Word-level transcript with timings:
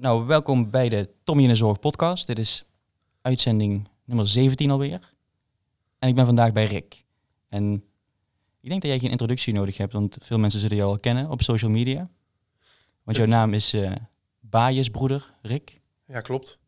Nou, 0.00 0.26
welkom 0.26 0.70
bij 0.70 0.88
de 0.88 1.10
Tommy 1.22 1.42
in 1.42 1.48
de 1.48 1.54
Zorg 1.54 1.78
podcast. 1.78 2.26
Dit 2.26 2.38
is 2.38 2.64
uitzending 3.22 3.88
nummer 4.04 4.28
17 4.28 4.70
alweer. 4.70 5.14
En 5.98 6.08
ik 6.08 6.14
ben 6.14 6.26
vandaag 6.26 6.52
bij 6.52 6.64
Rick. 6.64 7.04
En 7.48 7.84
ik 8.60 8.68
denk 8.68 8.80
dat 8.80 8.90
jij 8.90 8.98
geen 8.98 9.10
introductie 9.10 9.54
nodig 9.54 9.76
hebt, 9.76 9.92
want 9.92 10.16
veel 10.20 10.38
mensen 10.38 10.60
zullen 10.60 10.76
jou 10.76 10.90
al 10.90 10.98
kennen 10.98 11.30
op 11.30 11.42
social 11.42 11.70
media. 11.70 12.10
Want 13.02 13.16
jouw 13.16 13.26
naam 13.26 13.54
is 13.54 13.74
uh, 13.74 13.92
Rick. 15.42 15.80
Ja, 16.06 16.20
klopt. 16.20 16.58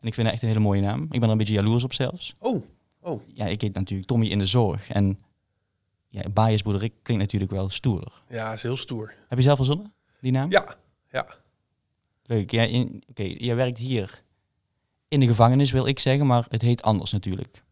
En 0.00 0.06
ik 0.06 0.14
vind 0.14 0.26
dat 0.26 0.34
echt 0.34 0.42
een 0.42 0.48
hele 0.48 0.60
mooie 0.60 0.80
naam. 0.80 1.02
Ik 1.02 1.08
ben 1.10 1.22
er 1.22 1.30
een 1.30 1.38
beetje 1.38 1.54
jaloers 1.54 1.84
op 1.84 1.92
zelfs. 1.92 2.34
Oh, 2.38 2.64
oh. 3.00 3.22
Ja, 3.26 3.46
ik 3.46 3.60
heet 3.60 3.74
natuurlijk 3.74 4.08
Tommy 4.08 4.26
in 4.26 4.38
de 4.38 4.46
Zorg. 4.46 4.90
En 4.90 5.18
ja, 6.08 6.28
Baaiensbroeder 6.28 6.82
Rick 6.82 6.94
klinkt 7.02 7.22
natuurlijk 7.22 7.52
wel 7.52 7.68
stoerder. 7.68 8.22
Ja, 8.28 8.52
is 8.52 8.62
heel 8.62 8.76
stoer. 8.76 9.14
Heb 9.28 9.38
je 9.38 9.44
zelf 9.44 9.56
verzonnen, 9.56 9.92
die 10.20 10.32
naam? 10.32 10.50
Ja, 10.50 10.76
ja. 11.10 11.44
Leuk. 12.26 12.50
Ja, 12.50 12.84
Oké, 13.08 13.22
jij 13.22 13.56
werkt 13.56 13.78
hier 13.78 14.22
in 15.08 15.20
de 15.20 15.26
gevangenis, 15.26 15.70
wil 15.70 15.86
ik 15.86 15.98
zeggen, 15.98 16.26
maar 16.26 16.44
het 16.48 16.62
heet 16.62 16.82
anders 16.82 17.12
natuurlijk. 17.12 17.64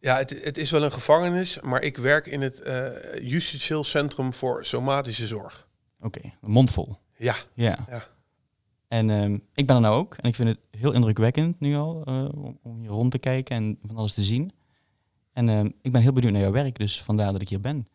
Ja, 0.00 0.16
het, 0.16 0.44
het 0.44 0.58
is 0.58 0.70
wel 0.70 0.82
een 0.82 0.92
gevangenis, 0.92 1.60
maar 1.60 1.82
ik 1.82 1.96
werk 1.96 2.26
in 2.26 2.40
het 2.40 2.60
uh, 2.66 3.30
Justitieel 3.30 3.84
Centrum 3.84 4.34
voor 4.34 4.64
Somatische 4.64 5.26
Zorg. 5.26 5.68
Oké, 6.00 6.20
een 6.40 6.50
mondvol. 6.50 6.96
Ja. 7.16 7.36
Ja. 7.54 7.86
ja. 7.90 8.06
En 8.88 9.08
uh, 9.08 9.38
ik 9.54 9.66
ben 9.66 9.76
er 9.76 9.82
nou 9.82 9.96
ook 9.96 10.14
en 10.14 10.28
ik 10.28 10.34
vind 10.34 10.48
het 10.48 10.58
heel 10.70 10.92
indrukwekkend 10.92 11.60
nu 11.60 11.76
al 11.76 12.02
uh, 12.08 12.28
om 12.62 12.80
hier 12.80 12.90
rond 12.90 13.10
te 13.10 13.18
kijken 13.18 13.56
en 13.56 13.78
van 13.86 13.96
alles 13.96 14.14
te 14.14 14.24
zien. 14.24 14.52
En 15.32 15.48
uh, 15.48 15.64
ik 15.82 15.92
ben 15.92 16.00
heel 16.00 16.12
benieuwd 16.12 16.32
naar 16.32 16.42
jouw 16.42 16.52
werk, 16.52 16.78
dus 16.78 17.02
vandaar 17.02 17.32
dat 17.32 17.40
ik 17.40 17.48
hier 17.48 17.60
ben. 17.60 17.88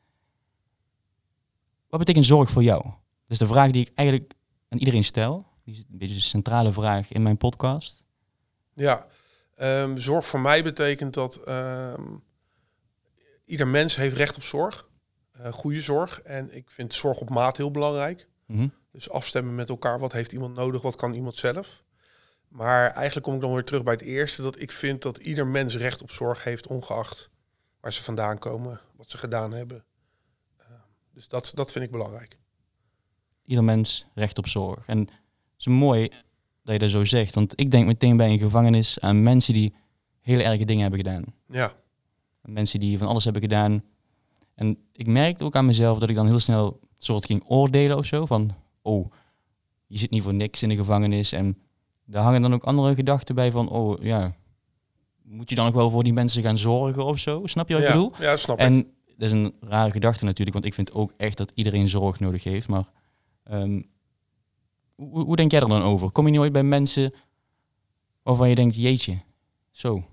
Wat 1.89 1.99
betekent 1.99 2.25
zorg 2.25 2.49
voor 2.49 2.63
jou? 2.63 2.83
Dat 2.83 2.94
is 3.27 3.38
de 3.38 3.47
vraag 3.47 3.71
die 3.71 3.81
ik 3.81 3.91
eigenlijk 3.95 4.33
aan 4.69 4.77
iedereen 4.77 5.03
stel. 5.03 5.45
Die 5.63 5.73
is 5.73 5.80
een 5.80 5.98
beetje 5.98 6.16
de 6.16 6.22
centrale 6.22 6.72
vraag 6.72 7.12
in 7.12 7.22
mijn 7.22 7.38
podcast. 7.38 8.03
Ja, 8.73 9.08
um, 9.58 9.97
zorg 9.97 10.28
voor 10.28 10.39
mij 10.39 10.64
betekent 10.64 11.14
dat 11.14 11.50
um, 11.50 12.23
ieder 13.45 13.67
mens 13.67 13.95
heeft 13.95 14.16
recht 14.16 14.36
op 14.36 14.44
zorg. 14.44 14.89
Uh, 15.39 15.52
goede 15.53 15.81
zorg. 15.81 16.22
En 16.22 16.55
ik 16.55 16.72
vind 16.72 16.94
zorg 16.94 17.20
op 17.20 17.30
maat 17.30 17.58
heel 17.58 17.72
belangrijk. 17.72 18.28
Mm 18.45 18.58
-hmm. 18.58 18.73
Dus 18.92 19.09
afstemmen 19.09 19.55
met 19.55 19.70
elkaar. 19.70 20.00
Wat 20.00 20.11
heeft 20.11 20.31
iemand 20.31 20.55
nodig? 20.55 20.81
Wat 20.81 20.95
kan 20.95 21.14
iemand 21.14 21.36
zelf? 21.36 21.83
Maar 22.48 22.92
eigenlijk 22.92 23.25
kom 23.25 23.36
ik 23.36 23.42
dan 23.42 23.53
weer 23.53 23.64
terug 23.64 23.83
bij 23.83 23.94
het 23.94 24.02
eerste. 24.02 24.42
Dat 24.42 24.59
ik 24.59 24.72
vind 24.72 25.02
dat 25.02 25.17
ieder 25.17 25.48
mens 25.48 25.75
recht 25.75 26.02
op 26.02 26.11
zorg 26.11 26.44
heeft, 26.44 26.67
ongeacht 26.67 27.30
waar 27.80 27.94
ze 27.94 28.03
vandaan 28.03 28.39
komen, 28.39 28.80
wat 28.95 29.09
ze 29.09 29.17
gedaan 29.17 29.53
hebben. 29.53 29.86
Uh, 30.59 30.66
dus 31.14 31.27
dat, 31.27 31.52
dat 31.55 31.72
vind 31.72 31.86
ik 31.86 31.92
belangrijk. 31.92 32.38
Ieder 33.45 33.64
mens 33.64 34.05
recht 34.14 34.38
op 34.38 34.48
zorg. 34.48 34.86
En 34.88 35.08
is 35.66 35.73
mooi 35.73 36.09
dat 36.64 36.73
je 36.73 36.80
dat 36.80 36.89
zo 36.89 37.06
zegt. 37.06 37.36
Want 37.36 37.53
ik 37.56 37.72
denk 37.72 37.86
meteen 37.86 38.17
bij 38.17 38.30
een 38.30 38.39
gevangenis 38.39 39.00
aan 39.00 39.23
mensen 39.23 39.53
die 39.53 39.73
hele 40.20 40.44
erge 40.44 40.66
dingen 40.66 40.81
hebben 40.81 41.00
gedaan. 41.00 41.23
Ja. 41.47 41.73
Mensen 42.42 42.80
die 42.80 42.97
van 42.97 43.08
alles 43.08 43.23
hebben 43.23 43.42
gedaan. 43.42 43.83
En 44.55 44.78
ik 44.92 45.08
merkte 45.08 45.44
ook 45.44 45.55
aan 45.55 45.66
mezelf 45.66 46.00
dat 46.00 46.09
ik 46.09 46.16
dan 46.16 46.28
heel 46.28 46.39
snel 46.39 46.80
soort 46.97 47.25
ging 47.25 47.44
oordelen 47.47 47.97
of 47.97 48.05
zo. 48.05 48.25
Van, 48.25 48.52
oh, 48.81 49.11
je 49.88 49.97
zit 49.97 50.09
niet 50.09 50.23
voor 50.23 50.33
niks 50.33 50.64
in 50.64 50.70
de 50.70 50.75
gevangenis. 50.75 51.31
En 51.31 51.58
daar 52.05 52.23
hangen 52.23 52.42
dan 52.42 52.53
ook 52.53 52.64
andere 52.64 52.95
gedachten 52.95 53.36
bij 53.36 53.52
van, 53.52 53.70
oh 53.70 54.03
ja, 54.03 54.36
moet 55.23 55.50
je 55.50 55.55
dan 55.55 55.67
ook 55.67 55.73
wel 55.73 55.89
voor 55.89 56.03
die 56.03 56.14
mensen 56.14 56.42
gaan 56.42 56.58
zorgen 56.58 57.05
of 57.05 57.20
zo? 57.20 57.42
Snap 57.45 57.67
je 57.67 57.73
wat 57.73 57.83
ja, 57.83 57.89
ik 57.89 57.95
bedoel? 57.95 58.11
Ja, 58.20 58.38
snap 58.38 58.58
en 58.58 58.77
ik. 58.77 58.88
dat 59.17 59.27
is 59.27 59.31
een 59.31 59.53
rare 59.59 59.92
gedachte 59.92 60.25
natuurlijk, 60.25 60.53
want 60.53 60.66
ik 60.66 60.73
vind 60.73 60.94
ook 60.94 61.14
echt 61.17 61.38
dat 61.38 61.52
iedereen 61.55 61.89
zorg 61.89 62.20
nodig 62.20 62.44
heeft. 62.44 62.67
Maar 62.67 62.86
um, 63.52 63.86
hoe, 65.11 65.25
hoe, 65.25 65.35
denk 65.35 65.51
jij 65.51 65.61
er 65.61 65.67
dan 65.67 65.81
over? 65.81 66.11
Kom 66.11 66.27
je 66.27 66.33
nooit 66.33 66.51
bij 66.51 66.63
mensen 66.63 67.13
waarvan 68.23 68.49
je 68.49 68.55
denkt, 68.55 68.75
jeetje, 68.75 69.21
zo. 69.71 70.03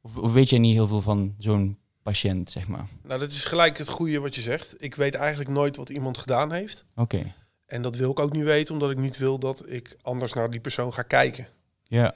Of, 0.00 0.16
of 0.16 0.32
weet 0.32 0.50
jij 0.50 0.58
niet 0.58 0.74
heel 0.74 0.86
veel 0.86 1.00
van 1.00 1.34
zo'n 1.38 1.78
patiënt, 2.02 2.50
zeg 2.50 2.68
maar? 2.68 2.88
Nou, 3.02 3.20
dat 3.20 3.30
is 3.30 3.44
gelijk 3.44 3.78
het 3.78 3.88
goede 3.88 4.20
wat 4.20 4.34
je 4.34 4.40
zegt. 4.40 4.74
Ik 4.82 4.94
weet 4.94 5.14
eigenlijk 5.14 5.50
nooit 5.50 5.76
wat 5.76 5.88
iemand 5.88 6.18
gedaan 6.18 6.52
heeft. 6.52 6.84
Oké. 6.96 7.34
En 7.66 7.82
dat 7.82 7.96
wil 7.96 8.10
ik 8.10 8.18
ook 8.18 8.32
niet 8.32 8.44
weten, 8.44 8.74
omdat 8.74 8.90
ik 8.90 8.96
niet 8.96 9.16
wil 9.16 9.38
dat 9.38 9.70
ik 9.70 9.96
anders 10.02 10.32
naar 10.32 10.50
die 10.50 10.60
persoon 10.60 10.92
ga 10.92 11.02
kijken. 11.02 11.48
Ja. 11.82 12.14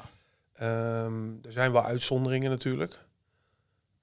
Um, 0.63 1.39
er 1.43 1.53
zijn 1.53 1.73
wel 1.73 1.85
uitzonderingen 1.85 2.51
natuurlijk. 2.51 3.07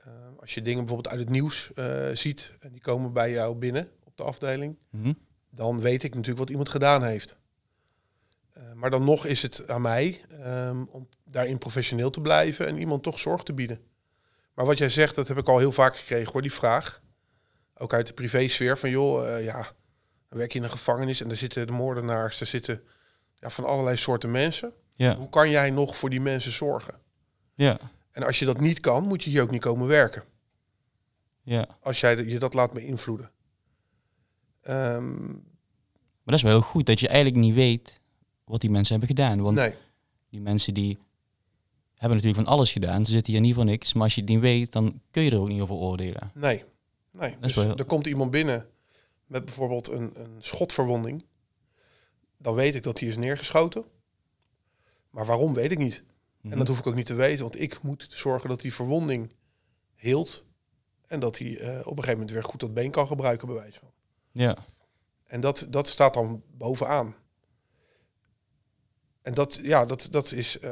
Uh, 0.07 0.13
als 0.39 0.53
je 0.53 0.61
dingen 0.61 0.79
bijvoorbeeld 0.79 1.13
uit 1.13 1.19
het 1.19 1.29
nieuws 1.29 1.71
uh, 1.75 2.09
ziet 2.13 2.53
en 2.59 2.71
die 2.71 2.81
komen 2.81 3.13
bij 3.13 3.31
jou 3.31 3.55
binnen 3.55 3.89
op 4.03 4.17
de 4.17 4.23
afdeling, 4.23 4.77
mm 4.89 5.03
-hmm. 5.03 5.17
dan 5.49 5.79
weet 5.79 6.03
ik 6.03 6.11
natuurlijk 6.11 6.39
wat 6.39 6.49
iemand 6.49 6.69
gedaan 6.69 7.03
heeft. 7.03 7.37
Uh, 8.75 8.81
maar 8.81 8.89
dan 8.89 9.03
nog 9.03 9.25
is 9.25 9.41
het 9.41 9.69
aan 9.69 9.81
mij 9.81 10.21
um, 10.45 10.87
om 10.91 11.07
daarin 11.23 11.57
professioneel 11.57 12.09
te 12.09 12.21
blijven 12.21 12.67
en 12.67 12.77
iemand 12.77 13.03
toch 13.03 13.19
zorg 13.19 13.43
te 13.43 13.53
bieden. 13.53 13.79
Maar 14.53 14.65
wat 14.65 14.77
jij 14.77 14.89
zegt, 14.89 15.15
dat 15.15 15.27
heb 15.27 15.37
ik 15.37 15.47
al 15.47 15.57
heel 15.57 15.71
vaak 15.71 15.97
gekregen 15.97 16.31
hoor, 16.31 16.41
die 16.41 16.53
vraag. 16.53 17.01
Ook 17.73 17.93
uit 17.93 18.07
de 18.07 18.13
privésfeer 18.13 18.77
van 18.77 18.89
joh, 18.89 19.43
ja, 19.43 19.61
dan 20.29 20.37
werk 20.37 20.51
je 20.51 20.57
in 20.57 20.63
een 20.63 20.71
gevangenis 20.71 21.21
en 21.21 21.27
daar 21.27 21.37
zitten 21.37 21.67
de 21.67 21.73
moordenaars, 21.73 22.37
daar 22.37 22.47
zitten 22.47 22.83
ja, 23.39 23.49
van 23.49 23.65
allerlei 23.65 23.97
soorten 23.97 24.31
mensen. 24.31 24.73
Ja. 24.93 25.15
Hoe 25.15 25.29
kan 25.29 25.49
jij 25.49 25.69
nog 25.69 25.97
voor 25.97 26.09
die 26.09 26.21
mensen 26.21 26.51
zorgen? 26.51 26.99
Ja. 27.53 27.79
En 28.11 28.23
als 28.23 28.39
je 28.39 28.45
dat 28.45 28.59
niet 28.59 28.79
kan, 28.79 29.03
moet 29.03 29.23
je 29.23 29.29
hier 29.29 29.41
ook 29.41 29.51
niet 29.51 29.61
komen 29.61 29.87
werken. 29.87 30.23
Ja. 31.41 31.67
Als 31.79 31.99
jij 31.99 32.23
je 32.25 32.39
dat 32.39 32.53
laat 32.53 32.73
beïnvloeden. 32.73 33.31
Um, 34.69 35.23
maar 36.23 36.33
dat 36.33 36.35
is 36.35 36.41
wel 36.41 36.51
heel 36.51 36.69
goed 36.69 36.85
dat 36.85 36.99
je 36.99 37.07
eigenlijk 37.07 37.37
niet 37.37 37.53
weet 37.53 38.01
wat 38.45 38.61
die 38.61 38.69
mensen 38.69 38.99
hebben 38.99 39.15
gedaan. 39.15 39.41
Want 39.41 39.57
nee. 39.57 39.73
die 40.29 40.41
mensen 40.41 40.73
die 40.73 40.97
hebben 41.95 42.17
natuurlijk 42.17 42.47
van 42.47 42.53
alles 42.53 42.71
gedaan. 42.71 43.05
Ze 43.05 43.11
zitten 43.11 43.33
hier 43.33 43.41
niet 43.41 43.55
voor 43.55 43.65
niks. 43.65 43.93
Maar 43.93 44.03
als 44.03 44.15
je 44.15 44.21
het 44.21 44.29
niet 44.29 44.39
weet, 44.39 44.71
dan 44.71 45.01
kun 45.11 45.23
je 45.23 45.31
er 45.31 45.39
ook 45.39 45.47
niet 45.47 45.61
over 45.61 45.75
oordelen. 45.75 46.31
Nee. 46.33 46.63
nee. 47.11 47.37
Dus 47.39 47.53
wel... 47.53 47.75
er 47.75 47.85
komt 47.85 48.07
iemand 48.07 48.31
binnen 48.31 48.67
met 49.25 49.45
bijvoorbeeld 49.45 49.87
een, 49.87 50.21
een 50.21 50.35
schotverwonding. 50.39 51.25
Dan 52.37 52.55
weet 52.55 52.75
ik 52.75 52.83
dat 52.83 52.99
hij 52.99 53.09
is 53.09 53.17
neergeschoten. 53.17 53.85
Maar 55.09 55.25
waarom 55.25 55.53
weet 55.53 55.71
ik 55.71 55.77
niet. 55.77 56.03
Mhm. 56.41 56.51
En 56.51 56.57
dat 56.57 56.67
hoef 56.67 56.79
ik 56.79 56.87
ook 56.87 56.95
niet 56.95 57.05
te 57.05 57.13
weten, 57.13 57.41
want 57.41 57.59
ik 57.59 57.81
moet 57.81 58.07
zorgen 58.09 58.49
dat 58.49 58.61
die 58.61 58.73
verwonding 58.73 59.33
heelt. 59.95 60.45
En 61.07 61.19
dat 61.19 61.37
hij 61.37 61.47
uh, 61.47 61.57
op 61.59 61.67
een 61.67 61.83
gegeven 61.83 62.11
moment 62.11 62.31
weer 62.31 62.43
goed 62.43 62.59
dat 62.59 62.73
been 62.73 62.91
kan 62.91 63.07
gebruiken, 63.07 63.47
bij 63.47 63.55
wijze 63.55 63.79
van. 63.79 63.91
Ja. 64.31 64.57
En 65.23 65.41
dat, 65.41 65.67
dat 65.69 65.87
staat 65.87 66.13
dan 66.13 66.43
bovenaan. 66.51 67.15
En 69.25 69.33
dat, 69.33 69.59
ja, 69.63 69.85
dat, 69.85 70.07
dat, 70.11 70.31
is, 70.31 70.57
uh, 70.61 70.71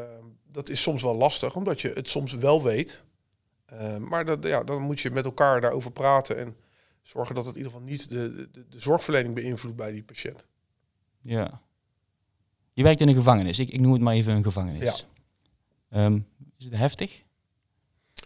dat 0.52 0.70
is 0.70 0.82
soms 0.82 1.02
wel 1.02 1.16
lastig, 1.16 1.56
omdat 1.56 1.82
je 1.82 1.92
het 1.94 2.08
soms 2.08 2.34
wel 2.34 2.64
weet. 2.64 3.04
Uh, 3.74 3.98
maar 3.98 4.26
dat, 4.26 4.44
ja, 4.44 4.64
dan 4.64 4.82
moet 4.82 5.00
je 5.00 5.12
met 5.12 5.26
elkaar 5.26 5.62
daarover 5.62 5.92
praten 5.92 6.38
en 6.38 6.56
zorgen 7.02 7.36
dat 7.36 7.46
het 7.46 7.56
in 7.56 7.62
ieder 7.62 7.74
geval 7.74 7.88
niet 7.88 8.10
de, 8.10 8.50
de, 8.52 8.68
de 8.70 8.80
zorgverlening 8.80 9.36
beïnvloedt 9.36 9.76
bij 9.76 9.92
die 9.92 10.04
patiënt. 10.04 10.48
Ja. 11.20 11.62
Je 12.74 12.84
werkt 12.84 13.02
in 13.02 13.08
een 13.08 13.14
gevangenis. 13.14 13.60
Ik, 13.60 13.70
ik 13.70 13.80
noem 13.80 13.94
het 13.94 14.02
maar 14.02 14.14
even 14.14 14.34
een 14.34 14.44
gevangenis. 14.44 15.06
Ja. 15.90 16.06
Um, 16.06 16.28
is 16.58 16.66
het 16.66 16.74
heftig? 16.74 17.24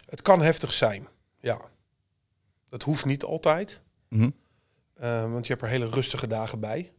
Het 0.10 0.22
kan 0.22 0.42
heftig 0.42 0.74
zijn, 0.74 1.08
ja. 1.40 1.62
Dat 2.70 2.84
hoeft 2.84 3.06
niet 3.06 3.24
altijd. 3.24 3.82
Mm 4.10 4.20
-hmm. 4.20 4.34
uh, 5.02 5.32
want 5.32 5.48
je 5.48 5.54
hebt 5.54 5.66
er 5.66 5.72
hele 5.72 5.90
rustige 5.90 6.28
dagen 6.28 6.60
bij. 6.60 6.94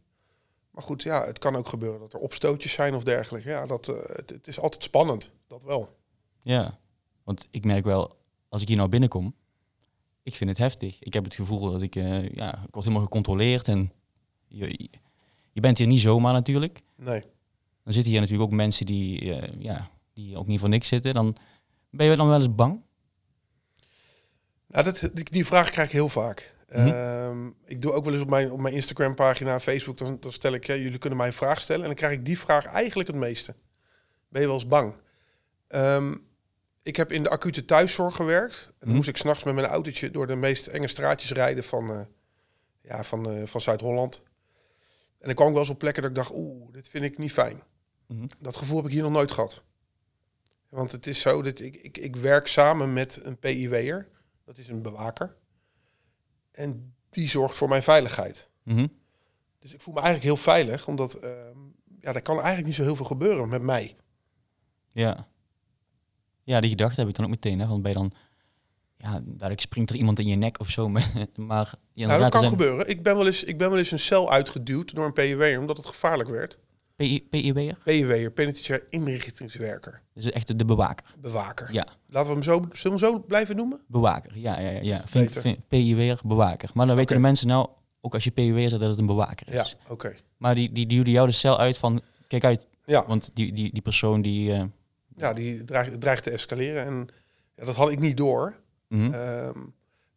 Maar 0.79 0.87
goed, 0.87 1.03
ja, 1.03 1.25
het 1.25 1.39
kan 1.39 1.55
ook 1.55 1.67
gebeuren 1.67 1.99
dat 1.99 2.13
er 2.13 2.19
opstootjes 2.19 2.71
zijn 2.71 2.95
of 2.95 3.03
dergelijke. 3.03 3.49
Ja, 3.49 3.65
dat, 3.65 3.87
uh, 3.87 3.95
het, 3.95 4.29
het, 4.29 4.47
is 4.47 4.59
altijd 4.59 4.83
spannend, 4.83 5.31
dat 5.47 5.63
wel. 5.63 5.97
Ja, 6.41 6.79
want 7.23 7.47
ik 7.51 7.65
merk 7.65 7.83
wel, 7.83 8.17
als 8.49 8.61
ik 8.61 8.67
hier 8.67 8.77
nou 8.77 8.89
binnenkom, 8.89 9.35
ik 10.23 10.35
vind 10.35 10.49
het 10.49 10.59
heftig. 10.59 10.99
Ik 10.99 11.13
heb 11.13 11.23
het 11.23 11.33
gevoel 11.33 11.71
dat 11.71 11.81
ik, 11.81 11.95
uh, 11.95 12.29
ja, 12.29 12.53
ik 12.53 12.71
word 12.71 12.85
helemaal 12.85 13.03
gecontroleerd 13.03 13.67
en 13.67 13.91
je, 14.47 14.89
je 15.51 15.61
bent 15.61 15.77
hier 15.77 15.87
niet 15.87 16.01
zomaar 16.01 16.33
natuurlijk. 16.33 16.81
Nee. 16.95 17.21
Dan 17.83 17.93
zitten 17.93 18.11
hier 18.11 18.21
natuurlijk 18.21 18.49
ook 18.49 18.57
mensen 18.57 18.85
die, 18.85 19.21
uh, 19.21 19.61
ja, 19.61 19.89
die 20.13 20.37
ook 20.37 20.47
niet 20.47 20.59
voor 20.59 20.69
niks 20.69 20.87
zitten. 20.87 21.13
Dan 21.13 21.35
ben 21.89 22.05
je 22.05 22.15
dan 22.15 22.27
wel 22.27 22.37
eens 22.39 22.55
bang? 22.55 22.81
Nou, 24.67 24.83
dat, 24.83 25.09
die, 25.13 25.23
die 25.23 25.45
vraag 25.45 25.69
krijg 25.69 25.87
ik 25.87 25.93
heel 25.93 26.09
vaak. 26.09 26.55
Mhm. 26.71 26.87
Uh, 26.87 27.47
ik 27.65 27.81
doe 27.81 27.91
ook 27.91 28.03
wel 28.03 28.13
eens 28.13 28.21
op 28.21 28.29
mijn, 28.29 28.51
op 28.51 28.59
mijn 28.59 28.73
Instagram 28.73 29.15
pagina, 29.15 29.59
Facebook, 29.59 29.97
dan, 29.97 30.17
dan 30.19 30.31
stel 30.31 30.53
ik, 30.53 30.65
ja, 30.65 30.75
jullie 30.75 30.97
kunnen 30.97 31.17
mij 31.17 31.27
een 31.27 31.33
vraag 31.33 31.61
stellen. 31.61 31.81
En 31.81 31.87
dan 31.87 31.95
krijg 31.95 32.13
ik 32.13 32.25
die 32.25 32.39
vraag 32.39 32.65
eigenlijk 32.65 33.09
het 33.09 33.17
meeste. 33.17 33.55
Ben 34.29 34.41
je 34.41 34.47
wel 34.47 34.55
eens 34.55 34.67
bang? 34.67 34.95
Um, 35.67 36.27
ik 36.81 36.95
heb 36.95 37.11
in 37.11 37.23
de 37.23 37.29
acute 37.29 37.65
thuiszorg 37.65 38.15
gewerkt. 38.15 38.65
En 38.65 38.73
dan 38.79 38.87
Mhm. 38.87 38.95
moest 38.97 39.09
ik 39.09 39.17
s'nachts 39.17 39.43
met 39.43 39.53
mijn 39.53 39.67
autootje 39.67 40.11
door 40.11 40.27
de 40.27 40.35
meest 40.35 40.67
enge 40.67 40.87
straatjes 40.87 41.31
rijden 41.31 41.63
van, 41.63 41.91
uh, 41.91 42.01
ja, 42.81 43.03
van, 43.03 43.37
uh, 43.37 43.45
van 43.45 43.61
Zuid-Holland. 43.61 44.23
En 45.19 45.25
dan 45.25 45.35
kwam 45.35 45.47
ik 45.47 45.53
wel 45.53 45.61
eens 45.61 45.71
op 45.71 45.79
plekken 45.79 46.01
dat 46.01 46.11
ik 46.11 46.17
dacht, 46.17 46.31
oeh, 46.33 46.73
dit 46.73 46.87
vind 46.87 47.03
ik 47.03 47.17
niet 47.17 47.31
fijn. 47.31 47.63
Mhm. 48.07 48.27
Dat 48.39 48.55
gevoel 48.57 48.77
heb 48.77 48.85
ik 48.85 48.91
hier 48.91 49.01
nog 49.01 49.11
nooit 49.11 49.31
gehad. 49.31 49.63
Want 50.69 50.91
het 50.91 51.07
is 51.07 51.21
zo 51.21 51.41
dat 51.41 51.59
ik, 51.59 51.75
ik, 51.75 51.97
ik 51.97 52.15
werk 52.15 52.47
samen 52.47 52.93
met 52.93 53.19
een 53.23 53.37
PIW'er. 53.37 54.07
Dat 54.45 54.57
is 54.57 54.67
een 54.67 54.81
bewaker. 54.81 55.35
En 56.51 56.95
die 57.09 57.29
zorgt 57.29 57.57
voor 57.57 57.69
mijn 57.69 57.83
veiligheid. 57.83 58.49
Mhm. 58.63 58.87
Dus 59.59 59.73
ik 59.73 59.81
voel 59.81 59.93
me 59.93 59.99
eigenlijk 59.99 60.33
heel 60.33 60.43
veilig, 60.43 60.87
omdat 60.87 61.23
uh, 61.23 61.29
ja, 61.99 62.13
er 62.13 62.21
kan 62.21 62.35
eigenlijk 62.35 62.65
niet 62.65 62.75
zo 62.75 62.83
heel 62.83 62.95
veel 62.95 63.05
gebeuren 63.05 63.49
met 63.49 63.61
mij. 63.61 63.95
Ja. 64.87 65.27
Ja, 66.43 66.59
die 66.59 66.69
gedachte 66.69 66.99
heb 66.99 67.09
ik 67.09 67.15
dan 67.15 67.25
ook 67.25 67.31
meteen. 67.31 67.59
Hè, 67.59 67.67
want 67.67 67.81
bij 67.81 67.93
dan, 67.93 68.11
ja, 68.97 69.21
dadelijk 69.23 69.61
springt 69.61 69.89
er 69.89 69.95
iemand 69.95 70.19
in 70.19 70.27
je 70.27 70.35
nek 70.35 70.59
of 70.59 70.69
zo. 70.69 70.89
maar 71.35 71.73
ja, 71.93 72.07
nou, 72.07 72.21
dat 72.21 72.31
kan 72.31 72.47
gebeuren. 72.47 72.89
Ik 72.89 73.03
ben, 73.03 73.15
wel 73.15 73.25
eens, 73.25 73.43
ik 73.43 73.57
ben 73.57 73.69
wel 73.69 73.77
eens 73.77 73.91
een 73.91 73.99
cel 73.99 74.31
uitgeduwd 74.31 74.95
door 74.95 75.05
een 75.05 75.13
PIW 75.13 75.59
omdat 75.59 75.77
het 75.77 75.85
gevaarlijk 75.85 76.29
werd. 76.29 76.59
PIW'er? 77.29 77.77
PIW'er, 77.83 78.31
penitentiair 78.31 78.83
inrichtingswerker. 78.89 80.01
Dus 80.13 80.31
echt 80.31 80.57
de 80.59 80.65
bewaker? 80.65 81.05
Bewaker. 81.21 81.73
Ja. 81.73 81.87
Laten 82.07 82.29
we 82.29 82.33
hem 82.33 82.43
zo, 82.43 82.65
zullen 82.71 82.99
we 82.99 83.05
hem 83.05 83.13
zo 83.15 83.19
blijven 83.19 83.55
noemen? 83.55 83.81
Bewaker, 83.87 84.37
ja. 84.37 84.59
ja, 84.59 84.69
ja. 84.81 85.03
PIW'er, 85.67 86.19
bewaker. 86.23 86.69
Maar 86.73 86.87
dan 86.87 86.95
weten 86.95 87.15
de 87.15 87.21
mensen 87.21 87.47
nou, 87.47 87.67
ook 88.01 88.13
als 88.13 88.23
je 88.23 88.31
PIW'er 88.31 88.69
zegt, 88.69 88.81
dat 88.81 88.89
het 88.89 88.99
een 88.99 89.05
bewaker 89.05 89.47
is. 89.47 89.53
Ja, 89.53 89.91
oké. 89.91 90.15
Maar 90.37 90.55
die, 90.55 90.71
die 90.71 90.85
duwde 90.85 91.11
jou 91.11 91.27
de 91.27 91.33
cel 91.33 91.59
uit 91.59 91.77
van, 91.77 92.01
kijk 92.27 92.43
uit. 92.43 92.67
Ja. 92.85 93.05
Want 93.07 93.31
die, 93.33 93.53
die, 93.53 93.73
die 93.73 93.81
persoon 93.81 94.21
die... 94.21 94.51
Uh, 94.51 94.63
ja, 95.15 95.33
die 95.33 95.63
dreigt, 95.63 96.01
dreigt 96.01 96.23
te 96.23 96.31
escaleren. 96.31 96.85
En 96.85 97.07
ja, 97.55 97.65
dat 97.65 97.75
had 97.75 97.91
ik 97.91 97.99
niet 97.99 98.17
door. 98.17 98.55
Mm 98.87 99.13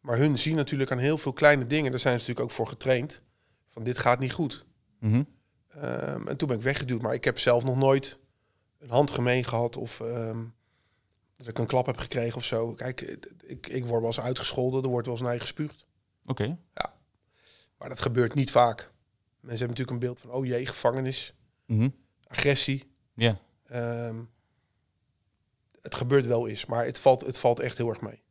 maar 0.01 0.17
hun 0.17 0.37
zien 0.37 0.55
natuurlijk 0.55 0.91
aan 0.91 0.97
heel 0.97 1.17
veel 1.17 1.33
kleine 1.33 1.67
dingen. 1.67 1.91
Daar 1.91 1.99
zijn 1.99 2.13
ze 2.13 2.19
natuurlijk 2.19 2.45
ook 2.45 2.55
voor 2.55 2.67
getraind. 2.67 3.23
Van 3.67 3.83
dit 3.83 3.99
gaat 3.99 4.19
niet 4.19 4.33
goed. 4.33 4.65
Mm 4.99 5.27
Um, 5.75 6.27
en 6.27 6.37
toen 6.37 6.47
ben 6.47 6.57
ik 6.57 6.63
weggeduwd. 6.63 7.01
Maar 7.01 7.13
ik 7.13 7.23
heb 7.23 7.39
zelf 7.39 7.63
nog 7.63 7.77
nooit 7.77 8.19
een 8.79 8.89
handgemeen 8.89 9.43
gehad 9.43 9.77
of 9.77 9.99
um, 9.99 10.53
dat 11.35 11.47
ik 11.47 11.59
een 11.59 11.67
klap 11.67 11.85
heb 11.85 11.97
gekregen 11.97 12.37
of 12.37 12.45
zo. 12.45 12.73
Kijk, 12.73 13.01
ik, 13.43 13.67
ik 13.67 13.85
word 13.85 13.99
wel 13.99 14.09
eens 14.09 14.19
uitgescholden, 14.19 14.83
er 14.83 14.89
wordt 14.89 15.05
wel 15.05 15.15
eens 15.15 15.25
naar 15.25 15.33
je 15.33 15.39
gespuugd. 15.39 15.85
Oké. 16.25 16.57
Ja. 16.73 16.93
Maar 17.77 17.89
dat 17.89 18.01
gebeurt 18.01 18.33
niet 18.33 18.51
vaak. 18.51 18.77
Mensen 19.39 19.65
hebben 19.65 19.67
natuurlijk 19.67 19.89
een 19.89 19.99
beeld 19.99 20.19
van, 20.19 20.31
oh 20.31 20.45
jee, 20.45 20.65
gevangenis, 20.65 21.33
mm 21.65 22.01
agressie. 22.27 22.91
Ja. 23.13 23.39
Um, 24.07 24.29
het 25.81 25.95
gebeurt 25.95 26.25
wel 26.25 26.47
eens, 26.47 26.65
maar 26.65 26.85
het 26.85 26.99
valt, 26.99 27.21
het 27.21 27.37
valt 27.37 27.59
echt 27.59 27.77
heel 27.77 27.89
erg 27.89 28.01
mee. 28.01 28.21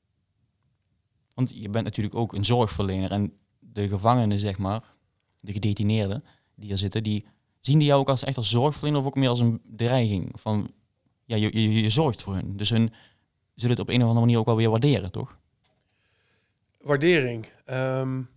Want 1.34 1.50
je 1.54 1.68
bent 1.68 1.84
natuurlijk 1.84 2.14
ook 2.14 2.32
een 2.32 2.44
zorgverlener 2.44 3.10
en 3.10 3.38
de 3.58 3.88
gevangenen, 3.88 4.38
zeg 4.38 4.58
maar, 4.58 4.94
de 5.40 5.52
gedetineerden, 5.52 6.24
die 6.54 6.70
er 6.70 6.78
zitten, 6.78 7.02
die 7.02 7.26
zien 7.60 7.78
die 7.78 7.88
jou 7.88 8.00
ook 8.00 8.08
als 8.08 8.24
echt 8.24 8.36
als 8.36 8.50
zorgverlener 8.50 9.00
of 9.00 9.06
ook 9.06 9.16
meer 9.16 9.28
als 9.28 9.40
een 9.40 9.60
dreiging 9.64 10.40
van 10.40 10.70
ja, 11.24 11.36
je, 11.36 11.60
je, 11.60 11.82
je 11.82 11.90
zorgt 11.90 12.22
voor 12.22 12.34
hun. 12.34 12.56
Dus 12.56 12.70
hun 12.70 12.92
zullen 13.54 13.76
het 13.76 13.88
op 13.88 13.88
een 13.88 14.02
of 14.02 14.08
andere 14.08 14.20
manier 14.20 14.38
ook 14.38 14.46
wel 14.46 14.56
weer 14.56 14.70
waarderen, 14.70 15.10
toch? 15.10 15.38
Waardering. 16.80 17.46
Um, 17.66 18.30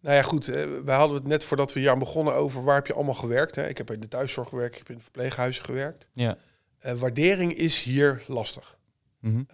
nou 0.00 0.16
ja, 0.16 0.22
goed. 0.22 0.48
Eh, 0.48 0.66
wij 0.84 0.96
hadden 0.96 1.16
het 1.16 1.26
net 1.26 1.44
voordat 1.44 1.72
we 1.72 1.80
hier 1.80 1.90
aan 1.90 1.98
begonnen 1.98 2.34
over 2.34 2.64
waar 2.64 2.74
heb 2.74 2.86
je 2.86 2.94
allemaal 2.94 3.14
gewerkt. 3.14 3.54
Hè? 3.54 3.68
Ik 3.68 3.78
heb 3.78 3.90
in 3.90 4.00
de 4.00 4.08
thuiszorg 4.08 4.48
gewerkt, 4.48 4.72
ik 4.72 4.78
heb 4.78 4.88
in 4.88 4.96
de 4.96 5.02
verpleeghuizen 5.02 5.64
gewerkt. 5.64 6.08
Ja. 6.12 6.36
Uh, 6.86 6.92
waardering 6.92 7.54
is 7.54 7.82
hier 7.82 8.22
lastig. 8.26 8.78
Mm 9.20 9.46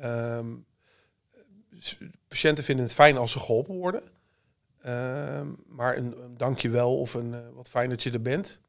patiënten 2.28 2.64
vinden 2.64 2.84
het 2.84 2.94
fijn 2.94 3.16
als 3.16 3.32
ze 3.32 3.38
geholpen 3.38 3.74
worden. 3.74 4.02
Ehm, 4.82 5.48
maar 5.66 5.96
een, 5.96 6.22
een 6.22 6.36
dankjewel 6.36 6.98
of 6.98 7.14
een 7.14 7.32
uh, 7.32 7.48
wat 7.52 7.68
fijn 7.68 7.90
dat 7.90 8.02
je 8.02 8.10
er 8.10 8.22
bent, 8.22 8.60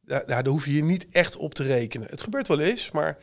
daar, 0.00 0.26
daar 0.26 0.46
hoef 0.46 0.64
je 0.64 0.70
hier 0.70 0.82
niet 0.82 1.10
echt 1.10 1.36
op 1.36 1.54
te 1.54 1.62
rekenen. 1.62 2.10
Het 2.10 2.22
gebeurt 2.22 2.48
wel 2.48 2.60
eens, 2.60 2.90
maar 2.90 3.18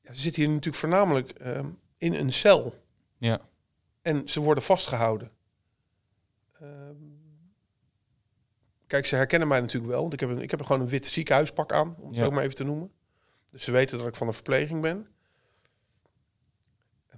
ja, 0.00 0.12
ze 0.12 0.20
zitten 0.20 0.42
hier 0.42 0.50
natuurlijk 0.50 0.76
voornamelijk 0.76 1.30
ehm, 1.30 1.68
in 1.98 2.14
een 2.14 2.32
cel. 2.32 2.82
Ja. 3.18 3.40
En 4.02 4.28
ze 4.28 4.40
worden 4.40 4.64
vastgehouden. 4.64 5.30
Ehm, 6.60 6.96
kijk, 8.86 9.06
ze 9.06 9.16
herkennen 9.16 9.48
mij 9.48 9.60
natuurlijk 9.60 9.92
wel, 9.92 10.00
want 10.00 10.12
ik 10.12 10.20
heb, 10.20 10.28
een, 10.28 10.42
ik 10.42 10.50
heb 10.50 10.62
gewoon 10.62 10.80
een 10.80 10.88
wit 10.88 11.06
ziekenhuispak 11.06 11.72
aan, 11.72 11.96
om 11.98 12.08
het 12.08 12.16
zo 12.16 12.30
maar 12.30 12.42
even 12.42 12.56
te 12.56 12.64
noemen. 12.64 12.92
Dus 13.50 13.64
ze 13.64 13.72
weten 13.72 13.98
dat 13.98 14.06
ik 14.06 14.16
van 14.16 14.26
de 14.26 14.32
verpleging 14.32 14.80
ben. 14.80 15.08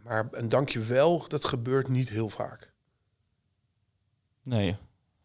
Maar 0.03 0.29
een 0.31 0.49
dankjewel, 0.49 1.29
dat 1.29 1.45
gebeurt 1.45 1.89
niet 1.89 2.09
heel 2.09 2.29
vaak. 2.29 2.73
Nee, 4.47 4.73
aan 4.73 4.79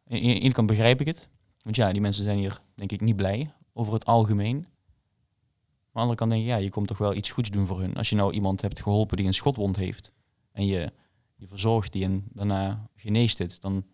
de 0.05 0.19
ene 0.19 0.51
kant 0.53 0.67
begrijp 0.67 0.99
ik 0.99 1.05
het. 1.05 1.29
Want 1.61 1.75
ja, 1.75 1.91
die 1.91 2.01
mensen 2.01 2.23
zijn 2.23 2.37
hier 2.37 2.61
denk 2.75 2.91
ik 2.91 3.01
niet 3.01 3.15
blij 3.15 3.53
over 3.73 3.93
het 3.93 4.05
algemeen. 4.05 4.55
Maar 4.57 6.01
aan 6.01 6.07
de 6.07 6.15
andere 6.15 6.17
kant 6.17 6.31
denk 6.31 6.41
ik, 6.41 6.47
ja, 6.47 6.55
je 6.55 6.69
komt 6.69 6.87
toch 6.87 6.97
wel 6.97 7.13
iets 7.13 7.31
goeds 7.31 7.49
doen 7.49 7.67
voor 7.67 7.79
hun. 7.79 7.95
Als 7.95 8.09
je 8.09 8.15
nou 8.15 8.33
iemand 8.33 8.61
hebt 8.61 8.81
geholpen 8.81 9.17
die 9.17 9.25
een 9.25 9.33
schotwond 9.33 9.75
heeft 9.75 10.11
en 10.51 10.65
je, 10.65 10.93
je 11.35 11.47
verzorgt 11.47 11.91
die 11.91 12.03
en 12.03 12.23
daarna 12.33 12.89
geneest 12.95 13.37
het, 13.37 13.61
dan 13.61 13.85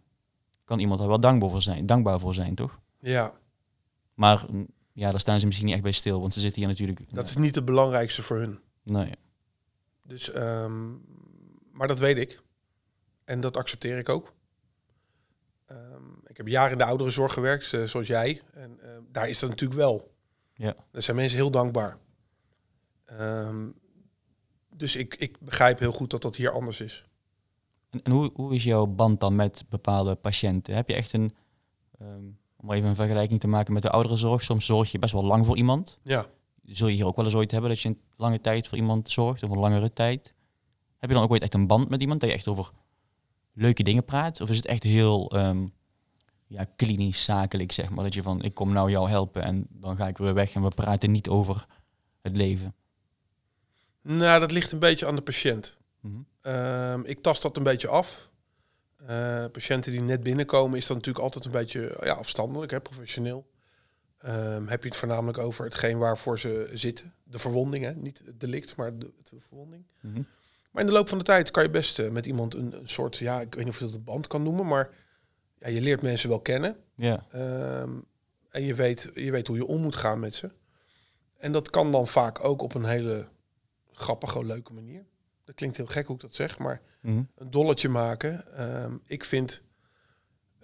kan 0.64 0.80
iemand 0.80 1.00
daar 1.00 1.08
wel 1.08 1.20
dankbaar 1.20 1.50
voor 1.50 1.62
zijn, 1.62 1.86
dankbaar 1.86 2.20
voor 2.20 2.34
zijn 2.34 2.56
toch? 2.56 2.80
Ja. 3.00 3.34
Maar 4.14 4.46
mm, 4.52 4.68
ja, 4.94 5.12
daar 5.12 5.20
staan 5.20 5.40
ze 5.40 5.46
misschien 5.46 5.66
niet 5.66 5.76
echt 5.76 5.84
bij 5.84 5.92
stil, 5.92 6.20
want 6.20 6.34
ze 6.34 6.40
zitten 6.40 6.60
hier 6.60 6.70
natuurlijk... 6.70 7.16
Dat 7.16 7.28
is 7.28 7.36
niet 7.36 7.56
het 7.56 7.66
belangrijkste 7.66 8.24
voor 8.24 8.38
hun. 8.38 8.60
Nee. 8.84 9.12
Dus, 10.04 10.36
um, 10.36 11.02
maar 11.72 11.88
dat 11.88 12.00
weet 12.00 12.18
ik. 12.18 12.42
En 13.24 13.42
dat 13.42 13.58
accepteer 13.58 13.98
ik 13.98 14.10
ook. 14.10 14.34
Ehm, 16.28 16.32
ik 16.32 16.38
heb 16.38 16.48
jaren 16.48 16.72
in 16.72 16.78
de 16.78 16.84
ouderenzorg 16.84 17.34
gewerkt, 17.34 17.72
uh, 17.72 17.84
zoals 17.84 18.08
jij. 18.08 18.42
En 18.54 18.80
uh, 18.84 18.90
daar 19.12 19.30
is 19.30 19.40
dat 19.40 19.50
natuurlijk 19.50 19.80
wel. 19.80 20.12
Ja. 20.54 20.76
Daar 20.92 21.02
zijn 21.02 21.16
mensen 21.16 21.38
heel 21.38 21.52
dankbaar. 21.52 21.98
Um, 23.20 23.76
dus 24.70 24.96
ik, 24.96 25.16
ik 25.16 25.40
begrijp 25.40 25.80
heel 25.80 25.92
goed 25.92 26.10
dat 26.10 26.22
dat 26.22 26.36
hier 26.36 26.52
anders 26.52 26.82
is. 26.82 27.06
En, 27.90 28.04
en 28.04 28.12
hoe, 28.12 28.32
hoe 28.34 28.56
is 28.56 28.64
jouw 28.64 28.86
band 28.86 29.20
dan 29.20 29.36
met 29.36 29.66
bepaalde 29.70 30.16
patiënten? 30.16 30.76
Heb 30.76 30.90
je 30.90 30.96
echt 30.96 31.14
een, 31.14 31.36
um, 32.02 32.38
om 32.56 32.72
even 32.72 32.90
een 32.90 32.96
vergelijking 32.96 33.40
te 33.40 33.48
maken 33.48 33.74
met 33.74 33.82
de 33.82 33.90
ouderenzorg, 33.90 34.44
soms 34.44 34.66
zorg 34.66 34.92
je 34.92 35.00
best 35.00 35.14
wel 35.14 35.24
lang 35.24 35.46
voor 35.46 35.58
iemand. 35.58 36.00
Ja. 36.04 36.26
Zul 36.64 36.88
je 36.88 36.96
hier 36.96 37.06
ook 37.06 37.16
wel 37.16 37.26
eens 37.26 37.36
ooit 37.36 37.52
hebben 37.52 37.70
dat 37.70 37.80
je 37.80 37.90
een 37.90 38.02
lange 38.16 38.42
tijd 38.42 38.68
voor 38.68 38.78
iemand 38.78 39.10
zorgt, 39.10 39.44
of 39.44 39.50
een 39.50 39.60
langere 39.60 39.94
tijd? 39.94 40.34
Heb 40.98 41.10
je 41.10 41.16
dan 41.16 41.26
ook 41.26 41.32
ooit 41.32 41.42
echt 41.42 41.54
een 41.54 41.68
band 41.68 41.90
met 41.90 42.02
iemand 42.02 42.20
dat 42.20 42.30
je 42.30 42.36
echt 42.36 42.48
over 42.48 42.72
leuke 43.54 43.84
dingen 43.84 44.06
praat? 44.06 44.42
Of 44.42 44.50
is 44.50 44.58
het 44.58 44.66
echt 44.66 44.84
heel 44.84 45.36
um, 45.36 45.74
ja, 46.48 46.66
klinisch, 46.76 47.24
zakelijk, 47.24 47.72
zeg 47.72 47.90
maar? 47.90 48.04
Dat 48.04 48.14
je 48.14 48.24
van, 48.24 48.42
ik 48.42 48.54
kom 48.54 48.74
nou 48.74 48.90
jou 48.90 49.10
helpen 49.10 49.44
en 49.44 49.68
dan 49.70 49.96
ga 49.96 50.08
ik 50.08 50.18
weer 50.18 50.34
weg 50.34 50.54
en 50.54 50.64
we 50.64 50.70
praten 50.70 51.12
niet 51.12 51.30
over 51.30 51.66
het 52.22 52.36
leven. 52.36 52.76
Nou, 54.02 54.40
dat 54.40 54.52
ligt 54.52 54.72
een 54.72 54.80
beetje 54.80 55.06
aan 55.06 55.16
de 55.16 55.22
patiënt. 55.22 55.78
Mm 56.00 56.26
-hmm. 56.42 57.06
ik 57.06 57.22
tast 57.22 57.42
dat 57.42 57.58
een 57.58 57.64
beetje 57.64 57.88
af. 57.88 58.30
Uh, 59.10 59.46
patiënten 59.52 59.92
die 59.92 60.02
net 60.02 60.24
binnenkomen 60.24 60.78
is 60.78 60.88
dat 60.88 60.98
natuurlijk 60.98 61.24
altijd 61.24 61.46
een 61.46 61.52
beetje 61.52 61.98
ja, 62.04 62.14
afstandelijk, 62.14 62.72
hè, 62.72 62.82
professioneel. 62.82 63.48
Um, 64.26 64.68
heb 64.68 64.82
je 64.82 64.90
het 64.90 64.98
voornamelijk 64.98 65.38
over 65.38 65.66
hetgeen 65.66 65.98
waarvoor 65.98 66.40
ze 66.40 66.70
zitten. 66.74 67.14
De 67.24 67.40
verwondingen, 67.40 68.02
niet 68.02 68.22
het 68.26 68.40
delict, 68.40 68.76
maar 68.76 68.98
de, 68.98 69.12
de 69.24 69.40
verwonding. 69.40 69.86
Mm 70.02 70.14
-hmm. 70.14 70.28
Maar 70.72 70.82
in 70.82 70.88
de 70.88 70.96
loop 70.96 71.10
van 71.10 71.18
de 71.18 71.24
tijd 71.24 71.52
kan 71.52 71.64
je 71.64 71.70
best 71.70 72.00
uh, 72.00 72.10
met 72.10 72.26
iemand 72.26 72.54
een, 72.54 72.74
een, 72.74 72.88
soort, 72.90 73.18
ja, 73.18 73.42
ik 73.42 73.56
weet 73.56 73.66
niet 73.66 73.74
of 73.74 73.80
je 73.80 73.86
dat 73.86 73.94
een 73.94 74.04
band 74.04 74.28
kan 74.28 74.44
noemen, 74.44 74.68
maar 74.68 74.90
ja, 75.60 75.68
je 75.68 75.82
leert 75.82 76.02
mensen 76.02 76.30
wel 76.30 76.40
kennen. 76.40 76.78
Ja. 76.96 77.26
Um, 77.82 78.06
en 78.50 78.64
je 78.64 78.76
weet, 78.76 79.10
je 79.14 79.32
weet 79.32 79.48
hoe 79.48 79.58
je 79.58 79.66
om 79.66 79.82
moet 79.82 79.96
gaan 79.96 80.20
met 80.20 80.36
ze. 80.36 80.52
En 81.38 81.52
dat 81.52 81.70
kan 81.70 81.92
dan 81.92 82.08
vaak 82.08 82.44
ook 82.44 82.62
op 82.62 82.74
een 82.74 82.86
hele 82.86 83.28
grappige, 83.92 84.46
leuke 84.46 84.74
manier. 84.74 85.06
Dat 85.44 85.56
klinkt 85.56 85.78
heel 85.78 85.86
gek 85.86 86.06
hoe 86.06 86.16
ik 86.16 86.22
dat 86.22 86.36
zeg, 86.36 86.58
maar 86.58 86.82
mm 87.02 87.14
-hmm. 87.14 87.28
een 87.36 87.52
dolletje 87.52 87.90
maken. 87.90 88.62
Um, 88.84 89.02
ik 89.08 89.26
vind, 89.26 89.64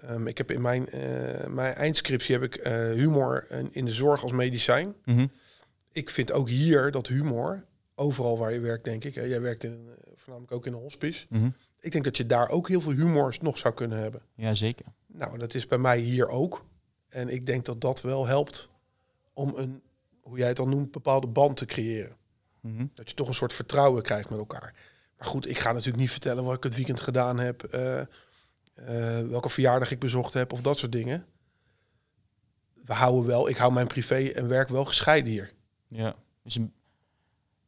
um, 0.09 0.27
ik 0.27 0.37
heb 0.37 0.51
in 0.51 0.61
mijn, 0.61 0.87
uh, 0.95 1.45
mijn 1.47 1.73
eindscriptie 1.73 2.35
heb 2.39 2.43
ik 2.43 2.67
uh, 2.67 2.73
humor 2.91 3.47
in 3.71 3.85
de 3.85 3.91
zorg 3.91 4.23
als 4.23 4.31
medicijn. 4.31 4.95
Mm 5.05 5.15
-hmm. 5.15 5.31
Ik 5.91 6.09
vind 6.09 6.31
ook 6.31 6.49
hier 6.49 6.91
dat 6.91 7.07
humor 7.07 7.65
overal 7.95 8.37
waar 8.37 8.53
je 8.53 8.59
werkt, 8.59 8.83
denk 8.83 9.03
ik. 9.03 9.13
Jij 9.13 9.41
werkt 9.41 9.63
in, 9.63 9.89
eh, 9.89 10.11
voornamelijk 10.15 10.53
ook 10.53 10.65
in 10.65 10.73
een 10.73 10.79
hospice. 10.79 11.25
Mm 11.29 11.39
-hmm. 11.39 11.55
Ik 11.83 11.91
denk 11.91 12.03
dat 12.03 12.17
je 12.17 12.25
daar 12.25 12.49
ook 12.49 12.67
heel 12.67 12.81
veel 12.81 12.91
humor 12.91 13.37
nog 13.41 13.57
zou 13.57 13.73
kunnen 13.73 13.97
hebben. 13.97 14.21
Ja, 14.35 14.53
zeker. 14.53 14.85
Nou, 15.07 15.37
dat 15.37 15.53
is 15.53 15.67
bij 15.67 15.77
mij 15.77 15.99
hier 15.99 16.27
ook. 16.27 16.65
En 17.09 17.29
ik 17.29 17.45
denk 17.45 17.65
dat 17.65 17.81
dat 17.81 18.01
wel 18.01 18.27
helpt 18.27 18.69
om 19.33 19.53
een, 19.55 19.81
hoe 20.21 20.37
jij 20.37 20.47
het 20.47 20.57
dan 20.57 20.69
noemt, 20.69 20.91
bepaalde 20.91 21.27
band 21.27 21.57
te 21.57 21.65
creëren. 21.65 22.15
Mm 22.59 22.77
-hmm. 22.77 22.91
Dat 22.93 23.09
je 23.09 23.15
toch 23.15 23.27
een 23.27 23.33
soort 23.33 23.53
vertrouwen 23.53 24.03
krijgt 24.03 24.29
met 24.29 24.39
elkaar. 24.39 24.73
Maar 25.17 25.27
goed, 25.27 25.49
ik 25.49 25.57
ga 25.57 25.71
natuurlijk 25.71 25.97
niet 25.97 26.11
vertellen 26.11 26.43
wat 26.43 26.55
ik 26.55 26.63
het 26.63 26.75
weekend 26.75 26.99
gedaan 26.99 27.39
heb, 27.39 27.75
uh, 27.75 27.99
uh, 27.99 28.05
welke 29.27 29.49
verjaardag 29.49 29.91
ik 29.91 29.99
bezocht 29.99 30.33
heb 30.33 30.53
of 30.53 30.61
dat 30.61 30.79
soort 30.79 30.91
dingen. 30.91 31.25
We 32.73 32.93
houden 32.93 33.25
wel, 33.25 33.49
ik 33.49 33.57
hou 33.57 33.73
mijn 33.73 33.87
privé 33.87 34.27
en 34.27 34.47
werk 34.47 34.69
wel 34.69 34.85
gescheiden 34.85 35.31
hier. 35.31 35.53
Ja, 35.87 36.15
dus 36.43 36.55
een 36.55 36.73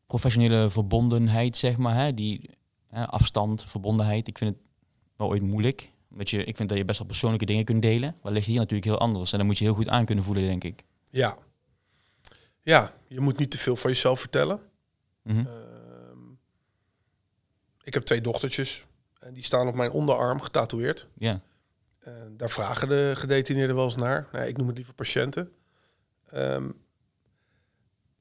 professionele 0.08 0.70
verbondenheid, 0.70 1.58
zeg 1.58 1.78
maar. 1.78 1.96
Hè? 1.96 2.14
Die 2.14 2.50
hè, 2.96 3.08
afstand, 3.08 3.64
verbondenheid. 3.68 4.28
Ik 4.28 4.38
vind 4.38 4.56
het 4.56 4.64
wel 5.18 5.28
ooit 5.28 5.42
moeilijk. 5.42 5.92
Omdat 6.12 6.30
je, 6.30 6.44
ik 6.44 6.56
vind 6.56 6.70
dat 6.70 6.78
je 6.78 6.86
best 6.86 7.00
wel 7.00 7.08
persoonlijke 7.08 7.46
dingen 7.46 7.66
kunt 7.66 7.82
delen. 7.82 8.16
Maar 8.22 8.32
ligt 8.32 8.46
hier 8.46 8.58
natuurlijk 8.58 8.86
heel 8.86 9.00
anders. 9.00 9.32
En 9.32 9.38
dan 9.38 9.48
moet 9.48 9.58
je 9.58 9.64
heel 9.64 9.74
goed 9.74 9.90
aan 9.90 10.06
kunnen 10.06 10.24
voelen, 10.24 10.44
denk 10.44 10.64
ik. 10.64 10.84
Ja. 11.06 11.38
Ja, 12.62 12.94
je 13.08 13.20
moet 13.20 13.38
niet 13.38 13.52
te 13.52 13.58
veel 13.58 13.76
van 13.76 13.92
jezelf 13.92 14.20
vertellen. 14.20 14.60
Mm 15.22 15.36
-hmm. 15.36 15.48
uh, 15.48 15.54
ik 17.84 17.94
heb 17.94 18.04
twee 18.04 18.22
dochtertjes. 18.22 18.86
En 19.20 19.34
die 19.34 19.44
staan 19.44 19.68
op 19.68 19.76
mijn 19.76 19.92
onderarm 19.92 20.42
getatoeëerd. 20.42 21.08
Ja. 21.18 21.42
Uh, 22.08 22.14
daar 22.32 22.50
vragen 22.50 22.88
de 22.88 23.12
gedetineerden 23.16 23.76
wel 23.76 23.86
eens 23.86 23.96
naar. 23.96 24.28
Nee, 24.32 24.50
ik 24.50 24.58
noem 24.58 24.68
het 24.68 24.76
liever 24.76 24.94
patiënten. 24.94 25.52
Ehm, 26.30 26.70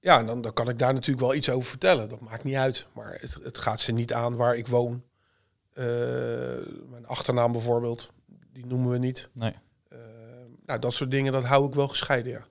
ja, 0.04 0.25
dan, 0.25 0.40
dan 0.40 0.52
kan 0.52 0.68
ik 0.68 0.78
daar 0.78 0.94
natuurlijk 0.94 1.26
wel 1.26 1.34
iets 1.34 1.50
over 1.50 1.68
vertellen. 1.68 2.08
Dat 2.08 2.20
maakt 2.20 2.44
niet 2.44 2.54
uit. 2.54 2.87
Maar 2.92 3.18
het, 3.20 3.38
het 3.42 3.58
gaat 3.58 3.80
ze 3.80 3.92
niet 3.92 4.12
aan 4.12 4.37
waar 4.37 4.56
ik 4.56 4.66
woon. 4.66 5.02
Uh, 5.75 5.84
mijn 6.90 7.06
achternaam 7.06 7.52
bijvoorbeeld, 7.52 8.11
die 8.52 8.66
noemen 8.66 8.90
we 8.90 8.99
niet. 8.99 9.28
Nee. 9.32 9.52
Uh, 9.92 9.99
nou, 10.66 10.80
dat 10.80 10.94
soort 10.94 11.11
dingen, 11.11 11.32
dat 11.32 11.44
hou 11.44 11.68
ik 11.68 11.75
wel 11.75 11.88
gescheiden, 11.88 12.32
ja. 12.32 12.42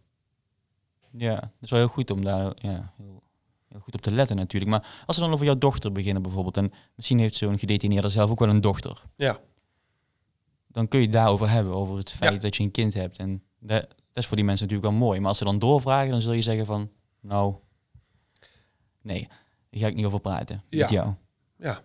Ja, 1.11 1.35
het 1.35 1.61
is 1.61 1.69
wel 1.69 1.79
heel 1.79 1.87
goed 1.87 2.11
om 2.11 2.23
daar 2.23 2.51
ja, 2.55 2.93
heel, 2.97 3.23
heel, 3.69 3.79
goed 3.79 3.93
op 3.93 4.01
te 4.01 4.11
letten 4.11 4.35
natuurlijk. 4.35 4.71
Maar 4.71 5.03
als 5.05 5.15
we 5.15 5.23
dan 5.23 5.33
over 5.33 5.45
jouw 5.45 5.57
dochter 5.57 5.91
beginnen 5.91 6.21
bijvoorbeeld, 6.21 6.57
en 6.57 6.73
misschien 6.95 7.19
heeft 7.19 7.35
zo'n 7.35 7.59
gedetineerde 7.59 8.09
zelf 8.09 8.29
ook 8.29 8.39
wel 8.39 8.49
een 8.49 8.61
dochter. 8.61 9.01
Ja. 9.15 9.39
Dan 10.67 10.87
kun 10.87 10.99
je 10.99 11.05
het 11.05 11.15
daarover 11.15 11.49
hebben, 11.49 11.73
over 11.73 11.97
het 11.97 12.11
feit 12.11 12.41
dat 12.41 12.55
je 12.55 12.63
een 12.63 12.71
kind 12.71 12.93
hebt. 12.93 13.17
En 13.17 13.43
dat, 13.59 13.81
dat 13.89 13.97
is 14.13 14.27
voor 14.27 14.37
die 14.37 14.45
mensen 14.45 14.67
natuurlijk 14.67 14.93
wel 14.93 15.07
mooi. 15.07 15.19
Maar 15.19 15.29
als 15.29 15.37
ze 15.37 15.43
dan 15.43 15.59
doorvragen, 15.59 16.11
dan 16.11 16.21
zul 16.21 16.33
je 16.33 16.41
zeggen 16.41 16.65
van, 16.65 16.89
nou, 17.23 17.55
nee, 19.01 19.27
daar 19.69 19.79
ga 19.79 19.87
ik 19.87 19.95
niet 19.95 20.05
over 20.05 20.19
praten 20.19 20.63
ja. 20.69 20.79
met 20.79 20.89
jou. 20.89 21.13
Ja. 21.55 21.81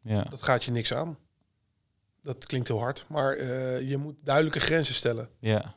ja, 0.00 0.22
dat 0.22 0.42
gaat 0.42 0.64
je 0.64 0.70
niks 0.70 0.94
aan. 0.94 1.18
Dat 2.22 2.46
klinkt 2.46 2.68
heel 2.68 2.78
hard, 2.78 3.06
maar 3.08 3.36
uh, 3.36 3.88
je 3.88 3.96
moet 3.96 4.16
duidelijke 4.22 4.60
grenzen 4.60 4.94
stellen. 4.94 5.28
Ja. 5.38 5.74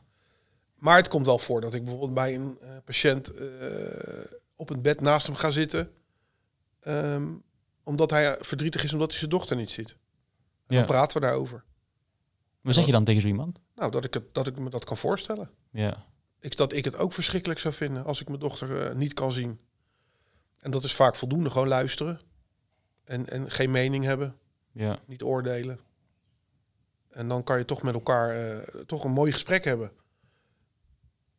Maar 0.76 0.98
het 0.98 1.08
komt 1.08 1.26
wel 1.26 1.40
voor 1.40 1.62
dat 1.62 1.74
ik 1.74 1.82
bijvoorbeeld 1.82 2.14
bij 2.14 2.36
een 2.36 2.58
uh, 2.62 2.70
patiënt 2.86 3.34
uh, 3.36 3.48
op 4.56 4.70
het 4.70 4.82
bed 4.82 5.02
naast 5.02 5.28
hem 5.28 5.36
ga 5.36 5.52
zitten. 5.52 5.92
Um, 6.88 7.44
omdat 7.84 8.10
hij 8.10 8.38
verdrietig 8.40 8.84
is 8.84 8.94
omdat 8.94 9.10
hij 9.10 9.18
zijn 9.18 9.30
dochter 9.30 9.56
niet 9.56 9.72
ziet. 9.72 9.90
En 9.90 9.98
Ja. 10.68 10.76
Dan 10.76 10.86
praten 10.86 11.22
we 11.22 11.28
daarover. 11.28 11.64
Wat 12.62 12.74
zeg 12.74 12.86
je 12.86 12.92
dan 12.92 13.04
tegen 13.04 13.22
zo 13.22 13.28
iemand? 13.28 13.60
Nou, 13.76 13.92
dat 13.92 14.04
ik, 14.04 14.14
het, 14.14 14.34
dat 14.34 14.48
ik 14.48 14.60
me 14.60 14.70
dat 14.70 14.86
kan 14.86 14.98
voorstellen. 14.98 15.50
Ja. 15.72 16.06
Ik, 16.40 16.58
dat 16.58 16.74
ik 16.74 16.86
het 16.86 16.98
ook 16.98 17.14
verschrikkelijk 17.14 17.60
zou 17.60 17.74
vinden 17.74 18.04
als 18.04 18.22
ik 18.22 18.28
mijn 18.28 18.40
dochter 18.40 18.90
uh, 18.90 18.96
niet 18.96 19.14
kan 19.14 19.32
zien. 19.32 19.60
En 20.60 20.72
dat 20.72 20.84
is 20.84 20.96
vaak 20.96 21.16
voldoende, 21.16 21.50
gewoon 21.50 21.68
luisteren. 21.68 22.20
En, 23.04 23.30
en 23.30 23.52
geen 23.52 23.72
mening 23.72 24.04
hebben. 24.04 24.38
Ja. 24.72 25.00
Niet 25.06 25.24
oordelen. 25.24 25.80
En 27.10 27.28
dan 27.28 27.44
kan 27.44 27.58
je 27.58 27.66
toch 27.66 27.82
met 27.82 27.94
elkaar 27.94 28.56
uh, 28.56 28.58
toch 28.86 29.04
een 29.04 29.12
mooi 29.12 29.32
gesprek 29.32 29.64
hebben. 29.64 29.92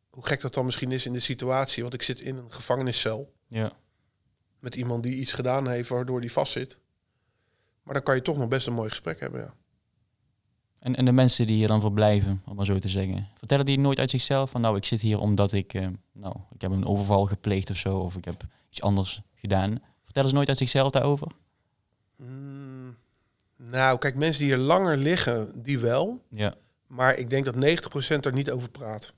Hoe 0.09 0.25
gek 0.25 0.41
dat 0.41 0.53
dan 0.53 0.65
misschien 0.65 0.91
is 0.91 1.05
in 1.05 1.13
de 1.13 1.19
situatie. 1.19 1.81
Want 1.81 1.93
ik 1.93 2.01
zit 2.01 2.19
in 2.19 2.37
een 2.37 2.53
gevangeniscel. 2.53 3.33
Ja. 3.47 3.71
Met 4.59 4.75
iemand 4.75 5.03
die 5.03 5.15
iets 5.15 5.33
gedaan 5.33 5.67
heeft 5.67 5.89
waardoor 5.89 6.21
die 6.21 6.31
vastzit. 6.31 6.77
Maar 7.83 7.93
dan 7.93 8.03
kan 8.03 8.15
je 8.15 8.21
toch 8.21 8.37
nog 8.37 8.47
best 8.47 8.67
een 8.67 8.73
mooi 8.73 8.89
gesprek 8.89 9.19
hebben, 9.19 9.41
ja. 9.41 9.55
En, 10.79 10.95
en 10.95 11.05
de 11.05 11.11
mensen 11.11 11.45
die 11.45 11.55
hier 11.55 11.67
dan 11.67 11.81
verblijven, 11.81 12.41
om 12.45 12.55
maar 12.55 12.65
zo 12.65 12.79
te 12.79 12.89
zeggen, 12.89 13.27
vertellen 13.33 13.65
die 13.65 13.79
nooit 13.79 13.99
uit 13.99 14.09
zichzelf 14.09 14.49
van 14.49 14.61
nou, 14.61 14.77
ik 14.77 14.85
zit 14.85 15.01
hier 15.01 15.19
omdat 15.19 15.51
ik, 15.51 15.73
uh, 15.73 15.87
nou, 16.11 16.35
ik 16.53 16.61
heb 16.61 16.71
een 16.71 16.85
overval 16.85 17.25
gepleegd 17.25 17.69
of 17.69 17.77
zo, 17.77 17.97
of 17.97 18.15
ik 18.15 18.25
heb 18.25 18.43
iets 18.69 18.81
anders 18.81 19.21
gedaan. 19.35 19.81
Vertellen 20.03 20.29
ze 20.29 20.35
nooit 20.35 20.47
uit 20.47 20.57
zichzelf 20.57 20.91
daarover? 20.91 21.27
Mm, 22.15 22.95
nou, 23.55 23.97
kijk, 23.97 24.15
mensen 24.15 24.45
die 24.45 24.55
hier 24.55 24.63
langer 24.63 24.97
liggen, 24.97 25.63
die 25.63 25.79
wel. 25.79 26.21
Ja. 26.29 26.55
Maar 26.87 27.15
ik 27.15 27.29
denk 27.29 27.45
dat 27.45 27.55
90% 27.55 28.25
er 28.25 28.33
niet 28.33 28.51
over 28.51 28.69
praat. 28.69 29.13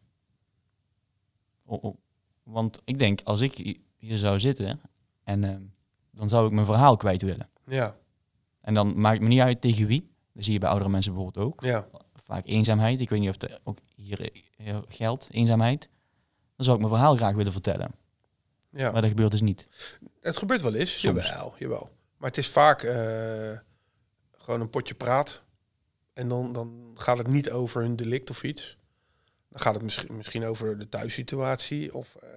Oh, 1.66 1.84
oh. 1.84 1.98
Want 2.44 2.82
ik 2.86 3.00
denk, 3.00 3.22
als 3.24 3.42
ik 3.42 3.78
hier 3.98 4.18
zou 4.18 4.40
zitten, 4.40 4.82
en 5.24 5.44
uh, 5.44 5.56
dan 6.12 6.30
zou 6.30 6.46
ik 6.46 6.52
mijn 6.52 6.66
verhaal 6.66 6.98
kwijt 6.98 7.22
willen. 7.22 7.50
Ja. 7.66 7.96
En 8.62 8.74
dan 8.74 9.00
maakt 9.00 9.14
het 9.14 9.24
me 9.24 9.28
niet 9.28 9.40
uit 9.40 9.62
tegen 9.62 9.88
wie. 9.88 10.11
Dat 10.34 10.44
zie 10.44 10.54
je 10.54 10.60
bij 10.60 10.70
oudere 10.70 10.90
mensen 10.90 11.14
bijvoorbeeld 11.14 11.46
ook. 11.46 11.62
Ja. 11.64 11.88
Vaak 12.14 12.46
eenzaamheid. 12.46 13.00
Ik 13.00 13.10
weet 13.10 13.20
niet 13.20 13.30
of 13.30 13.42
het 13.42 13.60
ook 13.64 13.78
hier 13.96 14.30
geldt, 14.88 15.28
eenzaamheid. 15.32 15.90
Dan 16.56 16.66
zou 16.66 16.76
ik 16.78 16.84
mijn 16.84 16.96
verhaal 16.96 17.16
graag 17.16 17.36
willen 17.36 17.52
vertellen. 17.52 17.92
Ja. 18.70 18.92
Maar 18.92 19.02
dat 19.02 19.10
gebeurt 19.10 19.32
dus 19.32 19.42
niet. 19.42 19.68
Het 20.20 20.38
gebeurt 20.38 20.62
wel 20.62 20.76
eens. 20.76 21.00
Soms. 21.00 21.28
Jawel, 21.28 21.54
jawel. 21.58 21.90
Maar 22.18 22.30
het 22.30 22.38
is 22.38 22.50
vaak 22.50 22.84
uh, 22.84 22.94
gewoon 24.32 24.62
een 24.62 24.70
potje 24.70 24.96
praat. 24.96 25.44
En 26.14 26.28
dan, 26.28 26.54
dan 26.54 26.92
gaat 26.96 27.18
het 27.18 27.28
niet 27.28 27.52
over 27.52 27.84
een 27.84 27.96
delict 27.96 28.30
of 28.30 28.44
iets. 28.44 28.78
Dan 29.50 29.60
gaat 29.62 29.74
het 29.74 29.84
misschien, 29.84 30.18
misschien 30.18 30.46
over 30.46 30.78
de 30.78 30.90
thuissituatie 30.90 31.94
of 31.94 32.18
uh, 32.24 32.30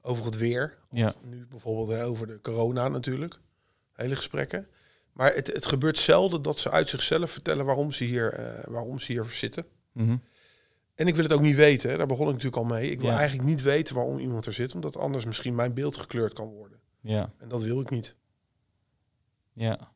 over 0.00 0.24
het 0.24 0.36
weer. 0.36 0.78
Of 0.90 0.98
ja. 0.98 1.14
Nu 1.22 1.46
bijvoorbeeld 1.46 2.00
over 2.00 2.26
de 2.26 2.40
corona 2.40 2.88
natuurlijk. 2.88 3.40
Hele 3.92 4.16
gesprekken. 4.16 4.68
Maar 5.16 5.34
het, 5.34 5.46
het 5.46 5.66
gebeurt 5.66 5.98
zelden 5.98 6.42
dat 6.42 6.58
ze 6.58 6.70
uit 6.70 6.88
zichzelf 6.88 7.30
vertellen 7.30 7.64
waarom 7.64 7.92
ze 7.92 8.04
hier, 8.04 8.40
uh, 8.40 8.64
waarom 8.68 8.98
ze 8.98 9.12
hier 9.12 9.24
zitten. 9.30 9.66
Mm 9.92 10.06
-hmm. 10.06 10.22
En 10.94 11.06
ik 11.06 11.14
wil 11.14 11.24
het 11.24 11.32
ook 11.32 11.40
niet 11.40 11.56
weten. 11.56 11.90
Hè. 11.90 11.96
Daar 11.96 12.06
begon 12.06 12.26
ik 12.26 12.32
natuurlijk 12.32 12.62
al 12.62 12.64
mee. 12.64 12.90
Ik 12.90 13.00
wil 13.00 13.10
Ja. 13.10 13.16
eigenlijk 13.16 13.48
niet 13.48 13.62
weten 13.62 13.94
waarom 13.94 14.18
iemand 14.18 14.46
er 14.46 14.52
zit, 14.52 14.74
omdat 14.74 14.96
anders 14.96 15.24
misschien 15.24 15.54
mijn 15.54 15.74
beeld 15.74 15.96
gekleurd 15.96 16.32
kan 16.32 16.48
worden. 16.48 16.78
Ja. 17.00 17.32
En 17.38 17.48
dat 17.48 17.62
wil 17.62 17.80
ik 17.80 17.90
niet. 17.90 18.16
Ja. 19.52 19.92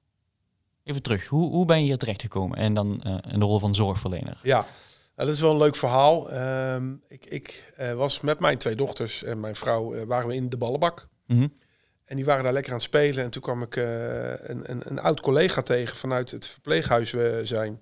Even 0.84 1.02
terug. 1.02 1.26
Hoe, 1.26 1.50
hoe 1.50 1.64
ben 1.64 1.78
je 1.78 1.84
hier 1.84 1.98
terechtgekomen? 1.98 2.58
En 2.58 2.74
dan 2.74 3.02
uh, 3.06 3.18
in 3.28 3.38
de 3.38 3.44
rol 3.44 3.58
van 3.58 3.74
zorgverlener. 3.74 4.40
Ja, 4.42 4.60
nou, 5.16 5.28
dat 5.28 5.28
is 5.28 5.40
wel 5.40 5.50
een 5.50 5.58
leuk 5.58 5.76
verhaal. 5.76 6.32
Uh, 6.32 6.76
ik 7.08 7.26
ik 7.26 7.72
uh, 7.80 7.92
was 7.92 8.20
met 8.20 8.40
mijn 8.40 8.58
twee 8.58 8.74
dochters 8.74 9.22
en 9.22 9.40
mijn 9.40 9.56
vrouw 9.56 10.06
waren 10.06 10.28
we 10.28 10.34
in 10.34 10.48
de 10.48 10.58
ballenbak. 10.58 11.08
Mm 11.26 11.38
-hmm. 11.38 11.52
En 12.10 12.16
die 12.16 12.24
waren 12.24 12.44
daar 12.44 12.52
lekker 12.52 12.72
aan 12.72 12.78
het 12.78 12.86
spelen. 12.86 13.24
En 13.24 13.30
toen 13.30 13.42
kwam 13.42 13.62
ik 13.62 13.76
uh, 13.76 13.84
een, 14.30 14.70
een, 14.70 14.90
een, 14.90 14.98
oud 14.98 15.20
collega 15.20 15.62
tegen 15.62 15.96
vanuit 15.96 16.30
het 16.30 16.46
verpleeghuis 16.46 17.10
we 17.10 17.40
zijn. 17.42 17.80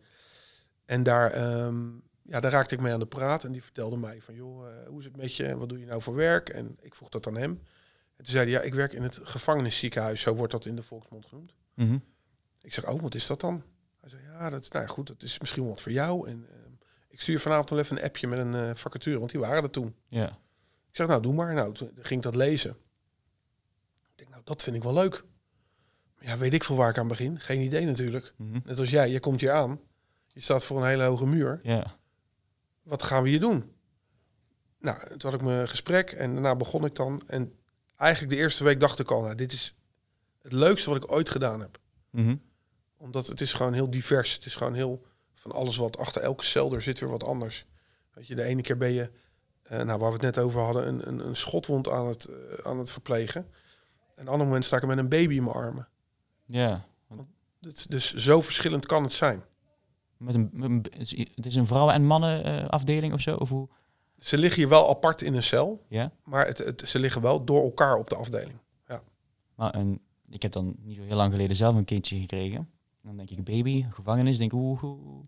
En 0.85 1.03
daar, 1.03 1.63
um, 1.65 2.03
ja, 2.23 2.41
daar 2.41 2.51
raakte 2.51 2.75
ik 2.75 2.81
mee 2.81 2.93
aan 2.93 2.99
de 2.99 3.07
praat. 3.07 3.45
En 3.45 3.53
die 3.53 3.63
vertelde 3.63 3.97
mij 3.97 4.21
van, 4.21 4.35
joh, 4.35 4.67
uh, 4.67 4.87
hoe 4.87 4.99
is 4.99 5.05
het 5.05 5.17
met 5.17 5.37
je? 5.37 5.47
En 5.47 5.59
wat 5.59 5.69
doe 5.69 5.79
je 5.79 5.87
nou 5.87 6.03
voor 6.03 6.15
werk? 6.15 6.49
En 6.49 6.77
ik 6.81 6.95
vroeg 6.95 7.09
dat 7.09 7.27
aan 7.27 7.37
hem. 7.37 7.51
En 8.17 8.25
toen 8.25 8.27
zei 8.27 8.45
hij, 8.45 8.53
ja, 8.53 8.61
ik 8.61 8.75
werk 8.75 8.93
in 8.93 9.03
het 9.03 9.19
gevangenisziekenhuis. 9.23 10.21
Zo 10.21 10.35
wordt 10.35 10.53
dat 10.53 10.67
in 10.67 10.77
de 10.77 10.83
volksmond 10.83 11.27
genoemd. 11.27 11.55
Mm 11.75 11.87
-hmm. 11.87 12.05
Ik 12.63 12.75
zeg, 12.75 12.89
oh, 12.89 13.01
wat 13.01 13.15
is 13.15 13.27
dat 13.27 13.41
dan? 13.41 13.63
Hij 14.01 14.11
zei, 14.11 14.23
ja, 14.23 14.51
dat 14.51 14.63
is, 14.63 14.69
nou 14.69 14.85
ja, 14.85 14.91
goed, 14.91 15.07
dat 15.07 15.23
is 15.23 15.39
misschien 15.39 15.63
wel 15.63 15.73
wat 15.73 15.83
voor 15.83 15.93
jou. 15.93 16.29
En 16.29 16.47
uh, 16.51 16.57
ik 17.09 17.21
stuur 17.21 17.41
vanavond 17.41 17.71
wel 17.71 17.79
even 17.79 17.97
een 17.97 18.05
appje 18.05 18.27
met 18.27 18.39
een 18.39 18.55
uh, 18.55 18.71
vacature, 18.75 19.19
want 19.19 19.31
die 19.31 19.41
waren 19.41 19.63
er 19.63 19.71
toen. 19.71 19.95
Ja. 20.09 20.29
Ik 20.89 20.97
zeg, 20.97 21.07
nou, 21.07 21.23
doe 21.23 21.35
maar. 21.35 21.55
Nou, 21.55 21.75
toen 21.75 21.91
ging 21.95 22.21
ik 22.21 22.23
dat 22.23 22.35
lezen. 22.35 22.77
Ik 24.19 24.25
denk, 24.25 24.31
nou, 24.31 24.43
dat 24.45 24.63
vind 24.63 24.77
ik 24.77 24.83
wel 24.83 24.93
leuk. 24.93 25.25
Maar 26.15 26.29
ja, 26.29 26.39
weet 26.39 26.55
ik 26.55 26.65
veel 26.65 26.77
waar 26.77 26.91
ik 26.91 26.99
aan 26.99 27.09
begin. 27.09 27.41
Geen 27.41 27.61
idee 27.61 27.85
natuurlijk. 27.85 28.35
Mm 28.37 28.53
-hmm. 28.53 28.63
Net 28.65 28.79
als 28.79 28.91
jij, 28.91 29.11
je 29.11 29.21
komt 29.21 29.41
hier 29.41 29.53
aan. 29.53 29.81
Je 30.27 30.41
staat 30.41 30.65
voor 30.65 30.81
een 30.81 30.89
hele 30.89 31.03
hoge 31.03 31.27
muur. 31.27 31.61
Ja. 31.63 31.97
Wat 32.83 33.03
gaan 33.03 33.23
we 33.23 33.29
hier 33.29 33.41
doen? 33.41 33.73
Nou, 34.81 35.09
toen 35.09 35.31
had 35.31 35.41
ik 35.41 35.47
mijn 35.47 35.69
gesprek 35.69 36.11
en 36.11 36.33
daarna 36.33 36.57
begon 36.57 36.85
ik 36.85 36.95
dan. 36.95 37.23
En 37.27 37.59
eigenlijk 37.97 38.33
de 38.33 38.39
eerste 38.39 38.65
week 38.65 38.81
dacht 38.81 38.99
ik 38.99 39.11
al, 39.11 39.23
nou, 39.23 39.35
dit 39.35 39.53
is 39.53 39.75
het 40.43 40.53
leukste 40.53 40.91
wat 40.91 41.05
ik 41.05 41.13
ooit 41.13 41.29
gedaan 41.29 41.61
heb. 41.61 41.79
Mm 42.11 42.25
-hmm. 42.25 42.43
Omdat 42.97 43.27
het 43.27 43.41
is 43.41 43.53
gewoon 43.53 43.73
heel 43.73 43.91
divers. 43.91 44.33
Het 44.33 44.45
is 44.45 44.55
gewoon 44.55 44.75
heel 44.75 45.07
van 45.35 45.53
alles 45.53 45.77
wat 45.77 45.99
achter 45.99 46.23
elke 46.23 46.45
cel 46.45 46.73
er 46.73 46.83
zit 46.83 47.01
weer 47.01 47.11
wat 47.11 47.25
anders. 47.25 47.67
Weet 48.13 48.27
je, 48.27 48.35
de 48.35 48.43
ene 48.43 48.63
keer 48.63 48.77
ben 48.77 48.93
je, 48.93 49.11
uh, 49.73 49.83
nou 49.83 49.99
waar 49.99 50.09
we 50.09 50.27
het 50.27 50.37
net 50.37 50.39
over 50.39 50.61
hadden, 50.61 50.89
een, 50.89 51.09
een, 51.09 51.19
een 51.19 51.37
schotwond 51.37 51.89
aan 51.89 52.07
het, 52.07 52.29
uh, 52.31 52.37
aan 52.65 52.79
het 52.79 52.91
verplegen. 52.91 53.47
En 54.19 54.25
een 54.25 54.33
ander 54.33 54.47
moment 54.47 54.65
sta 54.65 54.77
ik 54.77 54.87
met 54.87 54.99
een 54.99 55.09
baby 55.09 55.35
in 55.35 55.45
mijn 55.45 55.57
armen. 55.57 55.89
Ja. 56.45 56.85
Dus, 57.61 57.85
dus 57.85 58.15
zo 58.15 58.41
verschillend 58.41 58.87
kan 58.87 59.03
het 59.03 59.13
zijn. 59.13 59.45
Met 60.17 60.35
een, 60.35 60.51
met 60.53 60.71
een, 60.71 60.85
het 61.35 61.47
is 61.47 61.55
een 61.55 61.67
vrouwen- 61.67 61.95
en 61.95 62.05
mannenafdeling 62.05 63.13
of 63.13 63.21
zo? 63.21 63.37
Of 63.37 63.49
hoe? 63.49 63.69
Ze 64.19 64.39
liggen 64.39 64.61
hier 64.61 64.69
wel 64.69 64.89
apart 64.89 65.23
in 65.23 65.35
een 65.35 65.43
cel, 65.43 65.85
ja? 65.89 66.13
maar 66.25 66.47
het, 66.47 66.59
het, 66.59 66.83
ze 66.87 66.99
liggen 66.99 67.23
wel 67.23 67.45
door 67.45 67.63
elkaar 67.63 67.95
op 67.95 68.09
de 68.09 68.17
afdeling. 68.17 68.59
Ja. 68.89 69.03
Maar 69.55 69.75
een, 69.75 70.01
ik 70.29 70.43
heb 70.43 70.53
dan 70.53 70.77
niet 70.79 70.97
zo 70.97 71.03
heel 71.03 71.17
lang 71.17 71.33
geleden 71.33 71.57
zelf 71.57 71.75
een 71.75 71.85
kindje 71.85 72.21
gekregen. 72.21 72.71
Dan 73.03 73.17
denk 73.17 73.31
ik, 73.31 73.45
baby, 73.45 73.87
gevangenis, 73.91 74.39
denk 74.39 74.53
ik, 74.53 74.59
hoe, 74.59 74.79
hoe, 74.79 75.25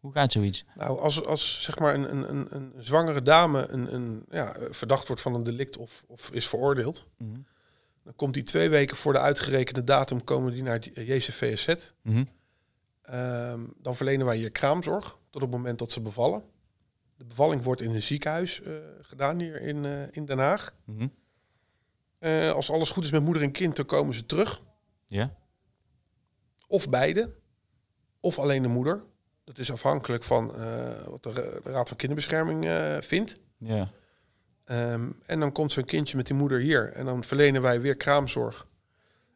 hoe 0.00 0.12
gaat 0.12 0.32
zoiets? 0.32 0.64
Nou, 0.74 0.98
als, 0.98 1.24
als 1.24 1.62
zeg 1.62 1.78
maar 1.78 1.94
een, 1.94 2.10
een, 2.10 2.30
een, 2.30 2.54
een 2.54 2.72
zwangere 2.78 3.22
dame 3.22 3.68
een, 3.68 3.94
een, 3.94 4.24
ja, 4.30 4.56
verdacht 4.70 5.06
wordt 5.06 5.22
van 5.22 5.34
een 5.34 5.42
delict 5.42 5.76
of, 5.76 6.04
of 6.06 6.30
is 6.30 6.48
veroordeeld, 6.48 7.06
mm 7.16 7.32
-hmm. 7.32 7.44
Dan 8.04 8.14
komt 8.16 8.34
die 8.34 8.42
twee 8.42 8.68
weken 8.68 8.96
voor 8.96 9.12
de 9.12 9.18
uitgerekende 9.18 9.84
datum 9.84 10.24
komen 10.24 10.52
die 10.52 10.62
naar 10.62 10.74
het 10.74 10.90
JCVSZ. 10.94 11.92
Mm 12.02 12.12
-hmm. 12.12 12.28
um, 13.14 13.74
dan 13.78 13.96
verlenen 13.96 14.26
wij 14.26 14.36
hier 14.36 14.50
kraamzorg 14.50 15.18
tot 15.30 15.42
op 15.42 15.48
het 15.48 15.50
moment 15.50 15.78
dat 15.78 15.90
ze 15.90 16.00
bevallen. 16.00 16.44
De 17.16 17.24
bevalling 17.24 17.62
wordt 17.62 17.80
in 17.80 17.94
een 17.94 18.02
ziekenhuis 18.02 18.60
uh, 18.60 18.76
gedaan 19.00 19.40
hier 19.40 19.60
in, 19.60 19.84
uh, 19.84 20.02
in 20.10 20.24
Den 20.24 20.38
Haag. 20.38 20.74
Mm 20.84 20.98
-hmm. 20.98 21.12
uh, 22.20 22.52
als 22.52 22.70
alles 22.70 22.90
goed 22.90 23.04
is 23.04 23.10
met 23.10 23.22
moeder 23.22 23.42
en 23.42 23.52
kind, 23.52 23.76
dan 23.76 23.86
komen 23.86 24.14
ze 24.14 24.26
terug. 24.26 24.62
Ja. 25.06 25.36
Of 26.66 26.88
beide, 26.88 27.34
of 28.20 28.38
alleen 28.38 28.62
de 28.62 28.68
moeder. 28.68 29.04
Dat 29.44 29.58
is 29.58 29.72
afhankelijk 29.72 30.22
van 30.22 30.46
wat 31.10 31.22
de, 31.22 31.32
de, 31.32 31.60
Raad 31.64 31.88
van 31.88 31.96
Kinderbescherming 31.96 32.66
vindt. 33.04 33.40
Ja. 33.58 33.90
Um, 34.70 35.20
en 35.26 35.40
dan 35.40 35.52
komt 35.52 35.72
zo'n 35.72 35.84
kindje 35.84 36.16
met 36.16 36.26
die 36.26 36.36
moeder 36.36 36.58
hier. 36.58 36.92
En 36.92 37.04
dan 37.04 37.24
verlenen 37.24 37.62
wij 37.62 37.80
weer 37.80 37.96
kraamzorg. 37.96 38.66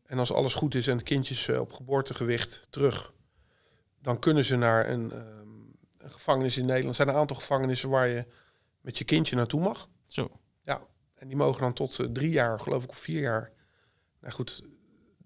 En 0.07 0.19
als 0.19 0.33
alles 0.33 0.55
goed 0.55 0.75
is 0.75 0.87
en 0.87 0.97
het 0.97 1.05
kindje 1.05 1.35
is 1.35 1.47
uh, 1.47 1.61
op 1.61 1.73
geboortegewicht 1.73 2.67
terug... 2.71 3.13
dan 4.03 4.19
kunnen 4.19 4.45
ze 4.45 4.57
naar 4.57 4.89
een, 4.91 5.13
um, 5.17 5.77
een 5.99 6.11
gevangenis 6.11 6.57
in 6.57 6.67
Nederland. 6.67 6.89
Er 6.89 7.05
zijn 7.05 7.09
een 7.09 7.21
aantal 7.21 7.37
gevangenissen 7.37 7.89
waar 7.89 8.09
je 8.09 8.27
met 8.81 8.99
je 8.99 9.05
kindje 9.05 9.37
naartoe 9.37 9.61
mag. 9.61 9.89
Zo. 10.07 10.31
Ja, 10.63 10.83
en 11.15 11.29
die 11.29 11.37
mogen 11.37 11.63
dan 11.63 11.73
tot 11.73 11.99
uh, 11.99 12.07
drie 12.07 12.31
jaar, 12.31 12.61
geloof 12.61 12.85
ik, 12.85 12.91
of 12.91 12.99
vier 12.99 13.21
jaar. 13.21 13.53
Nou 14.21 14.35
goed, 14.35 14.63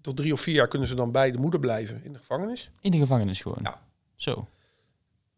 tot 0.01 0.17
drie 0.17 0.33
of 0.33 0.41
vier 0.41 0.55
jaar 0.55 0.67
kunnen 0.67 0.87
ze 0.87 0.95
dan 0.95 1.11
bij 1.11 1.31
de 1.31 1.37
moeder 1.37 1.59
blijven 1.59 2.03
in 2.03 2.13
de 2.13 2.19
gevangenis. 2.19 2.71
In 2.81 2.91
de 2.91 2.97
gevangenis 2.97 3.41
gewoon? 3.41 3.59
Ja. 3.61 3.87
Zo. 4.15 4.47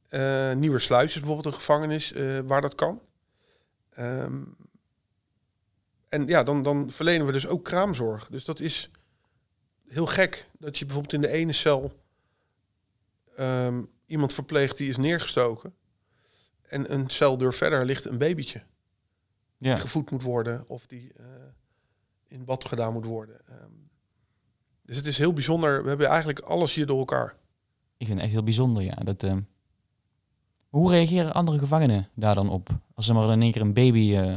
Uh, 0.09 0.53
Nieuwe 0.53 0.79
Sluis 0.79 1.09
is 1.09 1.19
bijvoorbeeld 1.19 1.45
een 1.45 1.59
gevangenis 1.59 2.11
uh, 2.11 2.39
waar 2.39 2.61
dat 2.61 2.75
kan. 2.75 3.01
Um, 3.99 4.55
en 6.09 6.27
ja, 6.27 6.43
dan, 6.43 6.63
dan 6.63 6.91
verlenen 6.91 7.25
we 7.25 7.31
dus 7.31 7.47
ook 7.47 7.63
kraamzorg. 7.63 8.27
Dus 8.27 8.45
dat 8.45 8.59
is 8.59 8.89
heel 9.87 10.05
gek 10.05 10.49
dat 10.59 10.77
je 10.77 10.85
bijvoorbeeld 10.85 11.13
in 11.13 11.21
de 11.21 11.31
ene 11.31 11.53
cel 11.53 12.03
um, 13.39 13.89
iemand 14.05 14.33
verpleegt 14.33 14.77
die 14.77 14.89
is 14.89 14.97
neergestoken. 14.97 15.73
En 16.61 16.93
een 16.93 17.09
celdeur 17.09 17.53
verder 17.53 17.85
ligt 17.85 18.05
een 18.05 18.17
babytje. 18.17 18.63
Ja. 19.57 19.73
Die 19.73 19.81
gevoed 19.81 20.11
moet 20.11 20.21
worden 20.21 20.67
of 20.67 20.87
die 20.87 21.11
uh, 21.19 21.25
in 22.27 22.45
bad 22.45 22.65
gedaan 22.65 22.93
moet 22.93 23.05
worden. 23.05 23.41
Um, 23.49 23.89
dus 24.81 24.97
het 24.97 25.05
is 25.05 25.17
heel 25.17 25.33
bijzonder. 25.33 25.83
We 25.83 25.89
hebben 25.89 26.07
eigenlijk 26.07 26.39
alles 26.39 26.73
hier 26.73 26.85
door 26.85 26.99
elkaar. 26.99 27.37
Ik 27.97 28.05
vind 28.05 28.17
het 28.17 28.25
echt 28.25 28.31
heel 28.31 28.43
bijzonder, 28.43 28.83
ja. 28.83 28.95
Dat, 28.95 29.23
uh, 29.23 29.37
hoe 30.75 30.89
reageren 30.89 31.33
andere 31.33 31.57
gevangenen 31.57 32.09
daar 32.13 32.35
dan 32.35 32.49
op? 32.49 32.69
Als 32.93 33.07
er 33.07 33.15
maar 33.15 33.31
in 33.31 33.41
één 33.41 33.51
keer 33.51 33.61
een 33.61 33.73
baby 33.73 34.17
uh, 34.17 34.35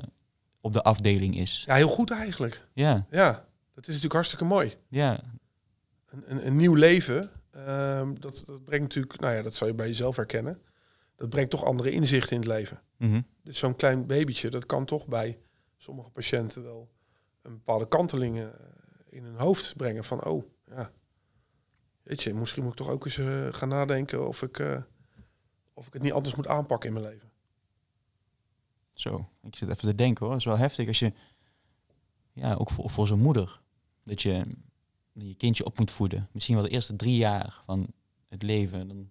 op 0.60 0.72
de 0.72 0.82
afdeling 0.82 1.36
is. 1.36 1.62
Ja, 1.66 1.74
heel 1.74 1.88
goed 1.88 2.10
eigenlijk. 2.10 2.66
Ja. 2.72 3.06
Ja, 3.10 3.30
dat 3.74 3.82
is 3.82 3.86
natuurlijk 3.86 4.12
hartstikke 4.12 4.44
mooi. 4.44 4.74
Ja. 4.88 5.20
Een, 6.06 6.24
een, 6.26 6.46
een 6.46 6.56
nieuw 6.56 6.74
leven, 6.74 7.30
um, 7.56 8.20
dat, 8.20 8.42
dat 8.46 8.64
brengt 8.64 8.84
natuurlijk, 8.84 9.20
nou 9.20 9.34
ja, 9.34 9.42
dat 9.42 9.54
zou 9.54 9.70
je 9.70 9.76
bij 9.76 9.86
jezelf 9.86 10.16
herkennen. 10.16 10.58
Dat 11.16 11.28
brengt 11.28 11.50
toch 11.50 11.64
andere 11.64 11.90
inzichten 11.90 12.32
in 12.32 12.42
het 12.42 12.48
leven. 12.48 12.80
Mm 12.96 13.10
-hmm. 13.10 13.26
Dus 13.42 13.58
zo'n 13.58 13.76
klein 13.76 14.06
babytje, 14.06 14.50
dat 14.50 14.66
kan 14.66 14.84
toch 14.84 15.06
bij 15.06 15.38
sommige 15.76 16.10
patiënten 16.10 16.62
wel 16.62 16.88
een 17.42 17.52
bepaalde 17.52 17.88
kantelingen 17.88 18.52
in 19.08 19.24
hun 19.24 19.36
hoofd 19.36 19.76
brengen. 19.76 20.04
Van, 20.04 20.24
oh, 20.24 20.44
ja, 20.66 20.90
weet 22.02 22.22
je, 22.22 22.34
misschien 22.34 22.62
moet 22.62 22.72
ik 22.72 22.78
toch 22.78 22.90
ook 22.90 23.04
eens 23.04 23.16
uh, 23.16 23.46
gaan 23.50 23.68
nadenken 23.68 24.28
of 24.28 24.42
ik, 24.42 24.58
of 25.78 25.86
ik 25.86 25.92
het 25.92 26.02
niet 26.02 26.12
anders 26.12 26.34
moet 26.34 26.46
aanpakken 26.46 26.88
in 26.88 26.94
mijn 26.94 27.06
leven. 27.06 27.30
Zo, 28.90 29.28
ik 29.42 29.56
zit 29.56 29.68
even 29.68 29.88
te 29.88 29.94
denken 29.94 30.24
hoor. 30.24 30.34
Het 30.34 30.44
is 30.44 30.48
wel 30.48 30.58
heftig 30.58 30.88
als 30.88 30.98
je, 30.98 31.12
ja, 32.32 32.54
ook 32.54 32.70
voor, 32.70 32.90
voor 32.90 33.06
zo'n 33.06 33.20
moeder, 33.20 33.60
dat 34.02 34.22
je 34.22 34.44
je 35.12 35.34
kindje 35.34 35.64
op 35.64 35.78
moet 35.78 35.90
voeden. 35.90 36.28
Misschien 36.32 36.54
wel 36.54 36.64
de 36.64 36.70
eerste 36.70 36.96
drie 36.96 37.16
jaar 37.16 37.62
van 37.64 37.86
het 38.28 38.42
leven 38.42 38.88
dan 38.88 39.10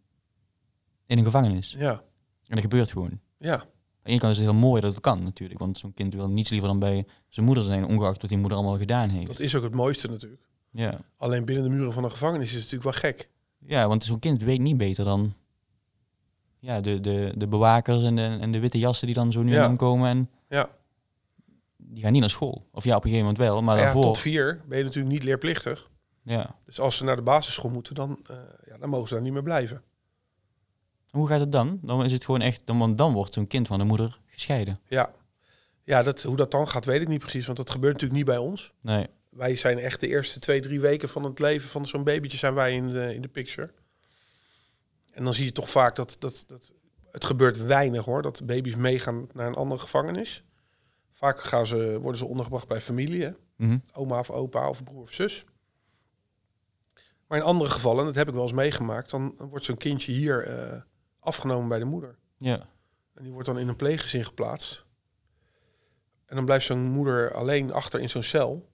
in 1.05 1.17
een 1.17 1.23
gevangenis. 1.23 1.75
Ja. 1.77 1.91
En 1.91 2.55
dat 2.55 2.59
gebeurt 2.59 2.91
gewoon. 2.91 3.19
Ja. 3.37 3.53
Aan 3.53 3.67
de 4.03 4.09
ene 4.09 4.19
kant 4.19 4.31
is 4.31 4.37
het 4.37 4.47
heel 4.47 4.59
mooi 4.59 4.81
dat 4.81 4.91
het 4.91 5.01
kan 5.01 5.23
natuurlijk, 5.23 5.59
want 5.59 5.77
zo'n 5.77 5.93
kind 5.93 6.13
wil 6.13 6.29
niets 6.29 6.49
liever 6.49 6.67
dan 6.67 6.79
bij 6.79 7.07
zijn 7.27 7.45
moeder 7.45 7.63
zijn, 7.63 7.85
ongeacht 7.85 8.21
wat 8.21 8.29
die 8.29 8.39
moeder 8.39 8.57
allemaal 8.57 8.77
gedaan 8.77 9.09
heeft. 9.09 9.27
Dat 9.27 9.39
is 9.39 9.55
ook 9.55 9.63
het 9.63 9.73
mooiste 9.73 10.09
natuurlijk. 10.09 10.47
Ja. 10.71 10.99
Alleen 11.17 11.45
binnen 11.45 11.63
de 11.63 11.69
muren 11.69 11.93
van 11.93 12.03
een 12.03 12.11
gevangenis 12.11 12.47
is 12.47 12.53
het 12.53 12.71
natuurlijk 12.71 13.01
wel 13.01 13.11
gek. 13.11 13.29
Ja, 13.57 13.87
want 13.87 14.03
zo'n 14.03 14.19
kind 14.19 14.41
weet 14.41 14.59
niet 14.59 14.77
beter 14.77 15.05
dan 15.05 15.33
ja, 16.59 16.81
de, 16.81 16.99
de, 16.99 17.33
de 17.35 17.47
bewakers 17.47 18.03
en 18.03 18.15
de, 18.15 18.37
en 18.41 18.51
de 18.51 18.59
witte 18.59 18.79
jassen 18.79 19.05
die 19.05 19.15
dan 19.15 19.31
zo 19.31 19.41
nu 19.41 19.53
Ja. 19.53 19.75
komen. 19.75 20.09
En 20.09 20.29
Ja. 20.49 20.69
die 21.77 22.03
gaan 22.03 22.11
niet 22.11 22.21
naar 22.21 22.29
school. 22.29 22.67
Of 22.71 22.83
ja, 22.83 22.95
op 22.95 23.03
een 23.03 23.09
gegeven 23.09 23.27
moment 23.31 23.37
wel, 23.37 23.61
maar 23.61 23.77
ja, 23.77 23.83
daarvoor... 23.83 24.01
tot 24.03 24.19
vier 24.19 24.61
ben 24.67 24.77
je 24.77 24.83
natuurlijk 24.83 25.13
niet 25.13 25.23
leerplichtig. 25.23 25.89
Ja. 26.23 26.55
Dus 26.65 26.79
als 26.79 26.97
ze 26.97 27.03
naar 27.03 27.15
de 27.15 27.21
basisschool 27.21 27.71
moeten, 27.71 27.95
dan, 27.95 28.19
eh, 28.29 28.35
ja, 28.69 28.77
dan 28.77 28.89
mogen 28.89 29.07
ze 29.07 29.13
daar 29.13 29.23
niet 29.23 29.33
meer 29.33 29.43
blijven. 29.43 29.81
Hoe 31.09 31.27
gaat 31.27 31.39
het 31.39 31.51
dan? 31.51 31.79
Dan 31.81 32.03
is 32.05 32.11
het 32.11 32.25
gewoon 32.25 32.41
echt, 32.41 32.61
dan, 32.65 32.77
want 32.79 32.97
dan 32.97 33.13
wordt 33.13 33.33
zo'n 33.33 33.47
kind 33.47 33.67
van 33.67 33.79
de 33.79 33.85
moeder 33.85 34.19
gescheiden. 34.25 34.79
Ja, 34.87 35.11
ja 35.83 36.03
dat, 36.03 36.23
hoe 36.23 36.35
dat 36.35 36.51
dan 36.51 36.67
gaat, 36.67 36.85
weet 36.85 37.01
ik 37.01 37.07
niet 37.07 37.19
precies. 37.19 37.45
Want 37.45 37.57
dat 37.57 37.69
gebeurt 37.69 37.93
natuurlijk 37.93 38.19
niet 38.19 38.29
bij 38.35 38.37
ons. 38.37 38.73
Nee. 38.81 39.07
Wij 39.29 39.55
zijn 39.55 39.77
echt 39.79 39.99
de 39.99 40.07
eerste 40.07 40.39
twee, 40.39 40.61
drie 40.61 40.79
weken 40.79 41.09
van 41.09 41.23
het 41.23 41.39
leven 41.39 41.69
van 41.69 41.85
zo'n 41.85 42.03
babytje 42.03 42.37
zijn 42.37 42.53
wij 42.53 42.73
in 42.73 42.87
de, 42.87 43.15
in 43.15 43.21
de 43.21 43.27
picture. 43.27 43.71
En 45.17 45.23
dan 45.23 45.33
zie 45.33 45.45
je 45.45 45.51
toch 45.51 45.69
vaak 45.69 45.95
dat, 45.95 46.15
dat, 46.19 46.43
dat 46.47 46.73
het 47.11 47.25
gebeurt 47.25 47.57
weinig 47.57 48.05
hoor, 48.05 48.21
dat 48.21 48.45
baby's 48.45 48.75
meegaan 48.75 49.27
naar 49.33 49.47
een 49.47 49.55
andere 49.55 49.79
gevangenis. 49.79 50.43
Vaak 51.11 51.39
gaan 51.39 51.67
ze, 51.67 51.99
worden 51.99 52.17
ze 52.17 52.25
ondergebracht 52.25 52.67
bij 52.67 52.81
familie, 52.81 53.23
hè? 53.23 53.31
Mhm. 53.55 53.77
oma 53.93 54.19
of 54.19 54.29
opa 54.29 54.69
of 54.69 54.83
broer 54.83 55.01
of 55.01 55.11
zus. 55.11 55.45
Maar 57.27 57.37
in 57.37 57.43
andere 57.43 57.69
gevallen, 57.69 58.05
dat 58.05 58.15
heb 58.15 58.27
ik 58.27 58.33
wel 58.33 58.43
eens 58.43 58.51
meegemaakt, 58.51 59.09
dan 59.09 59.35
wordt 59.37 59.65
zo'n 59.65 59.77
kindje 59.77 60.11
hier 60.11 60.43
eh, 60.43 60.81
afgenomen 61.19 61.69
bij 61.69 61.79
de 61.79 61.85
moeder. 61.85 62.17
Ja. 62.37 62.67
En 63.13 63.23
die 63.23 63.31
wordt 63.31 63.47
dan 63.47 63.59
in 63.59 63.67
een 63.67 63.75
pleeggezin 63.75 64.25
geplaatst. 64.25 64.85
En 66.25 66.35
dan 66.35 66.45
blijft 66.45 66.65
zo'n 66.65 66.91
moeder 66.91 67.33
alleen 67.33 67.73
achter 67.73 67.99
in 67.99 68.09
zo'n 68.09 68.23
cel. 68.23 68.69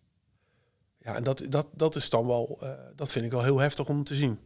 Ja, 0.97 1.15
en 1.15 1.23
dat, 1.23 1.45
dat, 1.49 1.67
dat 1.73 1.95
is 1.95 2.09
dan 2.09 2.27
wel, 2.27 2.57
eh, 2.61 2.71
dat 2.95 3.11
vind 3.11 3.25
ik 3.25 3.31
wel 3.31 3.43
heel 3.43 3.59
heftig 3.59 3.87
om 3.87 4.03
te 4.03 4.15
zien. 4.15 4.39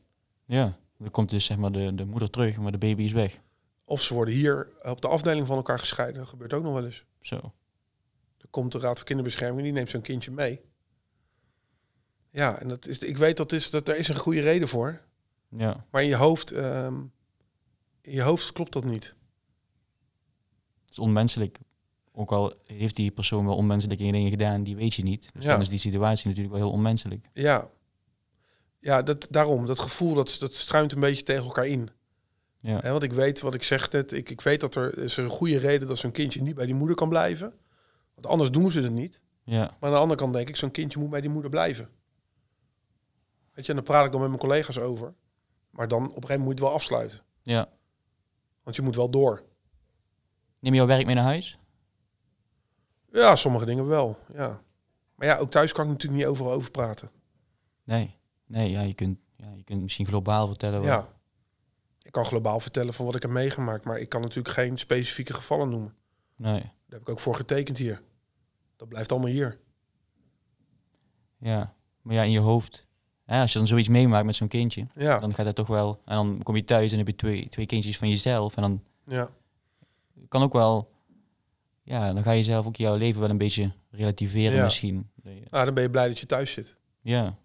Ja. 0.45 0.77
Dan 0.97 1.11
komt 1.11 1.29
dus 1.29 1.45
zeg 1.45 1.57
maar 1.57 1.71
de, 1.71 1.95
de 1.95 2.05
moeder 2.05 2.29
terug, 2.29 2.57
maar 2.59 2.71
de 2.71 2.77
baby 2.77 3.03
is 3.03 3.11
weg. 3.11 3.39
Of 3.85 4.01
ze 4.01 4.13
worden 4.13 4.33
hier 4.33 4.71
op 4.81 5.01
de 5.01 5.07
afdeling 5.07 5.47
van 5.47 5.55
elkaar 5.57 5.79
gescheiden. 5.79 6.19
Dat 6.19 6.29
gebeurt 6.29 6.53
ook 6.53 6.63
nog 6.63 6.73
wel 6.73 6.85
eens. 6.85 7.05
Zo. 7.21 7.35
Er 8.37 8.47
komt 8.49 8.71
de 8.71 8.79
Raad 8.79 8.95
voor 8.97 9.05
Kinderbescherming, 9.05 9.63
die 9.63 9.71
neemt 9.71 9.89
zo'n 9.89 10.01
kindje 10.01 10.31
mee. 10.31 10.61
Ja, 12.31 12.59
en 12.59 12.67
dat 12.67 12.85
is, 12.85 12.97
ik 12.97 13.17
weet 13.17 13.37
dat, 13.37 13.51
is, 13.51 13.69
dat 13.69 13.85
daar 13.85 13.97
is 13.97 14.07
een 14.07 14.15
goede 14.17 14.41
reden 14.41 14.67
voor. 14.67 15.01
Ja. 15.49 15.85
Maar 15.91 16.01
in 16.03 16.07
je 16.07 16.15
hoofd, 16.15 16.51
ehm, 16.51 16.95
in 18.01 18.11
je 18.13 18.21
hoofd 18.21 18.51
klopt 18.51 18.73
dat 18.73 18.83
niet. 18.83 19.15
Het 20.81 20.89
is 20.89 20.99
onmenselijk. 20.99 21.59
Ook 22.11 22.31
al 22.31 22.53
heeft 22.63 22.95
die 22.95 23.11
persoon 23.11 23.45
wel 23.45 23.55
onmenselijke 23.55 24.11
dingen 24.11 24.29
gedaan, 24.29 24.63
die 24.63 24.75
weet 24.75 24.93
je 24.93 25.03
niet. 25.03 25.29
Dus 25.33 25.43
Ja. 25.43 25.51
dan 25.51 25.61
is 25.61 25.69
die 25.69 25.79
situatie 25.79 26.27
natuurlijk 26.27 26.55
wel 26.55 26.63
heel 26.63 26.73
onmenselijk. 26.73 27.25
Ja, 27.33 27.69
ja 28.79 29.01
dat, 29.01 29.27
daarom, 29.29 29.65
dat 29.65 29.79
gevoel, 29.79 30.13
dat, 30.13 30.37
dat 30.39 30.53
struint 30.53 30.91
een 30.91 30.99
beetje 30.99 31.23
tegen 31.23 31.43
elkaar 31.43 31.67
in. 31.67 31.89
Ja. 32.57 32.79
Hè, 32.79 32.91
want 32.91 33.03
ik 33.03 33.13
weet, 33.13 33.41
wat 33.41 33.53
ik 33.53 33.63
zeg 33.63 33.91
net, 33.91 34.11
ik, 34.11 34.29
ik 34.29 34.41
weet 34.41 34.59
dat 34.59 34.75
er 34.75 34.97
is 34.97 35.17
een 35.17 35.29
goede 35.29 35.57
reden 35.57 35.87
dat 35.87 35.97
zo'n 35.97 36.11
kindje 36.11 36.41
niet 36.41 36.55
bij 36.55 36.65
die 36.65 36.75
moeder 36.75 36.95
kan 36.95 37.09
blijven. 37.09 37.53
Want 38.13 38.27
anders 38.27 38.51
doen 38.51 38.71
ze 38.71 38.81
het 38.81 38.91
niet. 38.91 39.21
Ja. 39.43 39.59
Maar 39.59 39.89
aan 39.89 39.91
de 39.91 39.97
andere 39.97 40.19
kant 40.19 40.33
denk 40.33 40.49
ik, 40.49 40.55
zo'n 40.55 40.71
kindje 40.71 40.99
moet 40.99 41.09
bij 41.09 41.21
die 41.21 41.29
moeder 41.29 41.49
blijven. 41.49 41.89
Weet 43.53 43.65
je, 43.65 43.71
en 43.71 43.77
daar 43.77 43.87
praat 43.87 44.05
ik 44.05 44.11
dan 44.11 44.19
met 44.19 44.29
mijn 44.29 44.41
collega's 44.41 44.77
over. 44.77 45.13
Maar 45.69 45.87
dan 45.87 46.03
op 46.03 46.03
een 46.03 46.13
gegeven 46.13 46.39
moment 46.39 46.47
moet 46.47 46.57
je 46.57 46.63
het 46.63 46.73
wel 46.73 46.73
afsluiten. 46.73 47.19
Ja. 47.41 47.69
Want 48.63 48.75
je 48.75 48.81
moet 48.81 48.95
wel 48.95 49.09
door. 49.09 49.43
Neem 50.59 50.71
je 50.71 50.77
jouw 50.79 50.87
werk 50.87 51.05
mee 51.05 51.15
naar 51.15 51.23
huis? 51.23 51.59
Ja, 53.11 53.35
sommige 53.35 53.65
dingen 53.65 53.87
wel, 53.87 54.19
ja. 54.33 54.61
Maar 55.15 55.27
ja, 55.27 55.37
ook 55.37 55.51
thuis 55.51 55.71
kan 55.71 55.85
ik 55.85 55.91
natuurlijk 55.91 56.19
niet 56.19 56.29
overal 56.29 56.51
over 56.51 56.71
praten. 56.71 57.11
Nee. 57.83 58.15
Nee, 58.47 58.69
ja, 58.69 58.81
je 58.81 58.93
kunt, 58.93 59.17
ja, 59.35 59.51
je 59.55 59.63
kunt 59.63 59.81
misschien 59.81 60.05
globaal 60.07 60.47
vertellen. 60.47 60.79
wat- 60.79 60.87
Ja. 60.87 61.15
Ik 62.01 62.11
kan 62.11 62.25
globaal 62.25 62.59
vertellen 62.59 62.93
van 62.93 63.05
wat 63.05 63.15
ik 63.15 63.21
heb 63.21 63.31
meegemaakt, 63.31 63.85
maar 63.85 63.99
ik 63.99 64.09
kan 64.09 64.21
natuurlijk 64.21 64.55
geen 64.55 64.77
specifieke 64.77 65.33
gevallen 65.33 65.69
noemen. 65.69 65.93
Nee. 66.35 66.59
Daar 66.61 66.71
heb 66.89 67.01
ik 67.01 67.09
ook 67.09 67.19
voor 67.19 67.35
getekend 67.35 67.77
hier. 67.77 68.01
Dat 68.75 68.87
blijft 68.89 69.11
allemaal 69.11 69.29
hier. 69.29 69.59
Ja. 71.37 71.73
Maar 72.01 72.15
ja, 72.15 72.23
in 72.23 72.31
je 72.31 72.39
hoofd. 72.39 72.85
Ja, 73.25 73.41
als 73.41 73.51
je 73.51 73.57
dan 73.57 73.67
zoiets 73.67 73.87
meemaakt 73.87 74.25
met 74.25 74.35
zo'n 74.35 74.47
kindje, 74.47 74.85
Ja, 74.95 75.19
dan 75.19 75.33
gaat 75.33 75.45
dat 75.45 75.55
toch 75.55 75.67
wel. 75.67 76.01
En 76.05 76.15
dan 76.15 76.43
kom 76.43 76.55
je 76.55 76.63
thuis 76.63 76.91
en 76.91 76.97
heb 76.97 77.07
je 77.07 77.15
twee, 77.15 77.49
twee 77.49 77.65
kindjes 77.65 77.97
van 77.97 78.09
jezelf. 78.09 78.55
En 78.55 78.61
dan 78.61 78.83
ja, 79.05 79.29
kan 80.27 80.41
ook 80.43 80.53
wel. 80.53 80.91
Ja, 81.83 82.13
dan 82.13 82.23
ga 82.23 82.31
je 82.31 82.43
zelf 82.43 82.65
ook 82.65 82.75
jouw 82.75 82.95
leven 82.95 83.21
wel 83.21 83.29
een 83.29 83.37
beetje 83.37 83.71
relativeren 83.91 84.57
Ja. 84.57 84.63
misschien. 84.63 85.09
Nou, 85.49 85.65
dan 85.65 85.73
ben 85.73 85.83
je 85.83 85.89
blij 85.89 86.07
dat 86.07 86.19
je 86.19 86.25
thuis 86.25 86.51
zit. 86.51 86.75
Ja. 87.01 87.37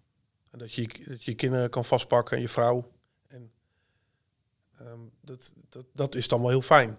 En 0.53 0.59
dat 0.59 0.73
je, 0.73 0.87
dat 1.07 1.23
je 1.23 1.31
je 1.31 1.37
kinderen 1.37 1.69
kan 1.69 1.85
vastpakken 1.85 2.35
en 2.35 2.41
je 2.41 2.49
vrouw. 2.49 2.91
En 3.27 3.51
ehm, 4.77 4.99
dat, 5.21 5.53
dat, 5.69 5.85
dat 5.93 6.15
is 6.15 6.27
dan 6.27 6.39
wel 6.41 6.49
heel 6.49 6.61
fijn. 6.61 6.97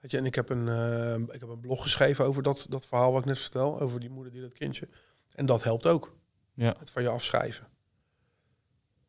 Weet 0.00 0.10
je, 0.10 0.16
en 0.16 0.24
ik 0.24 0.34
heb 0.34 0.48
een, 0.48 0.68
ehm, 0.68 1.22
ik 1.22 1.40
heb 1.40 1.48
een 1.48 1.60
blog 1.60 1.82
geschreven 1.82 2.24
over 2.24 2.42
dat, 2.42 2.66
dat 2.68 2.86
verhaal 2.86 3.12
wat 3.12 3.20
ik 3.20 3.26
net 3.26 3.38
vertel. 3.38 3.80
Over 3.80 4.00
die 4.00 4.10
moeder 4.10 4.32
die 4.32 4.40
dat 4.40 4.52
kindje. 4.52 4.88
En 5.34 5.46
dat 5.46 5.62
helpt 5.62 5.86
ook. 5.86 6.16
Ja. 6.52 6.74
Het 6.78 6.90
van 6.90 7.02
je 7.02 7.08
afschrijven. 7.08 7.68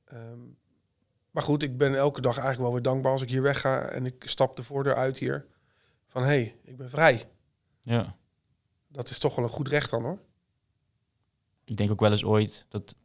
Ehm, 0.06 0.40
maar 1.32 1.44
goed, 1.44 1.64
ik 1.64 1.78
ben 1.78 1.96
elke 1.96 2.22
dag 2.22 2.34
eigenlijk 2.34 2.64
wel 2.64 2.74
weer 2.74 2.92
dankbaar 2.92 3.12
als 3.12 3.22
ik 3.22 3.30
hier 3.30 3.42
wegga. 3.42 3.90
En 3.90 4.06
ik 4.06 4.24
stap 4.28 4.56
de 4.56 4.64
voordeur 4.64 4.96
uit 4.96 5.18
hier. 5.18 5.48
Van 6.08 6.22
hé, 6.22 6.28
hey, 6.28 6.60
ik 6.64 6.78
ben 6.78 6.90
vrij. 6.90 7.30
Ja. 7.82 8.18
Dat 8.88 9.10
is 9.10 9.20
toch 9.20 9.36
wel 9.36 9.46
een 9.46 9.52
goed 9.52 9.68
recht 9.68 9.90
dan 9.90 10.04
hoor. 10.04 10.20
Ik 11.64 11.78
denk 11.78 11.92
ook 11.92 12.00
wel 12.00 12.12
eens 12.12 12.24
ooit 12.24 12.66
dat 12.70 12.96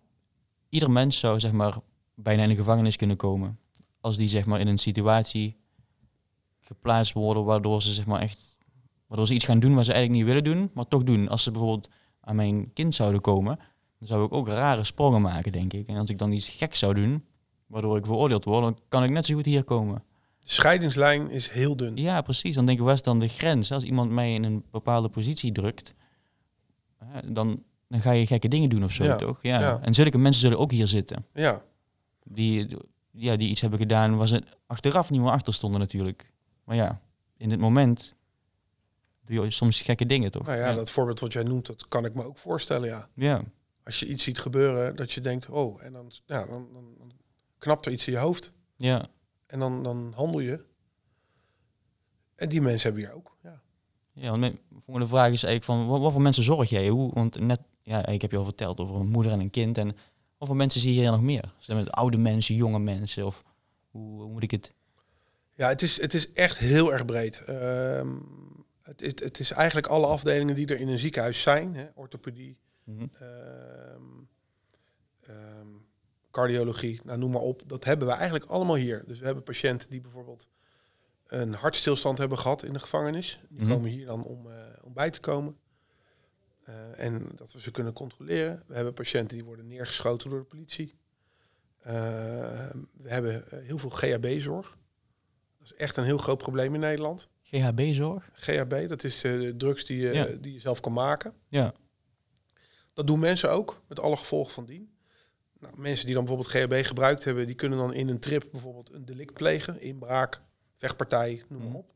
ieder 0.71 0.91
mens 0.91 1.19
zou 1.19 1.41
zeg 1.41 1.53
maar 1.53 1.77
bijna 2.15 2.43
in 2.43 2.49
de 2.49 2.57
gevangenis 2.57 2.97
kunnen 2.97 3.17
komen. 3.17 3.59
Als 4.01 4.17
die 4.17 4.29
zeg 4.29 4.47
maar 4.47 4.61
in 4.61 4.69
een 4.69 4.79
situatie 4.79 5.57
geplaatst 6.61 7.13
worden 7.13 7.45
waardoor 7.45 7.83
ze 7.83 7.93
zeg 7.93 8.07
maar 8.07 8.21
echt 8.21 8.59
waardoor 9.07 9.27
ze 9.27 9.35
iets 9.35 9.45
gaan 9.45 9.61
doen 9.61 9.75
wat 9.75 9.85
ze 9.85 9.93
eigenlijk 9.93 10.25
niet 10.25 10.35
willen 10.35 10.55
doen, 10.55 10.71
maar 10.75 10.89
toch 10.89 11.05
doen. 11.05 11.29
Als 11.29 11.43
ze 11.43 11.51
bijvoorbeeld 11.51 11.89
aan 12.21 12.37
mijn 12.37 12.73
kind 12.73 12.95
zouden 12.95 13.21
komen, 13.21 13.57
dan 13.99 14.09
zou 14.09 14.25
ik 14.25 14.33
ook 14.33 14.49
rare 14.49 14.85
sprongen 14.85 15.23
maken, 15.23 15.53
denk 15.53 15.73
ik. 15.73 15.89
En 15.89 15.97
als 15.97 16.11
ik 16.11 16.19
dan 16.19 16.33
iets 16.33 16.49
geks 16.49 16.79
zou 16.79 16.95
doen, 16.95 17.25
waardoor 17.67 17.97
ik 17.97 18.07
veroordeeld 18.07 18.45
word, 18.45 18.63
dan 18.63 18.79
kan 18.89 19.05
ik 19.05 19.11
net 19.11 19.27
zo 19.27 19.35
goed 19.35 19.45
hier 19.45 19.65
komen. 19.65 20.03
De 20.41 20.51
scheidingslijn 20.53 21.31
is 21.31 21.49
heel 21.49 21.77
dun. 21.77 21.97
Ja, 21.97 22.21
precies. 22.21 22.55
Dan 22.55 22.67
denk 22.67 22.79
ik, 22.79 22.85
waar 22.85 22.95
is 22.95 23.03
dan 23.03 23.19
de 23.19 23.29
grens? 23.29 23.73
Als 23.73 23.85
iemand 23.85 24.11
mij 24.11 24.35
in 24.35 24.45
een 24.45 24.65
bepaalde 24.71 25.09
positie 25.09 25.53
drukt, 25.53 25.95
dan, 27.25 27.63
dan 27.91 28.01
ga 28.01 28.11
je 28.11 28.27
gekke 28.27 28.49
dingen 28.49 28.69
doen 28.69 28.85
of 28.85 28.93
zo, 28.93 29.17
toch? 29.17 29.39
Ja. 29.43 29.81
En 29.81 29.95
zulke 29.95 30.19
mensen 30.19 30.43
zullen 30.43 30.59
ook 30.59 30.71
hier 30.71 30.87
zitten. 30.87 31.27
Ja. 31.35 31.63
Die, 32.25 32.67
ja, 33.11 33.37
die 33.37 33.49
iets 33.49 33.61
hebben 33.61 33.79
gedaan 33.79 34.17
waar 34.17 34.29
ze 34.29 34.43
achteraf 34.67 35.11
niet 35.11 35.21
meer 35.21 35.31
achter 35.31 35.55
stonden 35.55 35.81
natuurlijk. 35.81 36.33
Maar 36.65 36.77
ja, 36.77 37.01
in 37.37 37.51
het 37.51 37.61
moment 37.61 38.15
doe 39.25 39.45
je 39.45 39.51
soms 39.51 39.81
gekke 39.81 40.07
dingen, 40.07 40.31
toch? 40.31 40.47
Nou 40.47 40.59
ja, 40.59 40.73
dat 40.73 40.91
voorbeeld 40.91 41.21
wat 41.21 41.33
jij 41.33 41.43
noemt, 41.43 41.67
dat 41.67 41.89
kan 41.89 42.05
ik 42.05 42.15
me 42.15 42.25
ook 42.25 42.39
voorstellen, 42.39 42.89
ja. 42.89 43.09
Ja. 43.15 43.43
Als 43.85 44.01
je 44.01 44.07
iets 44.07 44.25
ziet 44.25 44.39
gebeuren, 44.39 44.97
dat 44.97 45.13
je 45.13 45.21
denkt, 45.21 45.49
oh, 45.49 45.85
en 45.85 45.93
dan, 45.93 46.11
ja, 46.27 46.47
dan, 46.47 46.69
dan, 46.73 46.95
dan 46.99 47.13
knapt 47.59 47.87
er 47.87 47.93
iets 47.93 48.07
in 48.07 48.13
je 48.13 48.19
hoofd. 48.19 48.53
Ja. 48.77 49.07
En 49.47 49.59
dan, 49.59 49.83
dan 49.83 50.13
handel 50.17 50.41
je. 50.41 50.65
En 52.35 52.49
die 52.49 52.61
mensen 52.61 52.93
hebben 52.93 53.09
hier 53.09 53.17
ook, 53.17 53.37
ja. 53.43 53.61
Ja, 54.13 54.29
want 54.29 54.41
mijn 54.41 54.59
volgende 54.85 55.09
vraag 55.09 55.33
is 55.33 55.43
eigenlijk 55.43 55.65
van, 55.65 55.87
wat, 55.87 56.01
wat, 56.01 56.13
voor 56.13 56.23
mensen 56.23 56.43
zorg 56.43 56.71
jij? 56.71 56.89
Hoe, 56.89 57.15
want 57.15 57.41
net, 57.41 57.61
ja, 57.91 58.07
ik 58.07 58.23
heb 58.23 58.31
je 58.31 58.37
al 58.37 58.45
verteld 58.45 58.81
over 58.81 58.97
een 58.97 59.09
moeder 59.09 59.33
en 59.33 59.41
een 59.41 59.51
kind. 59.51 59.79
En 59.79 59.97
voor 60.39 60.57
mensen 60.57 60.81
zie 60.81 60.95
je 60.95 61.01
hier 61.01 61.11
nog 61.11 61.23
meer? 61.23 61.55
Zijn 61.59 61.79
het 61.79 61.91
oude 61.91 62.17
mensen, 62.17 62.55
jonge 62.55 62.79
mensen? 62.79 63.27
Of 63.27 63.45
hoe, 63.91 64.23
hoe, 64.23 64.33
moet 64.33 64.43
ik 64.43 64.51
het... 64.51 64.71
Ja, 65.55 65.69
het 65.69 65.83
is, 65.83 66.01
het 66.01 66.15
is 66.15 66.33
echt 66.33 66.59
heel 66.59 66.93
erg 66.93 67.05
breed. 67.05 67.45
Ehm, 67.45 68.17
het, 68.83 69.01
het, 69.01 69.21
het, 69.21 69.39
is 69.39 69.51
eigenlijk 69.51 69.87
alle 69.87 70.07
afdelingen 70.07 70.55
die 70.55 70.67
er 70.67 70.81
in 70.81 70.89
een 70.89 70.99
ziekenhuis 70.99 71.43
zijn. 71.43 71.75
Hè, 71.75 71.87
orthopedie, 71.95 72.57
mhm. 72.85 73.07
ehm, 73.19 74.03
ehm, 75.21 75.69
cardiologie, 76.31 77.01
nou, 77.05 77.19
noem 77.19 77.31
maar 77.31 77.41
op. 77.41 77.63
Dat 77.67 77.85
hebben 77.85 78.07
we 78.07 78.15
eigenlijk 78.15 78.45
allemaal 78.45 78.77
hier. 78.77 79.05
Dus 79.07 79.19
we 79.19 79.25
hebben 79.25 79.45
patiënten 79.45 79.91
die 79.91 80.01
bijvoorbeeld 80.01 80.49
een 81.27 81.53
hartstilstand 81.53 82.19
hebben 82.19 82.39
gehad 82.39 82.63
in 82.63 82.73
de 82.73 82.79
gevangenis. 82.79 83.41
Die 83.49 83.65
mhm. 83.65 83.73
komen 83.73 83.91
hier 83.91 84.07
dan 84.07 84.25
om, 84.25 84.47
uh, 84.47 84.55
om 84.83 84.93
bij 84.93 85.11
te 85.11 85.21
komen. 85.21 85.57
Uh, 86.71 87.05
en 87.05 87.29
dat 87.35 87.53
we 87.53 87.61
ze 87.61 87.71
kunnen 87.71 87.93
controleren. 87.93 88.63
We 88.67 88.75
hebben 88.75 88.93
patiënten 88.93 89.37
die 89.37 89.47
worden 89.47 89.67
neergeschoten 89.67 90.31
door 90.31 90.39
de 90.39 90.45
politie. 90.45 90.95
Uh, 91.87 91.93
we 92.93 93.09
hebben 93.09 93.45
heel 93.51 93.79
veel 93.79 93.91
GHB-zorg. 93.91 94.79
Dat 95.59 95.71
is 95.71 95.75
echt 95.75 95.97
een 95.97 96.05
heel 96.05 96.19
groot 96.19 96.39
probleem 96.39 96.75
in 96.75 96.81
Nederland. 96.81 97.29
GHB-zorg? 97.43 98.31
GHB, 98.35 98.89
dat 98.89 99.05
is 99.05 99.21
de 99.21 99.55
drugs 99.57 99.85
die 99.85 99.99
je, 99.99 100.39
die 100.41 100.53
je 100.53 100.61
zelf 100.61 100.81
kan 100.81 100.93
maken. 100.93 101.35
Ja. 101.49 101.75
Dat 102.95 103.07
doen 103.07 103.19
mensen 103.19 103.51
ook, 103.51 103.83
met 103.87 104.01
alle 104.01 104.17
gevolgen 104.17 104.53
van 104.53 104.65
dien. 104.65 104.93
Nou, 105.59 105.81
mensen 105.81 106.07
die 106.07 106.15
dan 106.15 106.25
bijvoorbeeld 106.25 106.55
GHB 106.55 106.87
gebruikt 106.87 107.25
hebben, 107.25 107.47
die 107.47 107.55
kunnen 107.55 107.79
dan 107.79 107.95
in 107.95 108.09
een 108.09 108.19
trip 108.19 108.49
bijvoorbeeld 108.51 108.93
een 108.93 109.05
delict 109.05 109.35
plegen, 109.35 109.81
inbraak, 109.81 110.43
vechtpartij, 110.77 111.43
noem 111.49 111.59
maar 111.59 111.69
mhm. 111.69 111.77
op. 111.77 111.93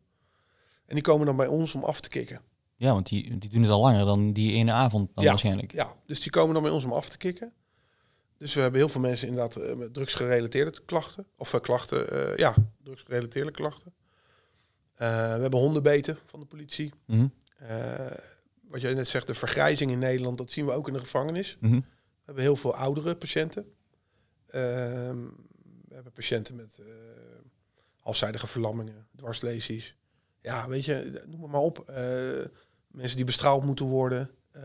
En 0.87 0.95
die 0.95 1.03
komen 1.03 1.27
dan 1.27 1.37
bij 1.37 1.47
ons 1.47 1.75
om 1.75 1.85
af 1.85 2.01
te 2.01 2.09
kicken. 2.09 2.41
Ja, 2.85 2.93
want 2.93 3.09
die, 3.09 3.39
die 3.39 3.51
doen 3.51 3.63
het 3.63 3.71
al 3.71 3.81
langer 3.81 4.05
dan 4.05 4.33
die 4.33 4.53
ene 4.53 4.73
avond 4.73 5.11
dan 5.15 5.25
ja, 5.25 5.31
waarschijnlijk. 5.31 5.73
Ja, 5.73 5.95
dus 6.07 6.21
die 6.21 6.31
komen 6.31 6.55
dan 6.55 6.63
bij 6.63 6.73
ons 6.73 6.85
om 6.85 6.93
af 6.93 7.09
te 7.09 7.17
kicken. 7.17 7.53
Dus 8.39 8.55
we 8.55 8.61
hebben 8.61 8.81
heel 8.81 8.89
veel 8.89 9.01
mensen 9.01 9.29
inderdaad 9.29 9.59
uh, 9.59 9.75
met 9.75 9.95
drugsgerelateerde 9.95 10.81
klachten. 10.85 11.27
Of 11.37 11.55
uh, 11.55 11.61
klachten, 11.61 12.15
uh, 12.15 12.37
ja, 12.37 12.55
drugsgerelateerde 12.83 13.51
klachten. 13.51 13.93
we 14.97 15.05
hebben 15.05 15.61
hondenbeten 15.61 16.19
van 16.27 16.41
de 16.41 16.47
politie. 16.47 16.93
Mm 17.07 17.33
wat 18.69 18.83
jij 18.83 18.95
net 18.95 19.09
zegt, 19.09 19.27
de 19.27 19.35
vergrijzing 19.35 19.91
in 19.91 19.99
Nederland, 19.99 20.39
dat 20.39 20.51
zien 20.51 20.67
we 20.67 20.73
ook 20.73 20.87
in 20.87 20.93
de 20.93 20.99
gevangenis. 20.99 21.57
Mhm. 21.61 21.75
We 21.75 21.83
hebben 22.25 22.43
heel 22.43 22.57
veel 22.57 22.75
oudere 22.75 23.17
patiënten. 23.17 23.73
Ehm, 24.47 25.19
we 25.89 25.95
hebben 25.95 26.13
patiënten 26.13 26.57
met 26.57 26.83
halfzijdige 28.01 28.47
verlammingen, 28.47 29.07
dwarslesies. 29.17 29.97
Ja, 30.41 30.69
weet 30.69 30.85
je, 30.85 31.23
noem 31.27 31.41
maar, 31.41 31.51
maar 31.51 31.61
op. 31.61 31.79
Mensen 32.95 33.17
die 33.17 33.25
bestraald 33.25 33.65
moeten 33.65 33.87
worden, 33.87 34.31
uh, 34.57 34.63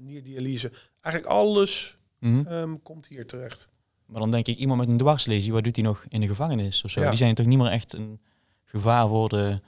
nierdialyse. 0.00 0.72
Eigenlijk 1.00 1.34
alles 1.34 1.98
mm 2.18 2.44
-hmm. 2.46 2.82
komt 2.82 3.06
hier 3.06 3.26
terecht. 3.26 3.68
Maar 4.06 4.20
dan 4.20 4.30
denk 4.30 4.46
ik, 4.46 4.56
iemand 4.56 4.80
met 4.80 4.88
een 4.88 4.96
dwarslesie, 4.96 5.52
wat 5.52 5.64
doet 5.64 5.76
hij 5.76 5.84
nog 5.84 6.04
in 6.08 6.20
de 6.20 6.26
gevangenis 6.26 6.84
of 6.84 6.90
zo? 6.90 7.08
Die 7.08 7.16
zijn 7.16 7.34
toch 7.34 7.46
niet 7.46 7.58
meer 7.58 7.70
echt 7.70 7.92
een 7.92 8.20
gevaar 8.64 9.08
voor 9.08 9.28
de... 9.28 9.60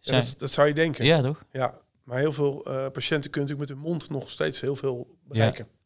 Ja, 0.00 0.12
dat, 0.12 0.34
dat, 0.38 0.50
zou 0.50 0.68
je 0.68 0.74
denken. 0.74 1.04
Ja, 1.04 1.22
toch? 1.22 1.44
Ja, 1.52 1.78
maar 2.02 2.18
heel 2.18 2.32
veel 2.32 2.68
uh, 2.68 2.86
patiënten 2.92 3.30
kunnen 3.30 3.50
natuurlijk 3.50 3.58
met 3.58 3.68
hun 3.68 3.78
mond 3.78 4.10
nog 4.10 4.30
steeds 4.30 4.60
heel 4.60 4.76
veel 4.76 5.16
bereiken. 5.24 5.66
Ja. 5.70 5.76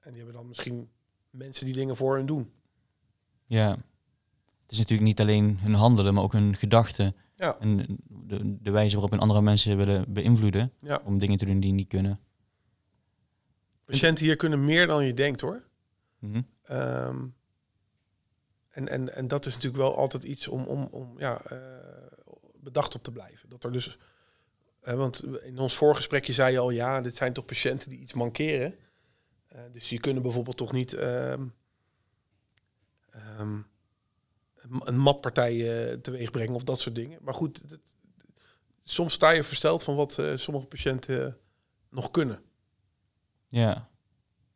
En 0.00 0.10
die 0.10 0.16
hebben 0.22 0.34
dan 0.34 0.48
misschien 0.48 0.88
mensen 1.30 1.64
die 1.64 1.74
dingen 1.74 1.96
voor 1.96 2.16
hen 2.16 2.26
doen. 2.26 2.52
Ja 3.46 3.78
het 4.68 4.76
is 4.76 4.82
natuurlijk 4.82 5.08
niet 5.08 5.20
alleen 5.20 5.58
hun 5.60 5.74
handelen, 5.74 6.14
maar 6.14 6.22
ook 6.22 6.32
hun 6.32 6.56
gedachten. 6.56 7.16
Ja. 7.38 7.58
En 7.58 7.98
de, 8.08 8.56
de 8.62 8.70
wijze 8.70 8.92
waarop 8.92 9.10
hun 9.10 9.20
andere 9.20 9.42
mensen 9.42 9.76
willen 9.76 10.12
beïnvloeden. 10.12 10.72
Ja. 10.78 11.00
Om 11.04 11.18
dingen 11.18 11.38
te 11.38 11.46
doen 11.46 11.60
die 11.60 11.72
niet 11.72 11.88
kunnen. 11.88 12.20
Patiënten 13.84 14.24
hier 14.24 14.36
kunnen 14.36 14.64
meer 14.64 14.86
dan 14.86 15.04
je 15.04 15.14
denkt 15.14 15.40
hoor. 15.40 15.62
Mm 16.18 16.46
en, 18.78 18.88
en, 18.88 19.14
en 19.14 19.28
dat 19.28 19.46
is 19.46 19.54
natuurlijk 19.54 19.82
wel 19.82 19.96
altijd 19.96 20.22
iets 20.22 20.48
om, 20.48 20.64
om, 20.64 20.88
om 20.90 21.18
ja, 21.18 21.52
uh, 21.52 21.58
bedacht 22.54 22.94
op 22.94 23.02
te 23.02 23.12
blijven. 23.12 23.48
Dat 23.48 23.64
er 23.64 23.72
dus, 23.72 23.98
uh, 24.84 24.94
want 24.94 25.24
in 25.24 25.58
ons 25.58 25.76
voorgesprekje 25.76 26.32
zei 26.32 26.52
je 26.52 26.58
al, 26.58 26.70
ja, 26.70 27.00
dit 27.00 27.16
zijn 27.16 27.32
toch 27.32 27.44
patiënten 27.44 27.88
die 27.88 27.98
iets 27.98 28.12
mankeren. 28.12 28.74
Uh, 29.52 29.60
dus 29.70 29.88
die 29.88 30.00
kunnen 30.00 30.22
bijvoorbeeld 30.22 30.56
toch 30.56 30.72
niet 30.72 30.92
um, 30.92 31.54
een 34.70 34.98
matpartij 34.98 35.54
uh, 35.54 35.94
teweeg 35.94 36.30
brengen 36.30 36.54
of 36.54 36.64
dat 36.64 36.80
soort 36.80 36.94
dingen. 36.94 37.18
Maar 37.22 37.34
goed, 37.34 37.64
het, 37.68 37.94
soms 38.82 39.12
sta 39.12 39.30
je 39.30 39.44
versteld 39.44 39.82
van 39.82 39.96
wat 39.96 40.18
uh, 40.18 40.36
sommige 40.36 40.66
patiënten 40.66 41.26
uh, 41.26 41.32
nog 41.90 42.10
kunnen. 42.10 42.42
Ja. 43.48 43.88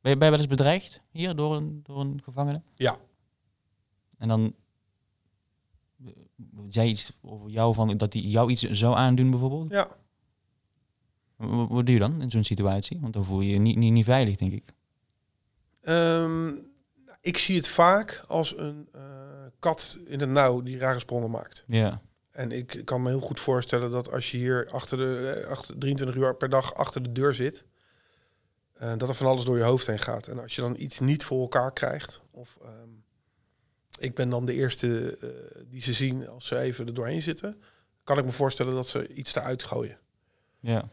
Ben 0.00 0.12
je, 0.12 0.16
ben 0.16 0.26
je 0.26 0.30
wel 0.30 0.40
eens 0.40 0.48
bedreigd 0.48 1.00
hier 1.10 1.36
door 1.36 1.56
een, 1.56 1.80
door 1.82 2.00
een 2.00 2.22
gevangene? 2.22 2.62
Ja. 2.74 2.98
En 4.18 4.28
dan 4.28 4.54
zei 6.68 6.88
iets 6.88 7.12
over 7.22 7.50
jou 7.50 7.74
van 7.74 7.96
dat 7.96 8.12
hij 8.12 8.22
jou 8.22 8.50
iets 8.50 8.62
zou 8.62 8.96
aandoen 8.96 9.30
bijvoorbeeld? 9.30 9.70
Ja. 9.70 9.96
Wat, 11.36 11.68
wat 11.68 11.86
doe 11.86 11.94
je 11.94 12.00
dan 12.00 12.22
in 12.22 12.30
zo'n 12.30 12.44
situatie? 12.44 13.00
Want 13.00 13.12
dan 13.12 13.24
voel 13.24 13.40
je 13.40 13.52
je 13.52 13.58
niet, 13.58 13.76
niet, 13.76 13.92
niet 13.92 14.04
veilig, 14.04 14.36
denk 14.36 14.52
ik. 14.52 14.64
Um, 15.88 16.70
ik 17.20 17.38
zie 17.38 17.56
het 17.56 17.68
vaak 17.68 18.24
als 18.28 18.58
een 18.58 18.88
uh, 18.94 19.31
kat 19.58 19.98
in 20.06 20.20
het 20.20 20.28
nauw 20.28 20.62
die 20.62 20.78
rare 20.78 20.98
sprongen 20.98 21.30
maakt. 21.30 21.64
Ja. 21.66 22.02
En 22.30 22.52
ik 22.52 22.82
kan 22.84 23.02
me 23.02 23.08
heel 23.08 23.20
goed 23.20 23.40
voorstellen 23.40 23.90
dat 23.90 24.12
als 24.12 24.30
je 24.30 24.36
hier 24.36 24.68
achter 24.70 24.98
de 24.98 25.40
eh, 25.44 25.50
achter 25.50 25.78
23 25.78 26.16
uur 26.16 26.36
per 26.36 26.48
dag 26.48 26.74
achter 26.74 27.02
de 27.02 27.12
deur 27.12 27.34
zit, 27.34 27.64
uh, 28.82 28.92
dat 28.96 29.08
er 29.08 29.14
van 29.14 29.26
alles 29.26 29.44
door 29.44 29.56
je 29.56 29.62
hoofd 29.62 29.86
heen 29.86 29.98
gaat. 29.98 30.26
En 30.26 30.38
als 30.38 30.54
je 30.54 30.60
dan 30.60 30.76
iets 30.78 31.00
niet 31.00 31.24
voor 31.24 31.40
elkaar 31.40 31.72
krijgt, 31.72 32.22
of 32.30 32.58
um, 32.64 33.04
ik 33.98 34.14
ben 34.14 34.28
dan 34.28 34.46
de 34.46 34.54
eerste 34.54 35.18
uh, 35.22 35.28
die 35.68 35.82
ze 35.82 35.92
zien 35.92 36.28
als 36.28 36.46
ze 36.46 36.58
even 36.58 36.86
er 36.86 36.94
doorheen 36.94 37.22
zitten, 37.22 37.62
kan 38.04 38.18
ik 38.18 38.24
me 38.24 38.32
voorstellen 38.32 38.74
dat 38.74 38.86
ze 38.86 39.08
iets 39.08 39.34
eruit 39.34 39.62
gooien. 39.62 39.98
Ja. 40.60 40.84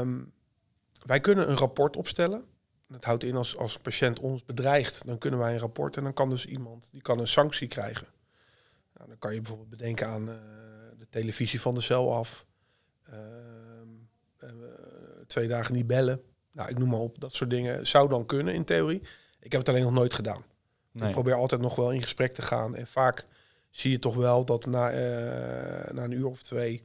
Um, 0.00 0.32
wij 1.06 1.20
kunnen 1.20 1.50
een 1.50 1.56
rapport 1.56 1.96
opstellen 1.96 2.44
het 2.92 3.04
houdt 3.04 3.24
in 3.24 3.36
als, 3.36 3.56
als 3.56 3.74
een 3.74 3.80
patiënt 3.80 4.18
ons 4.18 4.44
bedreigt, 4.44 5.06
dan 5.06 5.18
kunnen 5.18 5.38
wij 5.38 5.52
een 5.52 5.58
rapport 5.58 5.96
en 5.96 6.02
dan 6.02 6.12
kan 6.12 6.30
dus 6.30 6.46
iemand 6.46 6.88
die 6.92 7.02
kan 7.02 7.18
een 7.18 7.26
sanctie 7.26 7.68
krijgen. 7.68 8.06
Nou, 8.94 9.08
dan 9.08 9.18
kan 9.18 9.34
je 9.34 9.40
bijvoorbeeld 9.40 9.70
bedenken 9.70 10.06
aan 10.06 10.28
uh, 10.28 10.34
de 10.98 11.08
televisie 11.08 11.60
van 11.60 11.74
de 11.74 11.80
cel 11.80 12.14
af, 12.14 12.46
uh, 13.10 13.16
uh, 14.44 14.50
twee 15.26 15.48
dagen 15.48 15.74
niet 15.74 15.86
bellen. 15.86 16.22
Nou, 16.52 16.70
ik 16.70 16.78
noem 16.78 16.88
maar 16.88 16.98
op, 16.98 17.20
dat 17.20 17.34
soort 17.34 17.50
dingen 17.50 17.86
zou 17.86 18.08
dan 18.08 18.26
kunnen 18.26 18.54
in 18.54 18.64
theorie. 18.64 19.02
Ik 19.40 19.52
heb 19.52 19.60
het 19.60 19.68
alleen 19.68 19.82
nog 19.82 19.92
nooit 19.92 20.14
gedaan. 20.14 20.44
Nee. 20.92 21.08
Ik 21.08 21.14
probeer 21.14 21.34
altijd 21.34 21.60
nog 21.60 21.76
wel 21.76 21.92
in 21.92 22.02
gesprek 22.02 22.34
te 22.34 22.42
gaan 22.42 22.76
en 22.76 22.86
vaak 22.86 23.26
zie 23.70 23.90
je 23.90 23.98
toch 23.98 24.14
wel 24.14 24.44
dat 24.44 24.66
na, 24.66 24.90
na 25.92 26.04
een 26.04 26.10
uur 26.10 26.26
of 26.26 26.42
twee 26.42 26.82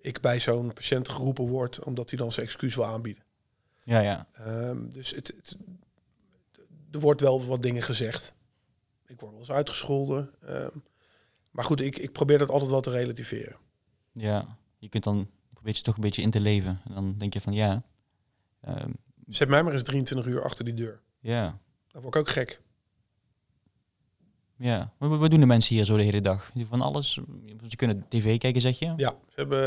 ik 0.00 0.20
bij 0.20 0.40
zo'n 0.40 0.72
patiënt 0.72 1.08
geroepen 1.08 1.46
word 1.46 1.84
omdat 1.84 2.10
hij 2.10 2.18
dan 2.18 2.32
zijn 2.32 2.46
excuus 2.46 2.74
wil 2.74 2.84
aanbieden. 2.84 3.22
Ja, 3.88 4.00
ja. 4.00 4.26
Um, 4.46 4.90
dus 4.90 5.10
het, 5.10 5.32
het, 5.36 5.56
er 6.90 7.00
wordt 7.00 7.20
wel 7.20 7.46
wat 7.46 7.62
dingen 7.62 7.82
gezegd. 7.82 8.34
Ik 9.06 9.20
word 9.20 9.30
wel 9.32 9.40
eens 9.40 9.50
uitgescholden. 9.50 10.30
Um, 10.48 10.82
maar 11.50 11.64
goed, 11.64 11.80
ik, 11.80 11.98
ik 11.98 12.12
probeer 12.12 12.38
dat 12.38 12.48
altijd 12.48 12.70
wel 12.70 12.80
te 12.80 12.90
relativeren. 12.90 13.56
Ja, 14.12 14.56
je 14.78 14.88
kunt 14.88 15.04
dan 15.04 15.30
probeer 15.52 15.74
je 15.74 15.82
toch 15.82 15.94
een 15.94 16.00
beetje 16.00 16.22
in 16.22 16.30
te 16.30 16.40
leven. 16.40 16.80
En 16.84 16.94
dan 16.94 17.14
denk 17.18 17.32
je 17.32 17.40
van 17.40 17.52
ja. 17.52 17.82
Um, 18.68 18.96
Zet 19.26 19.48
mij 19.48 19.62
maar 19.62 19.72
eens 19.72 19.82
23 19.82 20.26
uur 20.26 20.42
achter 20.42 20.64
die 20.64 20.74
deur. 20.74 21.00
Ja. 21.20 21.58
Dan 21.86 22.02
word 22.02 22.14
ik 22.14 22.20
ook 22.20 22.28
gek. 22.28 22.60
Ja, 24.58 24.92
wat, 24.98 25.18
wat 25.18 25.30
doen 25.30 25.40
de 25.40 25.46
mensen 25.46 25.74
hier 25.74 25.84
zo 25.84 25.96
de 25.96 26.02
hele 26.02 26.20
dag? 26.20 26.50
Van 26.68 26.80
alles? 26.80 27.20
Ze 27.68 27.76
kunnen 27.76 28.04
tv 28.08 28.38
kijken, 28.38 28.60
zeg 28.60 28.78
je? 28.78 28.92
Ja, 28.96 29.10
ze 29.28 29.34
hebben 29.34 29.60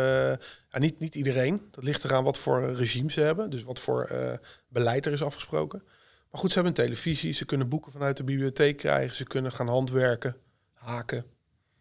ja, 0.70 0.80
niet, 0.80 1.00
niet 1.00 1.16
iedereen. 1.16 1.62
Dat 1.72 1.84
ligt 1.84 2.04
eraan 2.04 2.24
wat 2.24 2.38
voor 2.38 2.74
regime 2.74 3.12
ze 3.12 3.22
hebben. 3.22 3.50
Dus 3.50 3.64
wat 3.64 3.80
voor 3.80 4.10
uh, 4.12 4.34
beleid 4.68 5.06
er 5.06 5.14
is 5.14 5.24
afgesproken. 5.24 5.84
Maar 6.32 6.42
goed, 6.42 6.52
ze 6.52 6.60
hebben 6.60 6.78
een 6.78 6.86
televisie. 6.86 7.34
Ze 7.34 7.46
kunnen 7.46 7.70
boeken 7.70 7.92
vanuit 7.92 8.18
de 8.18 8.24
bibliotheek 8.24 8.78
krijgen. 8.78 9.16
Ze 9.16 9.24
kunnen 9.24 9.52
gaan 9.52 9.68
handwerken, 9.68 10.36
haken. 10.74 11.26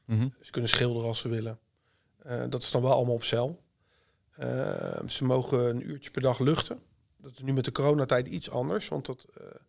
Mm 0.04 0.18
-hmm. 0.18 0.34
Ze 0.40 0.50
kunnen 0.50 0.70
schilderen 0.70 1.08
als 1.08 1.18
ze 1.18 1.28
willen. 1.28 1.58
Uh, 2.26 2.42
dat 2.48 2.62
is 2.62 2.70
dan 2.70 2.82
wel 2.82 2.92
allemaal 2.92 3.14
op 3.14 3.24
cel. 3.24 3.62
Uh, 4.40 4.46
ze 5.06 5.24
mogen 5.24 5.68
een 5.68 5.90
uurtje 5.90 6.10
per 6.10 6.22
dag 6.22 6.38
luchten. 6.38 6.80
dat 7.16 7.32
is 7.32 7.42
nu 7.42 7.52
met 7.52 7.64
de 7.64 7.72
coronatijd 7.72 8.26
iets 8.26 8.50
anders, 8.50 8.88
want 8.88 9.06
dat, 9.06 9.26
dat 9.34 9.60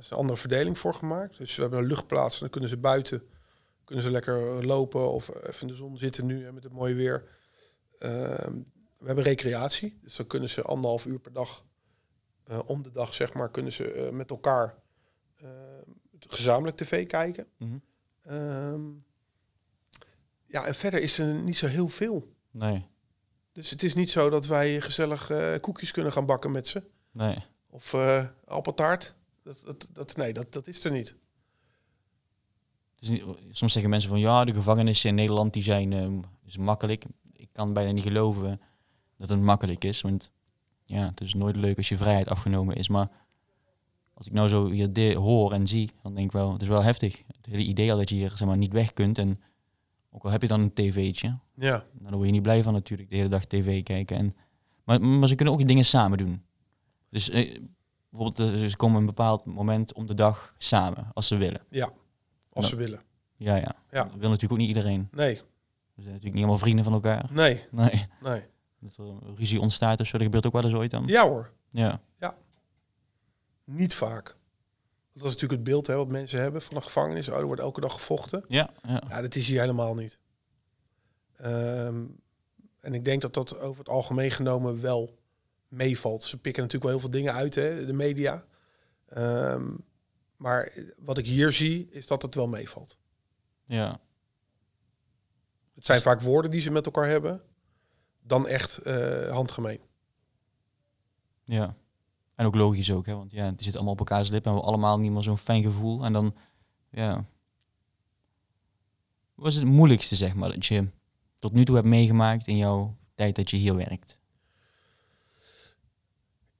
is 0.00 0.10
een 0.10 0.16
andere 0.16 0.38
verdeling 0.38 0.78
voor 0.78 0.94
gemaakt. 0.94 1.38
Dus 1.38 1.56
we 1.56 1.62
hebben 1.62 1.80
een 1.80 1.86
luchtplaats 1.86 2.34
en 2.34 2.40
dan 2.40 2.50
kunnen 2.50 2.70
ze 2.70 2.76
buiten 2.76 3.22
kunnen 3.90 4.08
ze 4.08 4.14
lekker 4.14 4.66
lopen 4.66 5.12
of 5.12 5.28
even 5.28 5.60
in 5.60 5.66
de 5.66 5.74
zon 5.74 5.98
zitten 5.98 6.26
nu 6.26 6.52
met 6.52 6.62
het 6.62 6.72
mooie 6.72 6.94
weer. 6.94 7.28
Ehm, 7.98 8.52
we 8.98 9.06
hebben 9.06 9.24
recreatie, 9.24 9.98
dus 10.02 10.16
dan 10.16 10.26
kunnen 10.26 10.48
ze 10.48 10.62
anderhalf 10.62 11.06
uur 11.06 11.18
per 11.18 11.32
dag 11.32 11.64
uh, 12.50 12.58
om 12.66 12.82
de 12.82 12.90
dag, 12.90 13.14
zeg 13.14 13.32
maar, 13.34 13.50
kunnen 13.50 13.72
ze 13.72 13.94
uh, 13.94 14.10
met 14.10 14.30
elkaar 14.30 14.78
uh, 15.42 15.48
gezamenlijk 16.28 16.76
tv 16.76 17.06
kijken. 17.06 17.46
Mhm. 17.56 17.78
Um, 18.30 19.04
ja, 20.46 20.66
en 20.66 20.74
verder 20.74 21.00
is 21.00 21.18
er 21.18 21.34
niet 21.34 21.58
zo 21.58 21.66
heel 21.66 21.88
veel. 21.88 22.34
Nee. 22.50 22.86
Dus 23.52 23.70
het 23.70 23.82
is 23.82 23.94
niet 23.94 24.10
zo 24.10 24.30
dat 24.30 24.46
wij 24.46 24.80
gezellig 24.80 25.30
koekjes 25.60 25.90
kunnen 25.90 26.12
gaan 26.12 26.26
bakken 26.26 26.50
met 26.50 26.66
ze. 26.66 26.82
Nee. 27.10 27.44
Of 27.68 27.94
appeltaart. 28.44 29.14
Dat, 29.42 29.60
dat, 29.64 29.88
dat, 29.92 30.16
nee, 30.16 30.32
dat, 30.32 30.52
dat 30.52 30.66
is 30.66 30.84
er 30.84 30.90
niet. 30.90 31.16
Dus 32.96 33.08
niet, 33.08 33.24
soms 33.50 33.72
zeggen 33.72 33.90
mensen 33.90 34.10
van 34.10 34.20
ja, 34.20 34.44
de 34.44 34.54
gevangenissen 34.54 35.08
in 35.08 35.14
Nederland 35.14 35.52
die 35.52 35.62
zijn 35.62 35.92
um, 35.92 36.22
is 36.44 36.56
makkelijk. 36.56 37.04
Ik 37.32 37.48
kan 37.52 37.72
bijna 37.72 37.92
niet 37.92 38.02
geloven 38.02 38.60
dat 39.16 39.28
het 39.28 39.40
makkelijk 39.40 39.84
is. 39.84 40.00
Want 40.00 40.30
ja, 40.82 41.06
het 41.06 41.20
is 41.20 41.34
nooit 41.34 41.56
leuk 41.56 41.76
als 41.76 41.88
je 41.88 41.96
vrijheid 41.96 42.28
afgenomen 42.28 42.76
is. 42.76 42.88
Maar 42.88 43.10
als 44.14 44.26
ik 44.26 44.32
nou 44.32 44.48
zo 44.48 44.70
hier 44.70 45.16
hoor 45.16 45.52
en 45.52 45.66
zie, 45.66 45.90
dan 46.02 46.14
denk 46.14 46.26
ik 46.26 46.32
wel, 46.32 46.52
het 46.52 46.62
is 46.62 46.68
wel 46.68 46.82
heftig. 46.82 47.22
Het 47.26 47.46
hele 47.46 47.62
idee 47.62 47.92
al 47.92 47.98
dat 47.98 48.08
je 48.08 48.14
hier 48.14 48.30
zeg 48.30 48.48
maar, 48.48 48.56
niet 48.56 48.72
weg 48.72 48.92
kunt. 48.92 49.18
En 49.18 49.40
ook 50.10 50.24
al 50.24 50.30
heb 50.30 50.42
je 50.42 50.48
dan 50.48 50.60
een 50.60 50.72
tv'tje, 50.72 51.38
ja. 51.54 51.86
dan 51.92 52.12
word 52.12 52.26
je 52.26 52.32
niet 52.32 52.42
blij 52.42 52.62
van 52.62 52.72
natuurlijk, 52.72 53.10
de 53.10 53.16
hele 53.16 53.28
dag 53.28 53.44
tv 53.44 53.82
kijken. 53.82 54.16
En, 54.16 54.36
maar, 54.84 55.00
maar 55.00 55.28
ze 55.28 55.34
kunnen 55.34 55.54
ook 55.54 55.66
dingen 55.66 55.84
samen 55.84 56.18
doen. 56.18 56.42
Dus 57.08 57.30
eh, 57.30 57.60
bijvoorbeeld, 58.10 58.52
eh, 58.54 58.66
ze 58.68 58.76
komen 58.76 59.00
een 59.00 59.06
bepaald 59.06 59.44
moment 59.44 59.92
om 59.92 60.06
de 60.06 60.14
dag 60.14 60.54
samen, 60.58 61.10
als 61.14 61.26
ze 61.26 61.36
willen. 61.36 61.60
Ja, 61.68 61.90
als 62.52 62.68
ze 62.68 62.76
willen. 62.76 63.02
Ja, 63.36 63.56
ja. 63.56 63.74
Ja. 63.90 64.04
Dat 64.04 64.12
wil 64.12 64.28
natuurlijk 64.28 64.52
ook 64.52 64.58
niet 64.58 64.68
iedereen. 64.68 65.08
Nee, 65.12 65.34
We 65.34 65.40
zijn 66.02 66.06
natuurlijk 66.06 66.34
niet 66.34 66.42
allemaal 66.42 66.58
vrienden 66.58 66.84
van 66.84 66.92
elkaar. 66.92 67.28
nee, 67.32 67.64
Nee. 67.70 68.06
nee. 68.22 68.44
Dat 68.80 68.96
er 68.96 69.04
een 69.04 69.36
ruzie 69.36 69.60
ontstaat 69.60 70.00
of 70.00 70.06
zo, 70.06 70.12
dat 70.16 70.22
gebeurt 70.26 70.46
ook 70.46 70.52
wel 70.52 70.64
eens 70.64 70.74
ooit 70.74 70.90
dan. 70.90 71.06
Ja 71.06 71.28
hoor, 71.28 71.52
Ja. 71.70 72.00
niet 73.64 73.94
vaak. 73.94 74.24
Dat 75.12 75.22
is 75.28 75.32
natuurlijk 75.32 75.52
het 75.52 75.62
beeld 75.62 75.86
hè, 75.86 75.96
wat 75.96 76.08
mensen 76.08 76.40
hebben 76.40 76.62
van 76.62 76.76
een 76.76 76.82
gevangenis. 76.82 77.28
Oh, 77.28 77.36
er 77.36 77.44
wordt 77.46 77.60
elke 77.60 77.80
dag 77.80 77.92
gevochten. 77.92 78.44
Ja, 78.48 78.70
ja. 78.82 79.02
Ja, 79.08 79.20
dat 79.20 79.34
is 79.34 79.46
hier 79.48 79.60
helemaal 79.60 79.94
niet. 79.94 80.18
Ehm, 81.36 82.04
en 82.80 82.94
ik 82.94 83.04
denk 83.04 83.20
dat 83.22 83.34
dat 83.34 83.58
over 83.58 83.78
het 83.78 83.88
algemeen 83.88 84.30
genomen 84.30 84.80
wel 84.80 85.18
meevalt. 85.70 86.24
Ze 86.24 86.38
pikken 86.40 86.62
natuurlijk 86.62 86.90
wel 86.90 87.00
heel 87.00 87.10
veel 87.10 87.20
dingen 87.20 87.34
uit, 87.34 87.54
hè, 87.54 87.86
de 87.86 87.92
media. 87.92 88.44
Ehm, 89.08 89.68
maar 90.36 90.72
wat 90.98 91.18
ik 91.18 91.26
hier 91.26 91.52
zie, 91.52 91.88
is 91.90 92.06
dat 92.06 92.22
het 92.22 92.34
wel 92.34 92.48
meevalt. 92.48 92.98
ja. 93.64 94.00
Het 95.74 95.88
zijn 95.88 96.02
vaak 96.02 96.20
woorden 96.20 96.50
die 96.50 96.60
ze 96.60 96.70
met 96.70 96.86
elkaar 96.86 97.08
hebben, 97.08 97.42
dan 98.22 98.46
echt 98.46 98.78
eh, 98.78 99.30
handgemeen. 99.30 99.80
Ja. 101.44 101.74
En 102.34 102.46
ook 102.46 102.54
logisch 102.54 102.92
ook, 102.92 103.06
hè, 103.06 103.14
want 103.14 103.30
ja, 103.30 103.48
die 103.48 103.62
zitten 103.62 103.74
allemaal 103.74 103.92
op 103.92 103.98
elkaars 103.98 104.30
lippen 104.30 104.52
en 104.52 104.58
we 104.58 104.64
allemaal 104.64 104.98
niet 104.98 105.12
meer 105.12 105.22
zo'n 105.22 105.38
fijn 105.38 105.62
gevoel. 105.62 106.04
En 106.04 106.12
dan, 106.12 106.34
ja. 106.90 107.24
Wat 109.34 109.46
is 109.46 109.56
het 109.56 109.64
moeilijkste, 109.64 110.16
zeg 110.16 110.34
maar, 110.34 110.48
dat 110.48 110.66
je 110.66 110.90
tot 111.38 111.52
nu 111.52 111.64
toe 111.64 111.74
hebt 111.74 111.86
meegemaakt 111.86 112.46
in 112.46 112.56
jouw 112.56 112.96
tijd 113.14 113.36
dat 113.36 113.50
je 113.50 113.56
hier 113.56 113.76
werkt? 113.76 114.18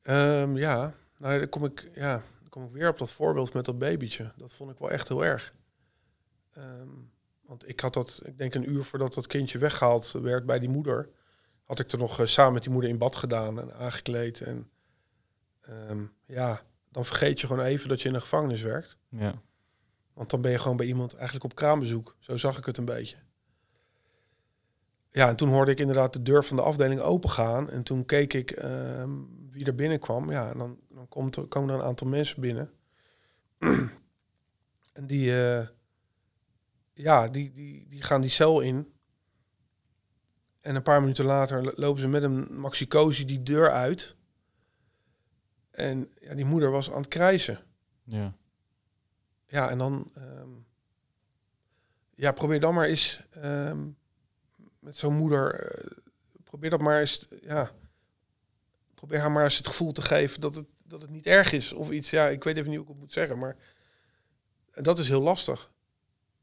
Ehm, 0.03 0.57
ja, 0.57 0.95
nou, 1.17 1.39
dan 1.39 1.49
kom 1.49 1.65
ik, 1.65 1.91
ja, 1.95 2.23
dan 2.41 2.49
kom 2.49 2.65
ik 2.65 2.73
weer 2.73 2.89
op 2.89 2.99
dat 2.99 3.13
voorbeeld 3.13 3.53
met 3.53 3.65
dat 3.65 3.79
babytje. 3.79 4.33
Dat 4.37 4.53
vond 4.53 4.71
ik 4.71 4.79
wel 4.79 4.91
echt 4.91 5.09
heel 5.09 5.25
erg. 5.25 5.55
Ehm, 6.53 6.89
want 7.41 7.69
ik 7.69 7.81
had 7.81 7.95
dat, 7.95 8.21
ik 8.25 8.39
denk 8.39 8.55
een 8.55 8.71
uur 8.71 8.85
voordat 8.85 9.15
dat 9.15 9.27
kindje 9.27 9.59
weggehaald 9.59 10.11
werd 10.11 10.47
bij 10.47 10.59
die 10.59 10.69
moeder, 10.69 11.09
had 11.65 11.79
ik 11.79 11.93
er 11.93 11.99
nog 11.99 12.21
eh, 12.21 12.27
samen 12.27 12.53
met 12.53 12.63
die 12.63 12.73
moeder 12.73 12.91
in 12.91 12.99
bad 12.99 13.17
gedaan 13.17 13.61
en 13.61 13.75
aangekleed. 13.75 14.41
En 14.41 14.71
ehm, 15.61 16.05
ja, 16.27 16.63
dan 16.89 17.05
vergeet 17.05 17.41
je 17.41 17.47
gewoon 17.47 17.65
even 17.65 17.89
dat 17.89 18.03
je 18.03 18.09
in 18.09 18.15
een 18.15 18.21
gevangenis 18.21 18.63
werkt. 18.63 18.97
Ja. 19.09 19.43
Want 20.13 20.31
dan 20.31 20.41
ben 20.41 20.51
je 20.51 20.59
gewoon 20.59 20.77
bij 20.77 20.87
iemand 20.87 21.15
eigenlijk 21.15 21.45
op 21.45 21.55
kraambezoek. 21.55 22.17
Zo 22.19 22.37
zag 22.37 22.59
ik 22.59 22.67
het 22.67 22.77
een 22.77 22.85
beetje. 22.85 23.17
Ja, 25.13 25.29
en 25.29 25.37
toen 25.37 25.49
hoorde 25.49 25.71
ik 25.71 25.81
inderdaad 25.81 26.13
de 26.13 26.23
deur 26.23 26.45
van 26.45 26.57
de 26.57 26.63
afdeling 26.63 27.01
opengaan. 27.01 27.71
En 27.71 27.83
toen 27.83 28.05
keek 28.05 28.33
ik 28.33 28.51
wie 29.51 29.65
er 29.67 29.75
binnenkwam. 29.75 30.31
Ja, 30.31 30.51
en 30.51 30.59
dan, 30.59 30.81
dan 30.89 31.09
komt 31.09 31.37
er, 31.37 31.47
komen 31.47 31.69
er 31.69 31.75
een 31.81 31.87
aantal 31.87 32.07
mensen 32.09 32.41
binnen. 32.41 32.71
en 34.93 35.07
die, 35.07 35.43
eh, 35.45 35.69
ja, 36.93 37.29
die, 37.29 37.53
die, 37.53 37.89
die 37.89 38.03
gaan 38.03 38.21
die 38.21 38.31
cel 38.31 38.61
in. 38.61 38.93
En 40.61 40.75
een 40.75 40.83
paar 40.83 41.01
minuten 41.01 41.25
later 41.25 41.63
lo- 41.65 41.73
lopen 41.75 42.01
ze 42.01 42.09
met 42.09 42.23
een 42.23 42.55
maxicosi 42.61 43.25
die 43.25 43.43
deur 43.43 43.71
uit. 43.71 44.17
En 45.71 46.11
ja, 46.21 46.35
die 46.35 46.45
moeder 46.45 46.71
was 46.71 46.91
aan 46.91 47.01
het 47.01 47.09
krijsen. 47.09 47.61
Ja. 48.05 48.35
Ja, 49.47 49.71
en 49.71 49.79
dan... 49.79 50.11
ehm, 50.15 50.49
ja, 52.15 52.33
probeer 52.33 52.61
dan 52.61 52.75
maar 52.75 52.87
eens 52.87 53.27
ehm, 53.31 53.89
met 54.79 54.97
zo'n 54.97 55.15
moeder... 55.17 55.55
eh, 55.55 55.97
probeer 56.45 56.71
dat 56.71 56.81
maar 56.81 57.01
eens... 57.01 57.29
Ja, 57.43 57.71
probeer 59.01 59.21
haar 59.21 59.33
maar 59.33 59.45
eens 59.45 59.57
het 59.57 59.67
gevoel 59.67 59.93
te 59.93 60.03
geven 60.03 60.41
dat 60.41 60.55
het, 60.55 60.67
dat 60.85 61.01
het 61.03 61.11
niet 61.11 61.27
erg 61.27 61.53
is 61.53 61.73
of 61.73 61.91
iets. 61.91 62.11
Ja, 62.11 62.29
ik 62.29 62.45
weet 62.45 62.57
even 62.57 62.69
niet 62.69 62.79
hoe 62.79 62.87
ik 62.87 62.93
het 62.93 63.01
moet 63.01 63.13
zeggen, 63.13 63.39
maar 63.39 63.57
dat 64.73 64.99
is 64.99 65.09
heel 65.09 65.21
lastig. 65.21 65.71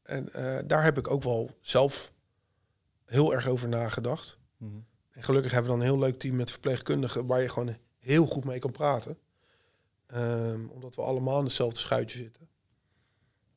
En 0.03 0.33
eh, 0.33 0.57
daar 0.65 0.83
heb 0.83 0.97
ik 0.97 1.09
ook 1.09 1.23
wel 1.23 1.57
zelf 1.61 2.11
heel 3.05 3.33
erg 3.33 3.47
over 3.47 3.67
nagedacht. 3.67 4.37
Mhm. 4.57 4.79
En 5.11 5.23
gelukkig 5.23 5.51
hebben 5.51 5.71
we 5.71 5.77
dan 5.77 5.87
een 5.87 5.93
heel 5.93 6.03
leuk 6.03 6.19
team 6.19 6.35
met 6.35 6.51
verpleegkundigen 6.51 7.25
waar 7.25 7.41
je 7.41 7.49
gewoon 7.49 7.77
heel 7.99 8.25
goed 8.25 8.43
mee 8.43 8.59
kan 8.59 8.71
praten. 8.71 9.17
Ehm, 10.05 10.67
omdat 10.67 10.95
we 10.95 11.01
allemaal 11.01 11.37
in 11.37 11.43
hetzelfde 11.43 11.79
schuitje 11.79 12.17
zitten. 12.17 12.49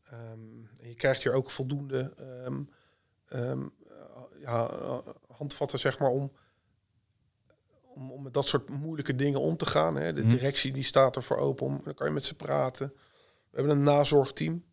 Ehm, 0.05 0.65
en 0.81 0.89
je 0.89 0.95
krijgt 0.95 1.23
hier 1.23 1.33
ook 1.33 1.51
voldoende 1.51 2.13
ehm, 2.17 2.63
ehm, 3.27 3.63
eh, 3.89 4.41
ja, 4.41 4.69
eh, 4.69 4.99
handvatten 5.29 5.79
zeg 5.79 5.99
maar, 5.99 6.11
om, 6.11 6.33
om, 7.95 8.11
om 8.13 8.23
met 8.23 8.35
dat 8.35 8.47
soort 8.47 8.69
moeilijke 8.69 9.15
dingen 9.15 9.41
om 9.41 9.57
te 9.57 9.67
gaan. 9.67 9.95
Hè. 9.97 10.13
De 10.13 10.21
Mhm. 10.21 10.31
directie 10.31 10.73
die 10.73 10.85
staat 10.85 11.17
er 11.17 11.23
voor 11.23 11.37
open 11.37 11.67
om, 11.67 11.81
dan 11.85 11.95
kan 11.95 12.07
je 12.07 12.13
met 12.13 12.25
ze 12.25 12.35
praten. 12.35 12.93
We 13.51 13.57
hebben 13.57 13.77
een 13.77 13.83
nazorgteam. 13.83 14.65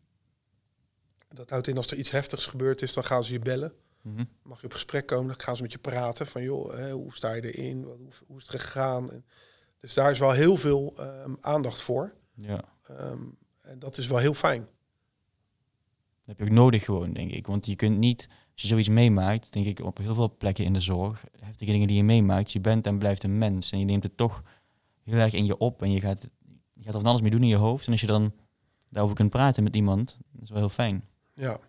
Dat 1.28 1.50
houdt 1.50 1.68
in 1.68 1.78
als 1.78 1.92
er 1.92 1.98
iets 1.98 2.10
heftigs 2.12 2.46
gebeurd 2.46 2.82
is, 2.82 2.94
dan 2.94 3.04
gaan 3.04 3.24
ze 3.24 3.34
je 3.34 3.40
bellen 3.40 3.74
Mhm. 4.02 4.24
mag 4.44 4.60
je 4.60 4.66
op 4.66 4.74
gesprek 4.74 5.06
komen, 5.06 5.28
dan 5.28 5.40
gaan 5.42 5.56
ze 5.56 5.62
met 5.62 5.72
je 5.72 5.78
praten 5.78 6.28
van 6.28 6.42
joh, 6.44 6.74
hè, 6.74 6.92
hoe 6.92 7.14
sta 7.14 7.34
je 7.34 7.54
erin, 7.54 7.86
Wat- 7.86 7.98
hoe, 7.98 8.10
hoe 8.28 8.38
is 8.38 8.48
het 8.48 8.62
gegaan. 8.62 9.12
En, 9.12 9.26
dus 9.80 9.94
daar 9.94 10.12
is 10.12 10.20
wel 10.20 10.32
heel 10.32 10.56
veel 10.58 10.94
ehm, 10.98 11.34
aandacht 11.40 11.82
voor. 11.82 12.14
Ja. 12.34 12.64
Ehm, 12.84 13.22
en 13.62 13.80
dat 13.80 13.98
is 13.98 14.08
wel 14.08 14.18
heel 14.18 14.34
fijn. 14.34 14.62
Dat 14.62 16.26
heb 16.26 16.38
je 16.38 16.44
ook 16.44 16.50
nodig 16.60 16.84
gewoon, 16.84 17.14
denk 17.14 17.32
ik. 17.32 17.48
Want 17.48 17.66
je 17.66 17.76
kunt 17.76 17.98
niet, 17.98 18.28
als 18.58 18.66
je 18.66 18.72
zoiets 18.72 18.90
meemaakt, 18.90 19.54
denk 19.54 19.66
ik 19.66 19.80
op 19.80 19.98
heel 19.98 20.14
veel 20.14 20.36
plekken 20.38 20.66
in 20.66 20.74
de 20.74 20.80
zorg, 20.80 21.24
heftige 21.40 21.72
dingen 21.72 21.88
die 21.88 21.98
je 21.98 22.04
meemaakt, 22.04 22.52
je 22.52 22.60
bent 22.60 22.88
en 22.88 22.98
blijft 22.98 23.24
een 23.24 23.38
mens. 23.38 23.72
En 23.72 23.80
je 23.80 23.86
neemt 23.86 24.04
het 24.04 24.18
toch 24.18 24.44
heel 25.04 25.18
erg 25.20 25.34
in 25.34 25.46
je 25.46 25.58
op 25.58 25.82
en 25.82 25.92
je 25.92 26.00
gaat, 26.00 26.28
je 26.72 26.84
gaat 26.84 26.94
er 26.94 27.00
van 27.00 27.10
alles 27.10 27.22
mee 27.22 27.32
doen 27.32 27.42
in 27.42 27.48
je 27.48 27.56
hoofd. 27.56 27.86
En 27.86 27.92
als 27.92 28.02
je 28.02 28.08
dan 28.08 28.34
daarover 28.90 29.16
kunt 29.16 29.30
praten 29.30 29.64
met 29.64 29.76
iemand, 29.76 30.18
dat 30.32 30.44
is 30.44 30.50
wel 30.50 30.58
heel 30.58 30.70
fijn. 30.70 31.08
Ja, 31.34 31.60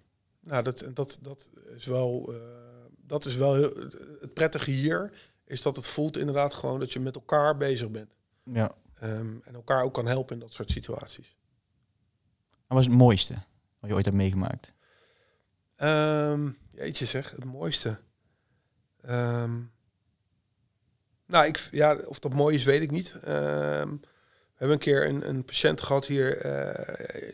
nou 0.40 0.62
dat, 0.62 0.84
dat, 0.94 1.18
dat 1.22 1.50
is 1.76 1.86
wel, 1.86 2.32
eh, 2.32 2.40
dat 2.96 3.24
is 3.24 3.36
wel 3.36 3.54
heel, 3.54 3.72
het 4.20 4.34
prettige 4.34 4.70
hier 4.70 5.12
is 5.44 5.62
dat 5.62 5.76
het 5.76 5.86
voelt 5.86 6.16
inderdaad 6.16 6.54
gewoon 6.54 6.80
dat 6.80 6.92
je 6.92 7.00
met 7.00 7.14
elkaar 7.14 7.56
bezig 7.56 7.90
bent. 7.90 8.16
Ja. 8.42 8.74
Ehm, 8.94 9.36
en 9.42 9.54
elkaar 9.54 9.82
ook 9.82 9.94
kan 9.94 10.06
helpen 10.06 10.34
in 10.34 10.40
dat 10.40 10.52
soort 10.52 10.70
situaties. 10.70 11.36
Wat 12.66 12.76
was 12.76 12.86
het 12.86 12.94
mooiste 12.94 13.34
wat 13.78 13.90
je 13.90 13.96
ooit 13.96 14.04
hebt 14.04 14.16
meegemaakt? 14.16 14.72
Ehm, 15.76 16.50
jeetje 16.78 17.06
zeg, 17.06 17.30
het 17.30 17.44
mooiste. 17.44 18.00
Ehm, 19.00 19.60
nou, 21.26 21.46
ik, 21.46 21.68
ja, 21.70 21.96
of 21.96 22.18
dat 22.18 22.34
mooi 22.34 22.56
is, 22.56 22.64
weet 22.64 22.82
ik 22.82 22.90
niet. 22.90 23.12
Ehm, 23.22 23.88
we 23.90 24.64
hebben 24.64 24.76
een 24.76 24.78
keer 24.78 25.06
een, 25.08 25.28
een 25.28 25.44
patiënt 25.44 25.82
gehad 25.82 26.06
hier, 26.06 26.44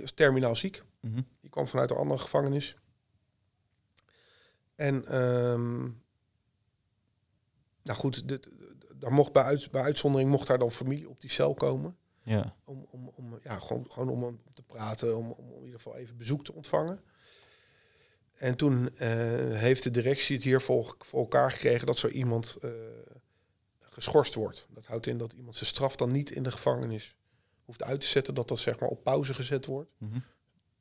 is 0.00 0.12
terminaal 0.12 0.56
ziek. 0.56 0.82
Mhm. 1.00 1.20
Die 1.40 1.50
kwam 1.50 1.68
vanuit 1.68 1.90
een 1.90 1.96
andere 1.96 2.20
gevangenis. 2.20 2.76
En, 4.74 5.06
ehm, 5.06 5.82
nou 7.82 7.98
goed, 7.98 8.28
dit- 8.28 8.48
daar 8.96 9.12
mocht 9.12 9.32
bij, 9.32 9.42
uit, 9.42 9.70
bij 9.70 9.82
uitzondering 9.82 10.30
mocht 10.30 10.46
daar 10.46 10.58
dan 10.58 10.70
familie 10.70 11.08
op 11.08 11.20
die 11.20 11.30
cel 11.30 11.54
komen. 11.54 11.96
Ja. 12.22 12.54
Om, 12.64 12.86
om, 12.90 13.08
om, 13.08 13.38
ja, 13.42 13.58
gewoon, 13.58 13.90
gewoon 13.90 14.08
om, 14.08 14.24
om 14.24 14.40
te 14.52 14.62
praten, 14.62 15.16
om, 15.16 15.30
om 15.30 15.48
in 15.52 15.64
ieder 15.64 15.80
geval 15.80 15.96
even 15.96 16.16
bezoek 16.16 16.44
te 16.44 16.52
ontvangen. 16.52 17.00
En 18.34 18.56
toen 18.56 18.96
eh, 18.96 19.08
heeft 19.50 19.82
de 19.82 19.90
directie 19.90 20.36
het 20.36 20.44
hier 20.44 20.60
voor, 20.60 20.96
voor 20.98 21.20
elkaar 21.20 21.52
gekregen 21.52 21.86
dat 21.86 21.98
zo 21.98 22.08
iemand 22.08 22.56
eh, 22.60 22.70
geschorst 23.78 24.34
wordt. 24.34 24.66
Dat 24.70 24.86
houdt 24.86 25.06
in 25.06 25.18
dat 25.18 25.32
iemand 25.32 25.56
zijn 25.56 25.68
straf 25.68 25.96
dan 25.96 26.12
niet 26.12 26.30
in 26.30 26.42
de 26.42 26.50
gevangenis 26.50 27.16
hoeft 27.64 27.82
uit 27.82 28.00
te 28.00 28.06
zetten, 28.06 28.34
dat 28.34 28.48
dat 28.48 28.58
zeg 28.58 28.78
maar 28.80 28.88
op 28.88 29.04
pauze 29.04 29.34
gezet 29.34 29.66
wordt. 29.66 29.90
Mhm. 29.98 30.18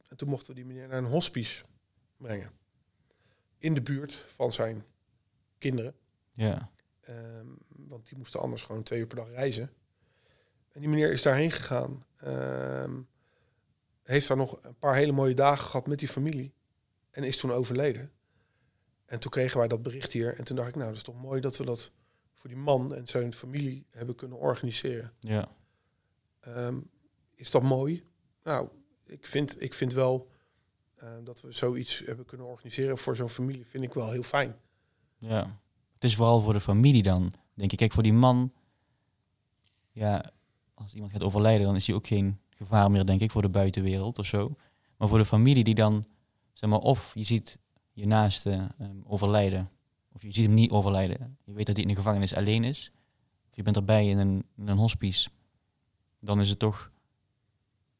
En 0.08 0.18
toen 0.18 0.30
mochten 0.30 0.48
we 0.48 0.54
die 0.54 0.66
meneer 0.66 0.88
naar 0.88 0.98
een 0.98 1.06
hospice 1.06 1.64
brengen. 2.18 2.52
In 3.58 3.74
de 3.74 3.82
buurt 3.82 4.26
van 4.36 4.54
zijn 4.54 4.86
kinderen. 5.58 5.96
Ja. 6.32 6.72
Ehm, 7.02 7.48
want 7.68 8.08
die 8.08 8.18
moesten 8.18 8.40
anders 8.40 8.62
gewoon 8.62 8.84
twee 8.84 9.00
uur 9.00 9.08
per 9.08 9.18
dag 9.18 9.30
reizen. 9.30 9.72
En 10.72 10.82
die 10.82 10.90
meneer 10.90 11.12
is 11.12 11.22
daarheen 11.22 11.52
gegaan. 11.52 12.06
Ehm, 12.16 13.02
heeft 14.04 14.28
daar 14.28 14.38
nog 14.38 14.60
een 14.62 14.78
paar 14.78 14.96
hele 14.96 15.12
mooie 15.12 15.34
dagen 15.34 15.66
gehad 15.66 15.88
met 15.88 16.00
die 16.00 16.08
familie. 16.08 16.54
En 17.14 17.24
is 17.24 17.38
toen 17.38 17.52
overleden. 17.52 18.12
En 19.06 19.20
toen 19.20 19.32
kregen 19.32 19.58
wij 19.58 19.68
dat 19.68 19.82
bericht 19.82 20.12
hier. 20.12 20.38
En 20.38 20.44
toen 20.44 20.56
dacht 20.56 20.70
ik, 20.70 20.76
nou, 20.76 20.88
dat 20.88 20.98
is 20.98 21.04
toch 21.04 21.22
mooi 21.22 21.42
dat 21.42 21.58
we 21.58 21.66
dat 21.66 21.92
voor 22.34 22.50
die 22.50 22.60
man 22.60 22.96
en 22.96 23.08
zijn 23.08 23.34
familie 23.34 23.86
hebben 23.90 24.16
kunnen 24.16 24.38
organiseren. 24.38 25.14
Ja. 25.20 25.48
Ehm, 26.40 26.80
is 27.36 27.52
dat 27.52 27.64
mooi? 27.64 28.04
Nou, 28.44 28.70
ik 29.06 29.28
vind, 29.28 29.62
ik 29.62 29.74
vind 29.74 29.94
wel 29.94 30.32
dat 31.24 31.42
we 31.42 31.52
zoiets 31.52 32.02
hebben 32.06 32.26
kunnen 32.26 32.48
organiseren 32.48 32.98
voor 32.98 33.16
zo'n 33.16 33.30
familie, 33.30 33.66
vind 33.66 33.84
ik 33.84 33.94
wel 33.94 34.12
heel 34.12 34.24
fijn. 34.24 34.56
Ja, 35.18 35.60
het 35.94 36.04
is 36.04 36.16
vooral 36.16 36.42
voor 36.42 36.54
de 36.54 36.62
familie 36.62 37.04
dan, 37.04 37.34
denk 37.54 37.72
ik. 37.72 37.78
Kijk, 37.78 37.92
voor 37.92 38.04
die 38.04 38.14
man, 38.14 38.54
ja, 39.92 40.32
als 40.74 40.94
iemand 40.94 41.12
gaat 41.12 41.24
overlijden, 41.24 41.66
dan 41.66 41.76
is 41.76 41.88
hij 41.88 41.96
ook 41.96 42.08
geen 42.08 42.40
gevaar 42.50 42.92
meer, 42.92 43.06
denk 43.06 43.22
ik, 43.22 43.32
voor 43.32 43.42
de 43.42 43.50
buitenwereld 43.50 44.20
of 44.20 44.26
zo. 44.26 44.56
Maar 44.98 45.08
voor 45.08 45.18
de 45.18 45.26
familie 45.26 45.64
die 45.64 45.76
dan, 45.76 46.06
zeg 46.54 46.70
maar, 46.70 46.80
of 46.80 47.12
je 47.16 47.24
ziet 47.24 47.60
je 47.92 48.08
naaste 48.08 48.70
um, 48.82 49.04
overlijden, 49.06 49.70
of 50.12 50.22
je 50.22 50.32
ziet 50.32 50.46
hem 50.46 50.54
niet 50.54 50.72
overlijden. 50.72 51.38
Je 51.44 51.54
weet 51.54 51.66
dat 51.66 51.76
hij 51.76 51.86
in 51.86 51.92
de 51.92 51.98
gevangenis 51.98 52.36
alleen 52.36 52.64
is, 52.64 52.92
of 53.50 53.56
je 53.56 53.62
bent 53.62 53.76
erbij 53.76 54.10
in 54.10 54.18
een, 54.18 54.46
in 54.58 54.68
een 54.68 54.78
hospice. 54.78 55.30
Dan 56.20 56.42
is 56.42 56.50
het 56.50 56.60
toch 56.60 56.92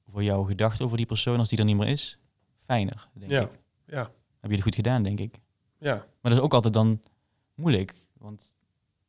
voor 0.08 0.24
jou 0.24 0.46
gedacht 0.46 0.82
over 0.82 0.98
die 0.98 1.06
persoon, 1.06 1.40
als 1.40 1.50
die 1.50 1.60
er 1.60 1.66
niet 1.66 1.78
meer 1.78 1.88
is, 1.88 2.18
fijner, 2.66 3.10
denk 3.14 3.32
ja. 3.32 3.42
ik. 3.42 3.60
Ja. 3.86 4.12
Heb 4.40 4.50
je 4.50 4.56
het 4.56 4.66
goed 4.66 4.76
gedaan, 4.76 5.04
denk 5.04 5.20
ik. 5.20 5.40
Ja. 5.78 5.96
Maar 5.96 6.32
dat 6.32 6.32
is 6.32 6.40
ook 6.40 6.54
altijd 6.54 6.74
dan 6.74 7.02
moeilijk, 7.56 8.06
want 8.18 8.54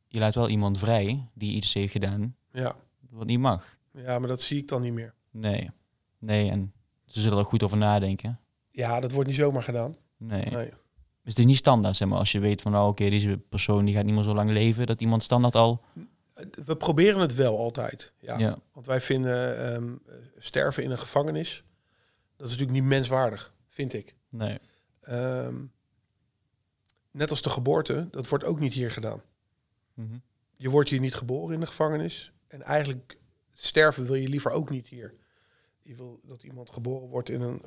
je 0.07 0.19
laat 0.19 0.35
wel 0.35 0.49
iemand 0.49 0.77
vrij 0.77 1.29
die 1.33 1.55
iets 1.55 1.73
heeft 1.73 1.91
gedaan 1.91 2.35
ja. 2.51 2.75
wat 3.09 3.27
niet 3.27 3.39
mag. 3.39 3.77
Ja, 3.91 4.19
maar 4.19 4.27
dat 4.27 4.41
zie 4.41 4.57
ik 4.57 4.67
dan 4.67 4.81
niet 4.81 4.93
meer. 4.93 5.13
Nee. 5.31 5.71
Nee, 6.17 6.49
en 6.49 6.73
ze 7.05 7.21
zullen 7.21 7.37
er 7.37 7.45
goed 7.45 7.63
over 7.63 7.77
nadenken. 7.77 8.39
Ja, 8.75 8.99
dat 8.99 9.11
wordt 9.11 9.27
niet 9.27 9.37
zomaar 9.37 9.63
gedaan. 9.63 9.95
Nee. 10.17 10.45
nee. 10.45 10.69
Dus 10.69 11.33
het 11.33 11.39
is 11.39 11.45
niet 11.45 11.57
standaard, 11.57 11.95
zeg 11.95 12.07
maar, 12.07 12.17
als 12.17 12.31
je 12.31 12.39
weet 12.39 12.61
van, 12.61 12.71
nou 12.71 12.89
oké, 12.89 13.09
deze 13.09 13.37
persoon 13.49 13.85
die 13.85 13.95
gaat 13.95 14.05
niet 14.05 14.15
meer 14.15 14.23
zo 14.23 14.33
lang 14.33 14.49
leven, 14.49 14.85
dat 14.85 15.01
iemand 15.01 15.23
standaard 15.23 15.55
al... 15.55 15.83
We 16.65 16.75
proberen 16.77 17.19
het 17.19 17.35
wel 17.35 17.57
altijd, 17.57 18.13
ja. 18.19 18.37
Ja. 18.37 18.57
Want 18.73 18.85
wij 18.85 19.01
vinden 19.01 19.57
ehm, 19.73 19.95
sterven 20.37 20.83
in 20.83 20.91
een 20.91 20.97
gevangenis, 20.97 21.63
dat 22.35 22.47
is 22.47 22.53
natuurlijk 22.53 22.79
niet 22.79 22.89
menswaardig, 22.89 23.53
vind 23.67 23.93
ik. 23.93 24.15
Nee. 24.29 24.59
Ehm, 25.01 25.55
net 27.11 27.29
als 27.29 27.41
de 27.41 27.49
geboorte, 27.49 28.07
dat 28.11 28.27
wordt 28.29 28.43
ook 28.43 28.59
niet 28.59 28.73
hier 28.73 28.91
gedaan. 28.91 29.21
Mhm. 29.93 30.17
Je 30.55 30.69
wordt 30.69 30.89
hier 30.89 30.99
niet 30.99 31.15
geboren 31.15 31.53
in 31.53 31.59
de 31.59 31.65
gevangenis. 31.65 32.31
En 32.47 32.61
eigenlijk 32.61 33.17
sterven 33.53 34.05
wil 34.05 34.15
je 34.15 34.27
liever 34.27 34.51
ook 34.51 34.69
niet 34.69 34.87
hier. 34.87 35.13
Je 35.85 35.95
wil 35.95 36.19
dat 36.23 36.43
iemand 36.43 36.69
geboren 36.71 37.07
wordt 37.07 37.29
in 37.29 37.41
een 37.41 37.61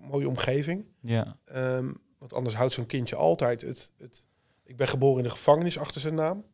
mooie 0.00 0.28
omgeving. 0.28 0.84
Ja. 1.00 1.36
Ehm, 1.44 1.92
want 2.18 2.32
anders 2.32 2.54
houdt 2.54 2.72
zo'n 2.72 2.86
kindje 2.86 3.16
altijd 3.16 3.60
het, 3.62 3.92
het... 3.96 4.24
Ik 4.62 4.76
ben 4.76 4.88
geboren 4.88 5.18
in 5.18 5.24
de 5.24 5.30
gevangenis 5.30 5.78
achter 5.78 6.00
zijn 6.00 6.14
naam. 6.14 6.44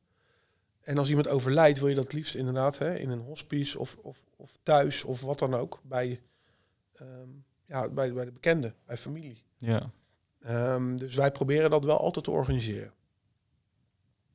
En 0.80 0.98
als 0.98 1.08
iemand 1.08 1.28
overlijdt, 1.28 1.78
wil 1.78 1.88
je 1.88 1.94
dat 1.94 2.12
liefst 2.12 2.34
inderdaad 2.34 2.78
hè, 2.78 2.98
in 2.98 3.10
een 3.10 3.20
hospice 3.20 3.78
of, 3.78 3.96
of, 4.02 4.24
of 4.36 4.58
thuis 4.62 5.04
of 5.04 5.20
wat 5.20 5.38
dan 5.38 5.54
ook. 5.54 5.80
Bij, 5.84 6.20
ehm, 6.92 7.28
ja, 7.66 7.90
bij, 7.90 8.12
bij 8.12 8.24
de 8.24 8.32
bekende, 8.32 8.74
bij 8.86 8.96
familie. 8.96 9.42
Ja. 9.58 9.90
Um, 10.74 10.96
dus 10.96 11.14
wij 11.14 11.30
proberen 11.30 11.70
dat 11.70 11.84
wel 11.84 11.98
altijd 11.98 12.24
te 12.24 12.30
organiseren. 12.30 12.92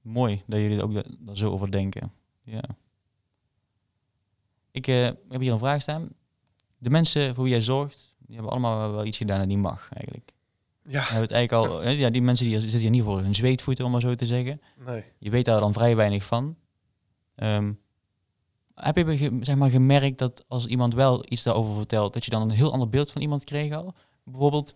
Mooi 0.02 0.44
dat 0.48 0.60
jullie 0.60 0.78
er 0.78 0.84
ook 0.84 0.94
daar 0.94 1.38
zo 1.38 1.52
over 1.52 1.72
denken. 1.72 2.12
Ja. 2.44 2.64
Ik 4.72 4.88
uh, 4.88 5.06
heb 5.06 5.42
hier 5.42 5.52
een 5.52 5.58
vraag 5.58 5.82
staan. 5.82 6.10
De 6.78 6.90
mensen 6.90 7.36
voor 7.36 7.44
wie 7.44 7.54
jij 7.54 7.62
zorgt, 7.62 8.16
die 8.18 8.36
hebben 8.36 8.52
allemaal 8.52 8.92
wel 8.92 9.06
iets 9.06 9.18
gedaan 9.18 9.42
en 9.42 9.48
die 9.48 9.58
mag 9.58 9.90
eigenlijk. 9.94 10.32
Ja. 10.84 11.02
Hebben 11.02 11.22
het 11.22 11.32
eigenlijk 11.32 11.72
al, 11.72 11.90
ja, 11.90 12.10
die 12.10 12.22
mensen 12.22 12.46
die 12.46 12.62
zitten 12.62 12.80
hier 12.80 12.90
niet 12.90 13.04
voor 13.04 13.22
hun 13.22 13.36
zweetvoeten, 13.36 13.86
om 13.86 13.92
maar 13.92 14.02
zo 14.02 14.16
te 14.16 14.26
zeggen. 14.26 14.62
Nee. 14.86 15.04
Je 15.18 15.30
weet 15.30 15.46
daar 15.46 15.62
dan 15.62 15.74
vrij 15.74 15.96
weinig 15.96 16.26
van. 16.26 16.56
Um, 17.36 17.80
heb 18.74 18.98
je 18.98 19.38
zeg 19.42 19.56
maar, 19.56 19.70
gemerkt 19.70 20.18
dat 20.18 20.46
als 20.48 20.66
iemand 20.66 20.94
wel 20.94 21.26
iets 21.28 21.44
daarover 21.44 21.76
vertelt, 21.76 22.14
dat 22.14 22.26
je 22.26 22.32
dan 22.32 22.42
een 22.42 22.50
heel 22.50 22.72
ander 22.72 22.90
beeld 22.90 23.12
van 23.12 23.22
iemand 23.22 23.44
kreeg 23.44 23.74
al? 23.74 23.94
Bijvoorbeeld, 24.24 24.76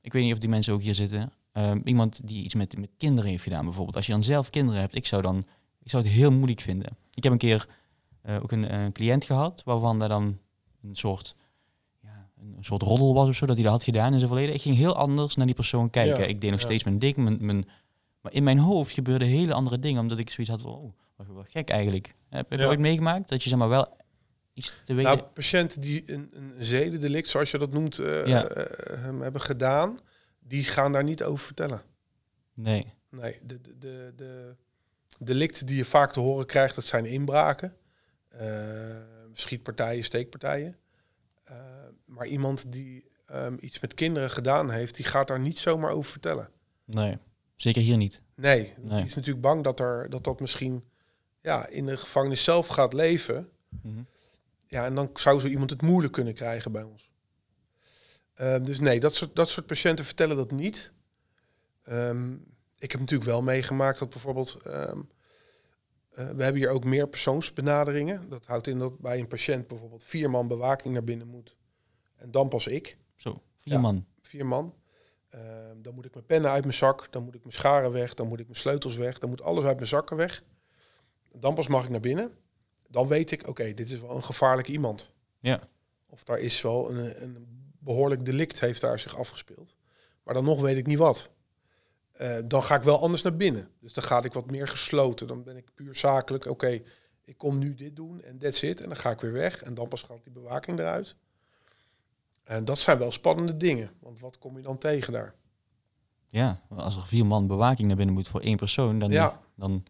ik 0.00 0.12
weet 0.12 0.22
niet 0.22 0.32
of 0.32 0.38
die 0.38 0.48
mensen 0.48 0.72
ook 0.72 0.82
hier 0.82 0.94
zitten. 0.94 1.32
Um, 1.52 1.82
iemand 1.84 2.26
die 2.28 2.44
iets 2.44 2.54
met, 2.54 2.78
met 2.78 2.90
kinderen 2.96 3.30
heeft 3.30 3.42
gedaan, 3.42 3.64
bijvoorbeeld. 3.64 3.96
Als 3.96 4.06
je 4.06 4.12
dan 4.12 4.22
zelf 4.22 4.50
kinderen 4.50 4.80
hebt, 4.80 4.94
ik 4.94 5.06
zou, 5.06 5.22
dan, 5.22 5.46
ik 5.82 5.90
zou 5.90 6.02
het 6.02 6.12
heel 6.12 6.32
moeilijk 6.32 6.60
vinden. 6.60 6.96
Ik 7.14 7.22
heb 7.22 7.32
een 7.32 7.38
keer 7.38 7.68
uh, 8.26 8.36
ook 8.42 8.52
een, 8.52 8.74
een, 8.74 8.92
cliënt 8.92 9.24
gehad, 9.24 9.62
waarvan 9.64 10.02
er 10.02 10.08
dan 10.08 10.38
een 10.82 10.96
soort, 10.96 11.34
ja, 12.02 12.28
een 12.40 12.64
soort 12.64 12.82
roddel 12.82 13.14
was 13.14 13.28
of 13.28 13.34
zo, 13.34 13.46
dat 13.46 13.54
hij 13.54 13.64
dat 13.64 13.74
had 13.74 13.84
gedaan 13.84 14.12
in 14.12 14.18
zijn 14.18 14.30
verleden. 14.30 14.54
Ik 14.54 14.62
ging 14.62 14.76
heel 14.76 14.96
anders 14.96 15.36
naar 15.36 15.46
die 15.46 15.54
persoon 15.54 15.90
kijken. 15.90 16.20
Ja, 16.20 16.26
ik 16.26 16.40
deed 16.40 16.50
nog 16.50 16.60
steeds 16.60 16.84
mijn 16.84 16.98
ding, 16.98 17.16
mijn, 17.16 17.36
mijn, 17.40 17.68
maar 18.20 18.32
in 18.32 18.44
mijn 18.44 18.58
hoofd 18.58 18.92
gebeurden 18.92 19.28
hele 19.28 19.52
andere 19.52 19.78
dingen, 19.78 20.00
omdat 20.00 20.18
ik 20.18 20.30
zoiets 20.30 20.52
had 20.52 20.62
van, 20.62 20.72
oh, 20.72 20.92
wat, 21.16 21.26
wat 21.26 21.48
gek 21.48 21.68
eigenlijk. 21.68 22.14
Heb, 22.28 22.50
heb 22.50 22.60
je 22.60 22.66
ooit 22.66 22.78
meegemaakt 22.78 23.28
dat 23.28 23.42
je 23.42 23.48
zeg 23.48 23.58
maar 23.58 23.68
wel 23.68 23.96
iets 24.54 24.74
te 24.84 24.94
weten... 24.94 25.16
Nou, 25.16 25.28
patiënten 25.28 25.80
die 25.80 26.12
een, 26.12 26.30
een 26.32 26.54
zedendelict, 26.58 27.28
zoals 27.28 27.50
je 27.50 27.58
dat 27.58 27.72
noemt, 27.72 27.98
eh, 27.98 28.40
eh, 28.40 29.20
hebben 29.20 29.40
gedaan, 29.40 29.98
die 30.38 30.64
gaan 30.64 30.92
daar 30.92 31.04
niet 31.04 31.22
over 31.22 31.44
vertellen. 31.44 31.82
nee. 32.54 32.94
Nee, 33.10 33.38
de, 33.42 33.60
de, 33.60 33.78
de, 33.78 34.12
de 34.16 34.56
delicten 35.18 35.66
die 35.66 35.76
je 35.76 35.84
vaak 35.84 36.12
te 36.12 36.20
horen 36.20 36.46
krijgt, 36.46 36.74
dat 36.74 36.84
zijn 36.84 37.06
inbraken, 37.06 37.76
eh, 38.28 38.46
schietpartijen, 39.40 40.04
steekpartijen. 40.04 40.76
Eh, 41.44 41.56
maar 42.04 42.26
iemand 42.26 42.72
die 42.72 43.04
ehm, 43.26 43.56
iets 43.60 43.80
met 43.80 43.94
kinderen 43.94 44.30
gedaan 44.30 44.70
heeft, 44.70 44.94
die 44.96 45.04
gaat 45.04 45.28
daar 45.28 45.40
niet 45.40 45.58
zomaar 45.58 45.90
over 45.90 46.10
vertellen. 46.10 46.50
Nee, 46.84 47.18
zeker 47.56 47.82
hier 47.82 47.96
niet. 47.96 48.22
Nee, 48.34 48.74
Nee. 48.78 48.96
die 48.96 49.04
is 49.04 49.14
natuurlijk 49.14 49.42
bang 49.42 49.64
dat 49.64 49.80
er, 49.80 50.10
dat, 50.10 50.24
dat 50.24 50.40
misschien 50.40 50.84
ja, 51.40 51.68
in 51.68 51.86
de 51.86 51.96
gevangenis 51.96 52.44
zelf 52.44 52.66
gaat 52.66 52.92
leven. 52.92 53.48
Mhm. 53.82 54.02
Ja, 54.66 54.84
en 54.84 54.94
dan 54.94 55.10
zou 55.14 55.40
zo 55.40 55.46
iemand 55.46 55.70
het 55.70 55.82
moeilijk 55.82 56.12
kunnen 56.12 56.34
krijgen 56.34 56.72
bij 56.72 56.82
ons. 56.82 57.10
Ehm, 58.34 58.64
dus 58.64 58.78
nee, 58.80 59.00
dat 59.00 59.14
soort, 59.14 59.36
dat 59.36 59.48
soort 59.48 59.66
patiënten 59.66 60.04
vertellen 60.04 60.36
dat 60.36 60.50
niet. 60.50 60.92
Ehm, 61.82 62.32
ik 62.78 62.90
heb 62.90 63.00
natuurlijk 63.00 63.30
wel 63.30 63.42
meegemaakt 63.42 63.98
dat 63.98 64.10
bijvoorbeeld... 64.10 64.60
we 66.16 66.42
hebben 66.42 66.54
hier 66.54 66.68
ook 66.70 66.84
meer 66.84 67.08
persoonsbenaderingen. 67.08 68.28
Dat 68.28 68.46
houdt 68.46 68.66
in 68.66 68.78
dat 68.78 68.98
bij 68.98 69.18
een 69.18 69.26
patiënt 69.28 69.66
bijvoorbeeld 69.66 70.04
vier 70.04 70.30
man 70.30 70.48
bewaking 70.48 70.94
naar 70.94 71.04
binnen 71.04 71.26
moet. 71.26 71.56
En 72.16 72.30
dan 72.30 72.48
pas 72.48 72.66
ik, 72.66 72.96
Zo, 73.14 73.42
vier 73.56 73.72
Ja. 73.74 73.80
man. 73.80 74.06
vier 74.20 74.46
man. 74.46 74.74
Ehm, 75.28 75.82
dan 75.82 75.94
moet 75.94 76.04
ik 76.04 76.14
mijn 76.14 76.26
pennen 76.26 76.50
uit 76.50 76.62
mijn 76.64 76.74
zak, 76.76 77.12
dan 77.12 77.24
moet 77.24 77.34
ik 77.34 77.40
mijn 77.42 77.54
scharen 77.54 77.92
weg, 77.92 78.14
dan 78.14 78.28
moet 78.28 78.38
ik 78.40 78.46
mijn 78.46 78.58
sleutels 78.58 78.96
weg, 78.96 79.18
dan 79.18 79.28
moet 79.28 79.42
alles 79.42 79.64
uit 79.64 79.76
mijn 79.76 79.88
zakken 79.88 80.16
weg. 80.16 80.42
Dan 81.32 81.54
pas 81.54 81.66
mag 81.68 81.84
ik 81.84 81.90
naar 81.90 82.00
binnen. 82.00 82.32
Dan 82.88 83.08
weet 83.08 83.30
ik, 83.30 83.48
oké, 83.48 83.74
dit 83.74 83.90
is 83.90 84.00
wel 84.00 84.10
een 84.16 84.24
gevaarlijk 84.24 84.68
iemand. 84.68 85.12
Ja. 85.40 85.60
Of 86.06 86.24
daar 86.24 86.38
is 86.38 86.60
wel 86.62 86.90
een, 86.90 87.22
een 87.22 87.46
behoorlijk 87.78 88.24
delict 88.24 88.60
heeft 88.60 88.80
daar 88.80 88.98
zich 88.98 89.16
afgespeeld. 89.18 89.76
Maar 90.22 90.34
dan 90.34 90.44
nog 90.44 90.60
weet 90.60 90.76
ik 90.76 90.86
niet 90.86 90.98
wat. 90.98 91.30
Eh, 92.16 92.36
dan 92.44 92.62
ga 92.62 92.74
ik 92.76 92.82
wel 92.82 93.00
anders 93.00 93.22
naar 93.22 93.36
binnen. 93.36 93.68
Dus 93.80 93.92
dan 93.92 94.04
ga 94.04 94.22
ik 94.22 94.32
wat 94.32 94.50
meer 94.50 94.68
gesloten. 94.68 95.26
Dan 95.26 95.42
ben 95.42 95.56
ik 95.56 95.68
puur 95.74 95.94
zakelijk. 95.94 96.46
Oké, 96.46 96.80
ik 97.24 97.38
kom 97.38 97.58
nu 97.58 97.74
dit 97.74 97.96
doen 97.96 98.22
en 98.22 98.38
that's 98.38 98.62
it. 98.62 98.80
En 98.80 98.88
dan 98.88 98.96
ga 98.96 99.10
ik 99.10 99.20
weer 99.20 99.32
weg. 99.32 99.62
En 99.62 99.74
dan 99.74 99.88
pas 99.88 100.02
gaat 100.02 100.22
die 100.22 100.32
bewaking 100.32 100.78
eruit. 100.78 101.16
En 102.44 102.64
dat 102.64 102.78
zijn 102.78 102.98
wel 102.98 103.12
spannende 103.12 103.56
dingen. 103.56 103.90
Want 104.00 104.20
wat 104.20 104.38
kom 104.38 104.56
je 104.56 104.62
dan 104.62 104.78
tegen 104.78 105.12
daar? 105.12 105.34
Ja, 106.28 106.60
als 106.68 106.96
er 106.96 107.06
vier 107.06 107.26
man 107.26 107.46
bewaking 107.46 107.88
naar 107.88 107.96
binnen 107.96 108.14
moet 108.14 108.28
voor 108.28 108.40
één 108.40 108.56
persoon, 108.56 108.98
dan, 108.98 109.10
Ja. 109.10 109.40
dan 109.54 109.84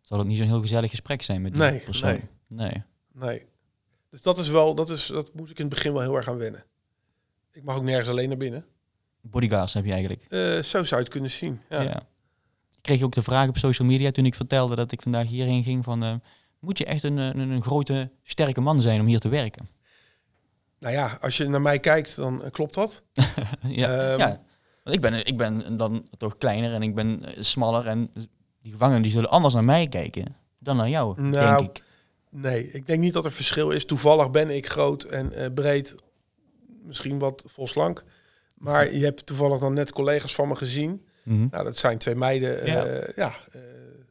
zal 0.00 0.18
het 0.18 0.26
niet 0.26 0.38
zo'n 0.38 0.46
heel 0.46 0.60
gezellig 0.60 0.90
gesprek 0.90 1.22
zijn 1.22 1.42
met 1.42 1.52
die 1.54 1.62
Nee, 1.62 1.80
persoon. 1.80 2.08
nee. 2.10 2.22
nee. 2.46 2.82
Nee. 3.12 3.46
Dus 4.10 4.22
dat 4.22 4.38
is 4.38 4.48
wel, 4.48 4.74
dat, 4.74 4.90
is, 4.90 5.06
dat 5.06 5.34
moest 5.34 5.50
ik 5.50 5.58
in 5.58 5.64
het 5.64 5.74
begin 5.74 5.92
wel 5.92 6.00
heel 6.02 6.14
erg 6.16 6.28
aan 6.28 6.36
wennen. 6.36 6.64
Ik 7.52 7.62
mag 7.64 7.76
ook 7.76 7.82
nergens 7.82 8.08
alleen 8.08 8.28
naar 8.28 8.36
binnen. 8.38 8.66
Bodyguards 9.30 9.74
heb 9.74 9.84
je 9.84 9.90
eigenlijk. 9.92 10.22
Eh, 10.28 10.38
zo 10.40 10.62
zou 10.62 10.86
je 10.88 10.96
het 10.96 11.08
kunnen 11.08 11.30
zien. 11.30 11.60
Ja. 11.70 11.80
Ja. 11.82 11.96
Ik 12.70 12.92
kreeg 12.92 13.02
ook 13.02 13.12
de 13.14 13.22
vraag 13.22 13.48
op 13.48 13.56
social 13.58 13.88
media 13.88 14.10
toen 14.10 14.26
ik 14.26 14.34
vertelde 14.34 14.74
dat 14.76 14.92
ik 14.92 15.02
vandaag 15.02 15.26
hierheen 15.28 15.62
ging 15.62 15.84
van... 15.84 16.02
eh, 16.02 16.14
moet 16.60 16.78
je 16.78 16.84
echt 16.84 17.02
een, 17.02 17.18
eh, 17.18 17.24
een, 17.26 17.38
een 17.50 17.62
grote, 17.62 18.10
sterke 18.22 18.60
man 18.60 18.80
zijn 18.80 19.00
om 19.00 19.06
hier 19.06 19.20
te 19.20 19.28
werken? 19.28 19.68
Nou 20.78 20.94
ja, 20.94 21.18
als 21.20 21.36
je 21.36 21.48
naar 21.48 21.60
mij 21.60 21.78
kijkt, 21.78 22.16
dan 22.16 22.42
klopt 22.50 22.74
dat. 22.74 23.02
ja, 23.62 24.10
Ehm. 24.10 24.18
ja. 24.18 24.40
Want 24.82 24.96
ik 24.96 25.02
ben, 25.02 25.26
ik 25.26 25.36
ben 25.36 25.76
dan 25.76 26.08
toch 26.18 26.36
kleiner 26.38 26.72
en 26.72 26.82
ik 26.82 26.94
ben 26.94 27.22
smaller 27.40 27.86
en 27.86 28.10
die 28.62 28.72
gevangenen 28.72 29.02
die 29.02 29.10
zullen 29.12 29.30
anders 29.30 29.54
naar 29.54 29.64
mij 29.64 29.88
kijken 29.88 30.36
dan 30.58 30.76
naar 30.76 30.88
jou, 30.88 31.20
Nou, 31.22 31.56
denk 31.56 31.76
ik. 31.76 31.84
Nee, 32.30 32.70
ik 32.70 32.86
denk 32.86 33.00
niet 33.00 33.12
dat 33.12 33.24
er 33.24 33.32
verschil 33.32 33.70
is. 33.70 33.84
Toevallig 33.84 34.30
ben 34.30 34.50
ik 34.50 34.66
groot 34.68 35.02
en 35.02 35.54
breed, 35.54 35.94
misschien 36.82 37.18
wat 37.18 37.42
volslank. 37.46 38.04
Maar 38.56 38.92
je 38.94 39.04
hebt 39.04 39.26
toevallig 39.26 39.58
dan 39.58 39.74
net 39.74 39.92
collega's 39.92 40.34
van 40.34 40.48
me 40.48 40.56
gezien. 40.56 41.06
Mhm. 41.22 41.46
Nou, 41.50 41.64
dat 41.64 41.76
zijn 41.76 41.98
twee 41.98 42.14
meiden, 42.14 42.60
eh, 42.60 42.66
Ja. 42.66 42.84
ja, 43.16 43.34
eh, 43.52 43.60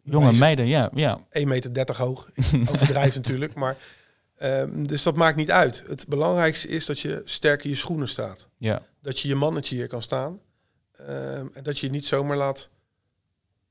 Jonge 0.03 0.33
meiden, 0.33 0.65
ja, 0.67 0.89
ja. 0.93 1.19
1,30 1.29 1.45
meter 1.47 1.97
hoog. 1.97 2.29
Ik 2.33 2.69
Overdrijf 2.73 3.15
natuurlijk, 3.15 3.53
maar... 3.53 3.77
ehm, 4.37 4.85
dus 4.85 5.03
dat 5.03 5.15
maakt 5.15 5.35
niet 5.37 5.51
uit. 5.51 5.83
Het 5.87 6.07
belangrijkste 6.07 6.67
is 6.67 6.85
dat 6.85 6.99
je 6.99 7.21
sterk 7.25 7.63
in 7.63 7.69
je 7.69 7.75
schoenen 7.75 8.07
staat. 8.07 8.47
ja. 8.57 8.81
Dat 9.01 9.19
je 9.19 9.27
je 9.27 9.35
mannetje 9.35 9.75
hier 9.75 9.87
kan 9.87 10.01
staan. 10.01 10.39
ehm, 10.91 11.47
en 11.53 11.63
dat 11.63 11.79
je 11.79 11.85
je 11.85 11.91
niet 11.91 12.05
zomaar 12.05 12.37
laat 12.37 12.69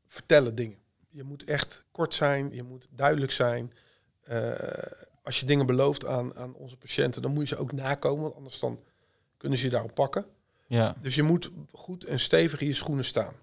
vertellen 0.07 0.55
dingen. 0.55 0.79
Je 1.11 1.22
moet 1.22 1.45
echt 1.45 1.85
kort 1.93 2.14
zijn, 2.14 2.49
je 2.53 2.62
moet 2.62 2.87
duidelijk 2.91 3.33
zijn. 3.33 3.72
Eh, 4.22 4.51
als 5.22 5.41
je 5.41 5.47
dingen 5.47 5.66
belooft 5.66 6.07
aan, 6.07 6.35
aan 6.37 6.55
onze 6.55 6.77
patiënten, 6.77 7.22
dan 7.22 7.33
moet 7.33 7.49
je 7.49 7.55
ze 7.55 7.61
ook 7.61 7.72
nakomen. 7.72 8.22
Want 8.22 8.35
anders 8.35 8.59
dan 8.59 8.81
kunnen 9.37 9.59
ze 9.59 9.64
je 9.64 9.70
daarop 9.70 9.95
pakken. 9.95 10.27
Ja, 10.67 10.95
Dus 11.03 11.15
je 11.15 11.23
moet 11.23 11.51
goed 11.73 12.05
en 12.05 12.21
stevig 12.21 12.61
in 12.61 12.67
je 12.67 12.73
schoenen 12.75 13.05
staan. 13.05 13.35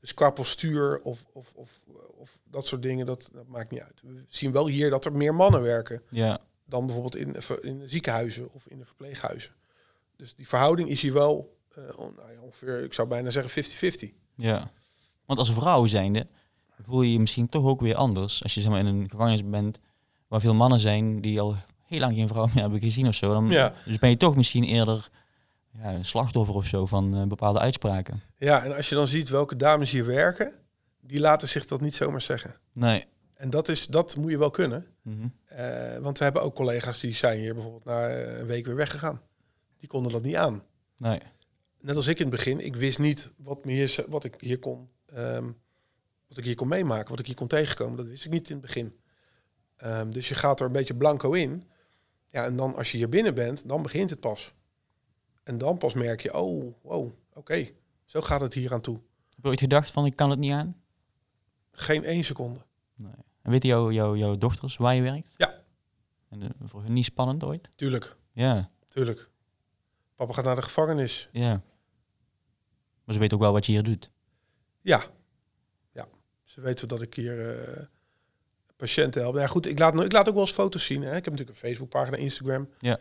Dus 0.00 0.14
qua 0.14 0.30
postuur 0.30 1.00
of, 1.02 1.24
of, 1.32 1.52
of, 1.54 1.80
of 2.16 2.38
dat 2.44 2.66
soort 2.66 2.82
dingen, 2.82 3.06
dat, 3.06 3.30
dat 3.32 3.46
maakt 3.46 3.70
niet 3.70 3.80
uit. 3.80 4.02
We 4.04 4.24
zien 4.28 4.52
wel 4.52 4.66
hier 4.66 4.90
dat 4.90 5.04
er 5.04 5.12
meer 5.12 5.34
mannen 5.34 5.62
werken 5.62 6.02
ja, 6.10 6.38
dan 6.64 6.86
bijvoorbeeld 6.86 7.16
in, 7.16 7.34
in 7.62 7.78
de 7.78 7.88
ziekenhuizen 7.88 8.52
of 8.52 8.66
in 8.66 8.78
de 8.78 8.84
verpleeghuizen. 8.84 9.52
Dus 10.16 10.34
die 10.34 10.48
verhouding 10.48 10.88
is 10.88 11.02
hier 11.02 11.12
wel 11.12 11.56
eh, 11.74 11.84
nou 11.98 12.32
ja, 12.34 12.40
ongeveer, 12.42 12.82
ik 12.84 12.94
zou 12.94 13.08
bijna 13.08 13.30
zeggen 13.30 13.64
50-50. 14.10 14.14
ja. 14.34 14.70
Want 15.26 15.38
als 15.38 15.52
vrouw 15.52 15.86
zijnde 15.86 16.26
voel 16.86 17.02
je 17.02 17.12
je 17.12 17.20
misschien 17.20 17.48
toch 17.48 17.64
ook 17.64 17.80
weer 17.80 17.94
anders. 17.94 18.42
Als 18.42 18.54
je 18.54 18.60
zeg 18.60 18.70
maar, 18.70 18.80
in 18.80 18.86
een 18.86 19.10
gevangenis 19.10 19.44
bent 19.44 19.78
waar 20.28 20.40
veel 20.40 20.54
mannen 20.54 20.80
zijn 20.80 21.20
die 21.20 21.40
al 21.40 21.56
heel 21.86 22.00
lang 22.00 22.16
geen 22.16 22.28
vrouw 22.28 22.46
meer 22.46 22.62
hebben 22.62 22.80
gezien 22.80 23.06
of 23.06 23.14
zo. 23.14 23.32
Dan, 23.32 23.48
Ja. 23.48 23.74
Dus 23.84 23.98
ben 23.98 24.10
je 24.10 24.16
toch 24.16 24.36
misschien 24.36 24.64
eerder 24.64 25.08
ja, 25.82 25.94
een 25.94 26.04
slachtoffer 26.04 26.54
of 26.54 26.66
zo 26.66 26.86
van 26.86 27.16
eh, 27.16 27.26
bepaalde 27.26 27.58
uitspraken. 27.58 28.20
Ja, 28.36 28.64
en 28.64 28.76
als 28.76 28.88
je 28.88 28.94
dan 28.94 29.06
ziet 29.06 29.28
welke 29.28 29.56
dames 29.56 29.90
hier 29.90 30.06
werken, 30.06 30.52
die 31.00 31.20
laten 31.20 31.48
zich 31.48 31.66
dat 31.66 31.80
niet 31.80 31.94
zomaar 31.94 32.22
zeggen. 32.22 32.54
Nee. 32.72 33.06
En 33.34 33.50
dat, 33.50 33.68
is, 33.68 33.86
dat 33.86 34.16
moet 34.16 34.30
je 34.30 34.38
wel 34.38 34.50
kunnen. 34.50 34.86
Mhm. 35.02 35.28
Eh, 35.44 35.96
want 35.96 36.18
we 36.18 36.24
hebben 36.24 36.42
ook 36.42 36.54
collega's 36.54 37.00
die 37.00 37.14
zijn 37.14 37.38
hier 37.38 37.54
bijvoorbeeld 37.54 37.84
na 37.84 38.08
eh, 38.08 38.38
een 38.38 38.46
week 38.46 38.66
weer 38.66 38.74
weggegaan. 38.74 39.20
Die 39.78 39.88
konden 39.88 40.12
dat 40.12 40.22
niet 40.22 40.36
aan. 40.36 40.62
Nee. 40.96 41.20
Net 41.80 41.96
als 41.96 42.06
ik 42.06 42.18
in 42.18 42.26
het 42.26 42.34
begin, 42.34 42.60
ik 42.60 42.76
wist 42.76 42.98
niet 42.98 43.30
wat, 43.36 43.64
me 43.64 43.72
hier, 43.72 44.04
wat 44.08 44.24
ik 44.24 44.34
hier 44.38 44.58
kon, 44.58 44.88
ehm, 45.06 45.44
wat 46.28 46.38
ik 46.38 46.44
hier 46.44 46.54
kon 46.54 46.68
meemaken, 46.68 47.10
wat 47.10 47.18
ik 47.18 47.26
hier 47.26 47.34
kon 47.34 47.46
tegenkomen. 47.46 47.96
Dat 47.96 48.06
wist 48.06 48.24
ik 48.24 48.30
niet 48.30 48.48
in 48.48 48.56
het 48.56 48.66
begin. 48.66 48.98
Ehm, 49.76 50.10
dus 50.10 50.28
je 50.28 50.34
gaat 50.34 50.60
er 50.60 50.66
een 50.66 50.72
beetje 50.72 50.94
blanco 50.94 51.32
in. 51.32 51.64
Ja, 52.28 52.44
en 52.44 52.56
dan 52.56 52.74
als 52.74 52.90
je 52.90 52.96
hier 52.96 53.08
binnen 53.08 53.34
bent, 53.34 53.68
dan 53.68 53.82
begint 53.82 54.10
het 54.10 54.20
pas. 54.20 54.54
En 55.50 55.58
dan 55.58 55.78
pas 55.78 55.94
merk 55.94 56.22
je, 56.22 56.34
oh, 56.34 56.74
wow, 56.82 57.10
oké, 57.34 57.68
zo 58.04 58.20
gaat 58.20 58.40
het 58.40 58.54
hier 58.54 58.72
aan 58.72 58.80
toe. 58.80 58.94
Heb 59.34 59.44
je 59.44 59.48
ooit 59.48 59.58
gedacht 59.60 59.90
van 59.90 60.06
ik 60.06 60.16
kan 60.16 60.30
het 60.30 60.38
niet 60.38 60.52
aan? 60.52 60.76
Geen 61.72 62.04
één 62.04 62.24
seconde. 62.24 62.60
Nee. 62.94 63.12
En 63.42 63.50
weten 63.50 63.68
jouw 63.68 63.90
jouw 63.92 64.16
jouw 64.16 64.36
dochters 64.38 64.76
waar 64.76 64.94
je 64.94 65.02
werkt? 65.02 65.34
Ja. 65.36 65.62
En 66.28 66.42
eh, 66.42 66.48
voor 66.62 66.82
hun 66.82 66.92
niet 66.92 67.04
spannend 67.04 67.44
ooit? 67.44 67.70
Tuurlijk, 67.74 68.16
Ja, 68.32 68.70
tuurlijk. 68.88 69.28
Papa 70.14 70.32
gaat 70.32 70.44
naar 70.44 70.56
de 70.56 70.62
gevangenis. 70.62 71.28
ja. 71.32 71.62
Maar 73.04 73.14
ze 73.14 73.18
weten 73.20 73.36
ook 73.36 73.42
wel 73.42 73.52
wat 73.52 73.66
je 73.66 73.72
hier 73.72 73.82
doet. 73.82 74.10
Ja. 74.80 75.02
Ja. 75.92 76.08
Ze 76.44 76.60
weten 76.60 76.88
dat 76.88 77.02
ik 77.02 77.14
hier 77.14 77.58
eh, 77.58 77.84
patiënten 78.76 79.20
help. 79.20 79.36
Ja, 79.36 79.46
goed, 79.46 79.66
ik 79.66 79.78
laat, 79.78 80.04
ik 80.04 80.12
laat 80.12 80.28
ook 80.28 80.34
wel 80.34 80.42
eens 80.42 80.52
foto's 80.52 80.84
zien. 80.84 81.02
Hè. 81.02 81.08
Ik 81.16 81.24
heb 81.24 81.32
natuurlijk 81.32 81.50
een 81.62 81.68
Facebookpagina, 81.68 82.16
Instagram. 82.16 82.68
Ja. 82.78 82.98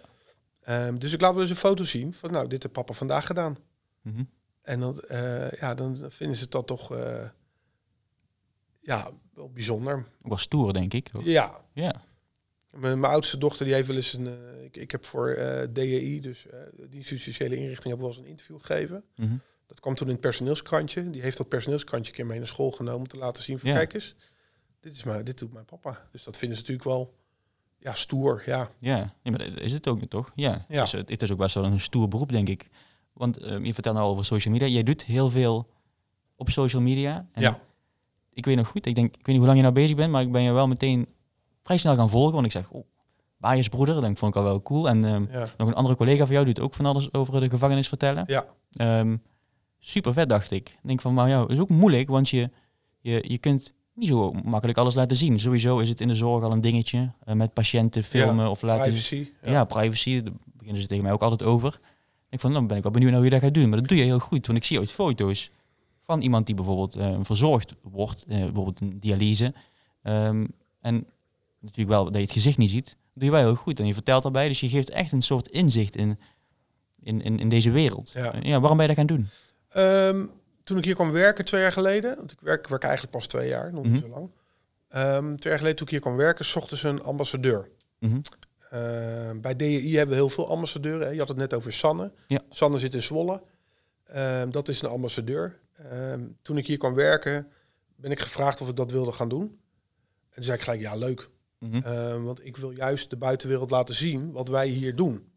Ehm, 0.70 0.98
dus 0.98 1.14
ik 1.14 1.22
laat 1.22 1.32
wel 1.34 1.42
eens 1.42 1.50
een 1.50 1.56
foto 1.56 1.84
zien 1.84 2.14
van, 2.14 2.32
nou, 2.32 2.48
dit 2.48 2.64
heeft 2.64 2.74
papa 2.74 2.94
vandaag 2.94 3.26
gedaan. 3.26 3.58
Mhm. 4.02 4.24
En 4.62 4.80
dan, 4.80 5.00
eh, 5.00 5.52
ja, 5.52 5.76
dan 5.76 6.06
vinden 6.10 6.38
ze 6.38 6.48
dat 6.48 6.68
toch, 6.68 6.94
eh, 6.94 7.30
ja, 8.80 9.12
wel 9.34 9.52
bijzonder. 9.52 10.06
Wel 10.22 10.38
stoer, 10.38 10.74
denk 10.74 10.94
ik. 10.94 11.10
Ja. 11.22 11.62
Ja. 11.74 12.02
Mijn, 12.72 13.00
mijn 13.00 13.14
oudste 13.14 13.38
dochter, 13.38 13.66
die 13.66 13.74
heeft 13.74 13.88
wel 13.88 13.96
eens 13.96 14.14
een, 14.14 14.28
eh, 14.28 14.64
ik, 14.64 14.78
ik 14.78 14.92
heb 14.92 15.06
voor 15.06 15.36
DEI, 15.74 16.22
dus 16.22 16.46
die 16.90 17.02
justitiële 17.02 17.56
inrichting, 17.56 17.84
heb 17.84 17.94
ik 17.94 18.00
wel 18.00 18.08
eens 18.10 18.18
een 18.18 18.26
interview 18.26 18.60
gegeven. 18.60 19.04
Mhm. 19.16 19.38
Dat 19.68 19.80
kwam 19.80 19.96
toen 19.96 20.08
in 20.08 20.14
het 20.14 20.22
personeelskrantje. 20.22 21.10
Die 21.10 21.22
heeft 21.22 21.38
dat 21.38 21.50
personeelskrantje 21.50 22.12
een 22.12 22.18
keer 22.18 22.26
mee 22.26 22.38
naar 22.38 22.48
school 22.48 22.72
genomen 22.72 23.00
om 23.00 23.08
te 23.08 23.18
laten 23.18 23.44
zien 23.44 23.60
van 23.60 23.70
Ja. 23.70 23.76
kijk 23.76 23.94
eens, 23.94 24.16
dit, 24.80 24.96
is 24.96 25.04
mijn, 25.04 25.26
dit 25.26 25.38
doet 25.38 25.54
mijn 25.54 25.66
papa. 25.66 26.08
Dus 26.12 26.24
dat 26.24 26.38
vinden 26.38 26.58
ze 26.58 26.64
natuurlijk 26.64 26.90
wel 26.90 27.19
ja, 27.80 27.94
stoer. 27.94 28.44
Ja, 28.46 28.70
Ja. 28.80 29.14
maar 29.24 29.38
dat 29.38 29.48
is 29.60 29.74
het 29.74 29.88
ook 29.88 30.04
toch? 30.06 30.32
Ja. 30.36 30.66
Ja. 30.70 30.82
Dus 30.82 30.92
het, 30.92 31.10
het 31.10 31.22
is 31.22 31.32
ook 31.32 31.38
best 31.38 31.56
wel 31.56 31.64
een 31.66 31.80
stoer 31.80 32.08
beroep, 32.08 32.30
denk 32.32 32.50
ik. 32.50 32.70
Want 33.14 33.38
eh, 33.38 33.64
je 33.64 33.74
vertelt 33.74 33.96
nou 33.96 34.08
over 34.10 34.26
social 34.26 34.54
media. 34.54 34.68
Jij 34.68 34.84
doet 34.84 35.06
heel 35.06 35.30
veel 35.30 35.70
op 36.36 36.50
social 36.50 36.82
media. 36.82 37.28
En 37.32 37.42
Ja. 37.42 37.60
Ik 38.34 38.46
weet 38.46 38.56
nog 38.56 38.68
goed, 38.68 38.86
ik 38.86 38.96
denk, 38.96 39.08
ik 39.08 39.16
weet 39.16 39.26
niet 39.28 39.38
hoe 39.38 39.46
lang 39.46 39.56
je 39.58 39.64
nou 39.64 39.74
bezig 39.74 39.96
bent, 39.96 40.12
maar 40.12 40.22
ik 40.22 40.32
ben 40.32 40.42
je 40.42 40.52
wel 40.52 40.68
meteen 40.68 41.08
vrij 41.64 41.78
snel 41.78 41.96
gaan 41.96 42.10
volgen. 42.10 42.34
Want 42.34 42.46
ik 42.46 42.52
zeg, 42.52 42.70
oh, 42.70 42.86
Bayersbroeder, 43.38 43.94
dat 43.94 44.04
denk 44.04 44.14
ik, 44.14 44.20
vond 44.20 44.36
ik 44.36 44.42
al 44.42 44.48
wel 44.48 44.62
cool. 44.62 44.90
En 44.90 45.06
ehm, 45.06 45.26
ja, 45.32 45.50
nog 45.58 45.68
een 45.68 45.74
andere 45.74 45.96
collega 45.96 46.26
van 46.26 46.34
jou 46.34 46.46
doet 46.46 46.60
ook 46.60 46.74
van 46.74 46.86
alles 46.86 47.14
over 47.14 47.40
de 47.40 47.50
gevangenis 47.50 47.88
vertellen. 47.88 48.24
ja, 48.28 48.46
Ehm, 48.72 49.18
super 49.80 50.14
vet, 50.14 50.30
dacht 50.30 50.52
ik. 50.52 50.70
Ik 50.70 50.78
denk 50.88 51.02
van, 51.02 51.14
maar 51.14 51.30
jou, 51.30 51.54
is 51.54 51.60
ook 51.60 51.70
moeilijk, 51.70 52.08
want 52.10 52.30
je, 52.30 52.50
je, 53.00 53.24
je 53.28 53.38
kunt 53.38 53.74
niet 54.00 54.10
zo 54.10 54.32
makkelijk 54.44 54.78
alles 54.78 54.96
laten 54.96 55.18
zien. 55.18 55.40
Sowieso 55.40 55.80
is 55.80 55.90
het 55.90 56.02
in 56.02 56.08
de 56.08 56.16
zorg 56.16 56.44
al 56.44 56.52
een 56.52 56.62
dingetje. 56.62 57.12
eh, 57.24 57.36
met 57.36 57.54
patiënten 57.54 58.04
filmen 58.04 58.50
of 58.50 58.62
laten 58.62 58.84
privacy. 58.84 59.30
ja. 59.44 59.64
privacy, 59.64 60.22
daar 60.24 60.34
beginnen 60.54 60.82
ze 60.82 60.88
tegen 60.88 61.04
mij 61.04 61.14
ook 61.14 61.22
altijd 61.22 61.44
over. 61.44 61.80
Ik 62.30 62.40
van, 62.40 62.54
dan 62.54 62.68
ben 62.68 62.78
ik 62.78 62.84
wel 62.84 62.92
benieuwd 62.92 63.12
naar 63.12 63.20
hoe 63.20 63.30
je 63.30 63.36
dat 63.36 63.44
gaat 63.44 63.54
doen. 63.54 63.70
Maar 63.70 63.80
dat 63.80 63.88
doe 63.88 63.98
je 63.98 64.04
heel 64.04 64.20
goed, 64.20 64.48
want 64.48 64.58
ik 64.60 64.66
zie 64.66 64.80
ooit 64.80 64.92
foto's 64.92 65.52
van 66.04 66.22
iemand 66.22 66.46
die 66.46 66.56
bijvoorbeeld 66.56 66.96
eh, 66.96 67.18
verzorgd 67.22 67.76
wordt, 67.82 68.26
eh, 68.28 68.38
bijvoorbeeld 68.38 68.82
een 68.82 69.00
dialyse. 69.00 69.54
Ehm, 70.04 70.46
en 70.82 71.08
natuurlijk 71.60 71.90
wel 71.90 72.04
dat 72.04 72.14
je 72.16 72.22
het 72.22 72.32
gezicht 72.32 72.58
niet 72.58 72.70
ziet, 72.70 72.98
doe 73.14 73.26
je 73.26 73.32
wel 73.32 73.40
heel 73.40 73.56
goed. 73.56 73.80
En 73.80 73.86
je 73.86 73.94
vertelt 73.94 74.24
daarbij, 74.24 74.48
dus 74.48 74.60
je 74.60 74.70
geeft 74.70 74.90
echt 74.90 75.12
een 75.12 75.22
soort 75.22 75.48
inzicht 75.48 75.96
in, 75.96 76.20
in, 77.02 77.22
in, 77.22 77.40
in 77.40 77.50
deze 77.50 77.72
wereld. 77.72 78.12
Ja. 78.12 78.36
Ja, 78.42 78.60
waarom 78.60 78.78
ben 78.78 78.88
je 78.90 78.96
dat 78.96 79.08
gaan 79.08 79.16
doen? 79.18 79.28
Ehm, 79.70 80.26
toen 80.70 80.78
ik 80.78 80.86
hier 80.86 80.96
kwam 80.96 81.12
werken 81.12 81.46
twee 81.46 81.62
jaar 81.62 81.72
geleden, 81.72 82.16
want 82.16 82.32
ik 82.32 82.40
werk, 82.42 82.60
ik 82.64 82.68
werk 82.68 82.84
eigenlijk 82.84 83.14
pas 83.14 83.28
twee 83.28 83.48
jaar, 83.48 83.74
nog 83.74 83.84
niet 83.84 83.92
Mhm. 83.94 84.02
zo 84.02 84.08
lang. 84.08 84.32
Ehm, 84.90 85.26
twee 85.36 85.50
jaar 85.52 85.58
geleden 85.58 85.76
toen 85.76 85.86
ik 85.86 85.92
hier 85.92 86.02
kwam 86.02 86.16
werken, 86.16 86.46
zochten 86.46 86.78
ze 86.78 86.88
een 86.88 87.02
ambassadeur. 87.04 87.70
Mhm. 88.00 88.20
Ehm, 88.70 89.40
bij 89.40 89.56
DEI 89.56 89.92
hebben 89.96 90.16
we 90.16 90.22
heel 90.22 90.30
veel 90.30 90.50
ambassadeuren. 90.50 91.08
Hè. 91.08 91.14
Je 91.14 91.20
had 91.20 91.28
het 91.28 91.38
net 91.38 91.54
over 91.54 91.74
Sanne. 91.74 92.12
Ja. 92.28 92.40
Sanne 92.50 92.80
zit 92.80 92.94
in 92.94 93.02
Zwolle. 93.04 93.44
Ehm, 94.06 94.50
dat 94.52 94.68
is 94.68 94.82
een 94.82 94.90
ambassadeur. 94.90 95.60
Ehm, 95.74 96.22
toen 96.42 96.58
ik 96.58 96.68
hier 96.68 96.78
kwam 96.78 96.94
werken, 96.94 97.48
ben 97.96 98.12
ik 98.12 98.20
gevraagd 98.20 98.62
of 98.62 98.70
ik 98.70 98.76
dat 98.76 98.92
wilde 98.92 99.12
gaan 99.12 99.30
doen. 99.30 99.42
En 99.42 100.36
toen 100.36 100.44
zei 100.44 100.58
ik 100.58 100.64
gelijk, 100.64 100.82
ja, 100.82 100.96
leuk. 100.96 101.30
Mhm. 101.60 102.22
Want 102.24 102.46
ik 102.46 102.58
wil 102.58 102.70
juist 102.72 103.10
de 103.10 103.18
buitenwereld 103.18 103.70
laten 103.70 103.96
zien 103.96 104.32
wat 104.32 104.48
wij 104.48 104.68
hier 104.68 104.96
doen. 104.96 105.32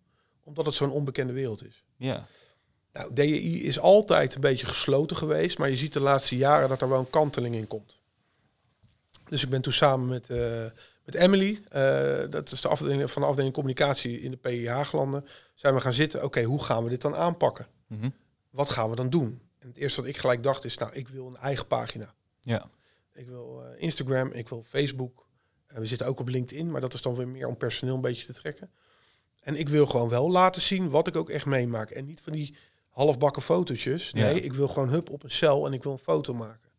Omdat 0.44 0.66
het 0.66 0.74
zo'n 0.74 0.90
onbekende 0.90 1.32
wereld 1.32 1.64
is. 1.66 1.84
Ja. 1.96 2.26
Nou, 2.92 3.12
DEI 3.12 3.62
is 3.62 3.78
altijd 3.78 4.34
een 4.34 4.40
beetje 4.40 4.66
gesloten 4.66 5.16
geweest, 5.16 5.58
maar 5.58 5.70
je 5.70 5.76
ziet 5.76 5.92
de 5.92 6.00
laatste 6.00 6.36
jaren 6.36 6.68
dat 6.68 6.82
er 6.82 6.88
wel 6.88 6.98
een 6.98 7.10
kanteling 7.10 7.54
in 7.54 7.66
komt. 7.66 8.00
Dus 9.28 9.42
ik 9.42 9.48
ben 9.48 9.60
toen 9.60 9.72
samen 9.72 10.08
met, 10.08 10.30
eh, 10.30 10.64
met 11.04 11.14
Emily, 11.14 11.62
eh, 11.68 12.20
dat 12.30 12.52
is 12.52 12.60
de 12.60 12.68
afdeling 12.68 13.10
van 13.10 13.22
de 13.22 13.28
afdeling 13.28 13.54
communicatie 13.54 14.20
in 14.20 14.30
de 14.30 14.36
PI 14.36 14.68
Haaglanden, 14.68 15.26
zijn 15.54 15.74
we 15.74 15.80
gaan 15.80 15.92
zitten. 15.92 16.24
Oké, 16.24 16.42
hoe 16.42 16.64
gaan 16.64 16.84
we 16.84 16.90
dit 16.90 17.00
dan 17.00 17.14
aanpakken? 17.14 17.66
Mhm. 17.86 18.10
Wat 18.50 18.70
gaan 18.70 18.90
we 18.90 18.96
dan 18.96 19.10
doen? 19.10 19.40
En 19.58 19.68
het 19.68 19.76
eerste 19.76 20.00
wat 20.00 20.10
ik 20.10 20.16
gelijk 20.16 20.42
dacht 20.42 20.64
is, 20.64 20.78
nou, 20.78 20.92
ik 20.92 21.08
wil 21.08 21.26
een 21.26 21.36
eigen 21.36 21.66
pagina. 21.66 22.14
Ja. 22.40 22.70
Ik 23.12 23.26
wil 23.26 23.62
eh, 23.64 23.82
Instagram, 23.82 24.32
ik 24.32 24.48
wil 24.48 24.64
Facebook. 24.68 25.26
En 25.66 25.80
we 25.80 25.86
zitten 25.86 26.06
ook 26.06 26.20
op 26.20 26.28
LinkedIn, 26.28 26.70
maar 26.70 26.80
dat 26.80 26.94
is 26.94 27.02
dan 27.02 27.14
weer 27.14 27.28
meer 27.28 27.46
om 27.46 27.56
personeel 27.56 27.94
een 27.94 28.00
beetje 28.00 28.26
te 28.26 28.32
trekken. 28.32 28.70
En 29.40 29.56
ik 29.56 29.68
wil 29.68 29.86
gewoon 29.86 30.08
wel 30.08 30.30
laten 30.30 30.62
zien 30.62 30.90
wat 30.90 31.06
ik 31.06 31.16
ook 31.16 31.30
echt 31.30 31.46
meemaak. 31.46 31.90
En 31.90 32.04
niet 32.04 32.20
van 32.20 32.32
die 32.32 32.56
halfbakken 32.92 33.42
fotootjes. 33.42 34.12
Nee, 34.12 34.34
Ja. 34.34 34.40
ik 34.42 34.52
wil 34.52 34.68
gewoon 34.68 34.88
hup 34.88 35.10
op 35.10 35.22
een 35.22 35.30
cel 35.30 35.66
en 35.66 35.72
ik 35.72 35.82
wil 35.82 35.92
een 35.92 35.98
foto 35.98 36.34
maken. 36.34 36.70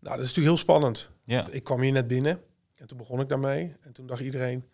Nou, 0.00 0.16
dat 0.16 0.24
is 0.26 0.34
natuurlijk 0.34 0.46
heel 0.46 0.56
spannend. 0.56 1.10
Ja. 1.24 1.46
Ik 1.50 1.64
kwam 1.64 1.80
hier 1.80 1.92
net 1.92 2.06
binnen 2.06 2.42
en 2.74 2.86
toen 2.86 2.98
begon 2.98 3.20
ik 3.20 3.28
daarmee. 3.28 3.76
En 3.80 3.92
toen 3.92 4.06
dacht 4.06 4.20
iedereen, 4.20 4.64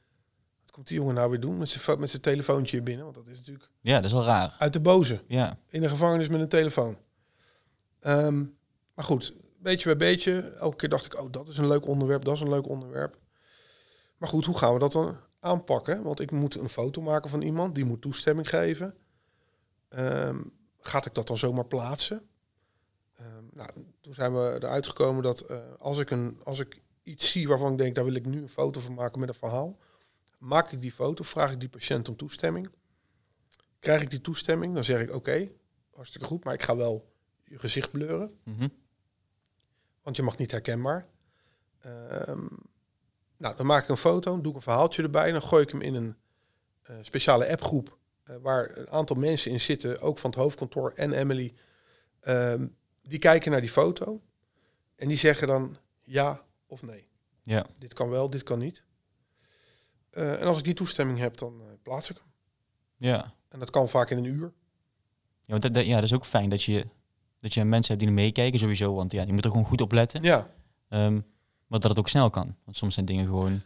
wat 0.63 0.71
komt 0.71 0.87
die 0.87 0.97
jongen 0.97 1.15
nou 1.15 1.31
weer 1.31 1.41
doen 1.41 1.59
met 1.59 1.69
zijn 1.69 2.01
met 2.01 2.11
zijn 2.11 2.23
telefoontje 2.23 2.77
hier 2.77 2.85
binnen? 2.85 3.05
Want 3.05 3.17
dat 3.17 3.27
is 3.27 3.37
natuurlijk 3.37 3.69
ja, 3.81 3.95
dat 3.97 4.05
is 4.05 4.13
wel 4.13 4.25
raar. 4.25 4.57
uit 4.59 4.73
de 4.73 4.81
boze 4.81 5.21
Ja. 5.27 5.59
in 5.69 5.81
de 5.81 5.89
gevangenis 5.89 6.29
met 6.29 6.41
een 6.41 6.49
telefoon. 6.49 6.97
Ehm, 8.01 8.45
maar 8.95 9.05
goed, 9.05 9.35
beetje 9.59 9.85
bij 9.97 10.09
beetje. 10.09 10.41
Elke 10.41 10.77
keer 10.77 10.89
dacht 10.89 11.05
ik, 11.05 11.21
oh, 11.21 11.31
dat 11.33 11.49
is 11.49 11.59
een 11.59 11.69
leuk 11.69 11.87
onderwerp, 11.87 12.25
dat 12.25 12.35
is 12.35 12.41
een 12.41 12.49
leuk 12.49 12.69
onderwerp. 12.69 13.19
Maar 14.17 14.29
goed, 14.29 14.45
hoe 14.45 14.59
gaan 14.59 14.73
we 14.73 14.79
dat 14.79 14.93
dan 14.93 15.17
aanpakken? 15.41 16.03
Want 16.03 16.21
ik 16.21 16.31
moet 16.31 16.55
een 16.55 16.69
foto 16.69 17.01
maken 17.03 17.31
van 17.31 17.43
iemand, 17.43 17.75
die 17.75 17.85
moet 17.85 18.01
toestemming 18.03 18.49
geven. 18.49 18.95
Ehm, 19.93 20.41
gaat 20.81 21.07
ik 21.07 21.15
dat 21.15 21.27
dan 21.27 21.39
zomaar 21.39 21.67
plaatsen? 21.67 22.29
Ehm, 23.17 23.45
nou, 23.53 23.71
toen 24.01 24.15
zijn 24.15 24.35
we 24.35 24.55
eruit 24.55 24.87
gekomen 24.87 25.23
dat 25.23 25.41
eh, 25.41 25.59
als, 25.79 25.99
ik 25.99 26.11
een, 26.11 26.41
als 26.45 26.59
ik 26.61 26.83
iets 27.03 27.31
zie 27.31 27.49
waarvan 27.49 27.73
ik 27.73 27.79
denk, 27.79 27.95
daar 27.95 28.05
wil 28.05 28.15
ik 28.15 28.27
nu 28.27 28.43
een 28.43 28.49
foto 28.49 28.81
van 28.81 28.95
maken 28.95 29.21
met 29.21 29.29
een 29.29 29.35
verhaal, 29.35 29.79
maak 30.39 30.73
ik 30.73 30.81
die 30.81 30.93
foto, 30.93 31.25
vraag 31.25 31.53
ik 31.53 31.61
die 31.61 31.69
patiënt 31.69 32.09
om 32.09 32.17
toestemming. 32.17 32.71
Krijg 33.79 34.03
ik 34.03 34.11
die 34.11 34.21
toestemming, 34.21 34.75
dan 34.75 34.85
zeg 34.85 35.01
ik 35.01 35.15
oké, 35.15 35.51
hartstikke 35.95 36.27
goed, 36.27 36.45
maar 36.45 36.55
ik 36.55 36.63
ga 36.63 36.77
wel 36.77 37.13
je 37.45 37.59
gezicht 37.59 37.91
bleuren. 37.91 38.39
Mhm. 38.45 38.69
Want 40.03 40.17
je 40.17 40.23
mag 40.23 40.37
niet 40.37 40.51
herkenbaar. 40.51 41.09
Ehm, 41.79 42.47
nou, 43.37 43.57
dan 43.57 43.67
maak 43.67 43.83
ik 43.83 43.89
een 43.89 43.97
foto, 43.97 44.41
doe 44.41 44.51
ik 44.51 44.57
een 44.57 44.63
verhaaltje 44.63 45.03
erbij. 45.03 45.33
Dan 45.33 45.43
gooi 45.43 45.63
ik 45.63 45.71
hem 45.71 45.81
in 45.81 45.95
een 45.95 46.17
uh, 46.91 46.97
speciale 47.03 47.49
appgroep. 47.49 47.99
Uh, 48.31 48.37
waar 48.37 48.77
een 48.77 48.91
aantal 48.91 49.17
mensen 49.17 49.51
in 49.51 49.61
zitten, 49.61 50.01
ook 50.01 50.19
van 50.19 50.31
het 50.31 50.39
hoofdkantoor 50.39 50.93
en 50.95 51.13
Emily. 51.13 51.55
Ehm, 52.21 52.67
die 53.03 53.19
kijken 53.19 53.51
naar 53.51 53.61
die 53.61 53.71
foto. 53.71 54.23
En 54.97 55.09
die 55.09 55.19
zeggen 55.19 55.47
dan 55.47 55.77
ja 56.03 56.43
of 56.67 56.83
nee. 56.83 57.07
Ja. 57.43 57.67
Dit 57.79 57.93
kan 57.95 58.09
wel, 58.09 58.31
dit 58.31 58.43
kan 58.43 58.59
niet. 58.59 58.85
Uh, 60.13 60.41
en 60.41 60.47
als 60.47 60.59
ik 60.59 60.65
die 60.65 60.75
toestemming 60.75 61.19
heb, 61.19 61.37
dan 61.37 61.63
plaats 61.83 62.11
ik 62.11 62.17
hem. 62.17 62.27
Ja. 62.97 63.35
En 63.49 63.59
dat 63.59 63.71
kan 63.71 63.89
vaak 63.89 64.11
in 64.11 64.19
een 64.19 64.25
uur. 64.25 64.53
Ja, 65.43 65.59
want 65.59 65.75
dat, 65.75 65.85
ja, 65.85 65.95
dat 65.95 66.05
is 66.05 66.13
ook 66.13 66.25
fijn 66.25 66.51
dat 66.51 66.63
je, 66.63 66.87
dat 67.41 67.55
je 67.55 67.65
mensen 67.65 67.95
hebt 67.95 68.07
die 68.07 68.15
meekijken 68.15 68.59
sowieso. 68.59 68.95
Want 68.95 69.13
ja, 69.13 69.25
die 69.25 69.33
moeten 69.33 69.51
er 69.51 69.57
gewoon 69.57 69.71
goed 69.71 69.81
op 69.81 69.93
letten. 69.93 70.23
Ja. 70.23 70.51
Um, 70.89 71.25
maar 71.67 71.81
dat 71.81 71.91
het 71.91 71.99
ook 71.99 72.09
snel 72.09 72.31
kan. 72.31 72.57
Want 72.65 72.77
soms 72.77 72.95
zijn 72.95 73.07
dingen 73.07 73.27
gewoon... 73.27 73.63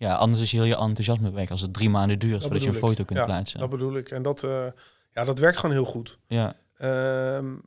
Ja, 0.00 0.14
anders 0.14 0.42
is 0.42 0.50
je 0.50 0.56
heel 0.56 0.66
je 0.66 0.76
enthousiasme 0.76 1.30
weg 1.30 1.50
als 1.50 1.60
het 1.60 1.72
drie 1.72 1.90
maanden 1.90 2.18
duurt 2.18 2.42
voordat 2.42 2.62
je 2.62 2.68
een 2.68 2.74
foto 2.74 3.04
kunt 3.04 3.18
ja, 3.18 3.24
plaatsen. 3.24 3.60
dat 3.60 3.70
bedoel 3.70 3.96
ik. 3.96 4.10
En 4.10 4.22
dat, 4.22 4.42
uh, 4.42 4.66
ja, 5.12 5.24
dat 5.24 5.38
werkt 5.38 5.58
gewoon 5.58 5.74
heel 5.74 5.84
goed. 5.84 6.18
Ja. 6.26 6.56
Um, 7.36 7.62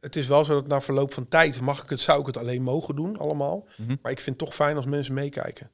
het 0.00 0.16
is 0.16 0.26
wel 0.26 0.44
zo 0.44 0.54
dat 0.54 0.66
na 0.66 0.80
verloop 0.80 1.12
van 1.12 1.28
tijd 1.28 1.60
mag 1.60 1.82
ik 1.82 1.90
het, 1.90 2.00
zou 2.00 2.20
ik 2.20 2.26
het 2.26 2.36
alleen 2.36 2.62
mogen 2.62 2.96
doen, 2.96 3.16
allemaal. 3.16 3.56
Mm 3.76 3.86
-hmm. 3.86 3.98
Maar 4.02 4.12
ik 4.12 4.20
vind 4.20 4.40
het 4.40 4.44
toch 4.46 4.54
fijn 4.54 4.76
als 4.76 4.86
mensen 4.86 5.14
meekijken. 5.14 5.70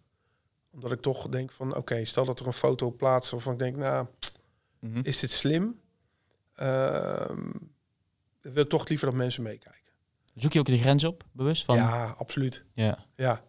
Omdat 0.71 0.93
ik 0.93 1.01
toch 1.01 1.29
denk 1.29 1.53
van, 1.53 1.69
oké, 1.69 1.79
okay, 1.79 2.05
stel 2.05 2.25
dat 2.25 2.41
er 2.41 2.47
een 2.47 2.53
foto 2.53 2.91
plaatst 2.91 3.31
waarvan 3.31 3.53
ik 3.53 3.59
denk, 3.59 3.77
nou, 3.77 4.07
mm 4.81 4.93
-hmm. 4.93 5.05
is 5.05 5.19
dit 5.19 5.31
slim? 5.31 5.81
Um, 6.63 7.71
ik 8.43 8.53
wil 8.53 8.67
toch 8.67 8.89
liever 8.89 9.07
dat 9.07 9.17
mensen 9.17 9.43
meekijken. 9.43 9.93
Zoek 10.35 10.53
je 10.53 10.59
ook 10.59 10.67
de 10.67 10.79
grens 10.79 11.05
op, 11.05 11.25
bewust? 11.33 11.65
Van... 11.65 11.77
Ja, 11.77 12.15
absoluut. 12.19 12.65
Ja. 12.75 13.05
ja. 13.17 13.43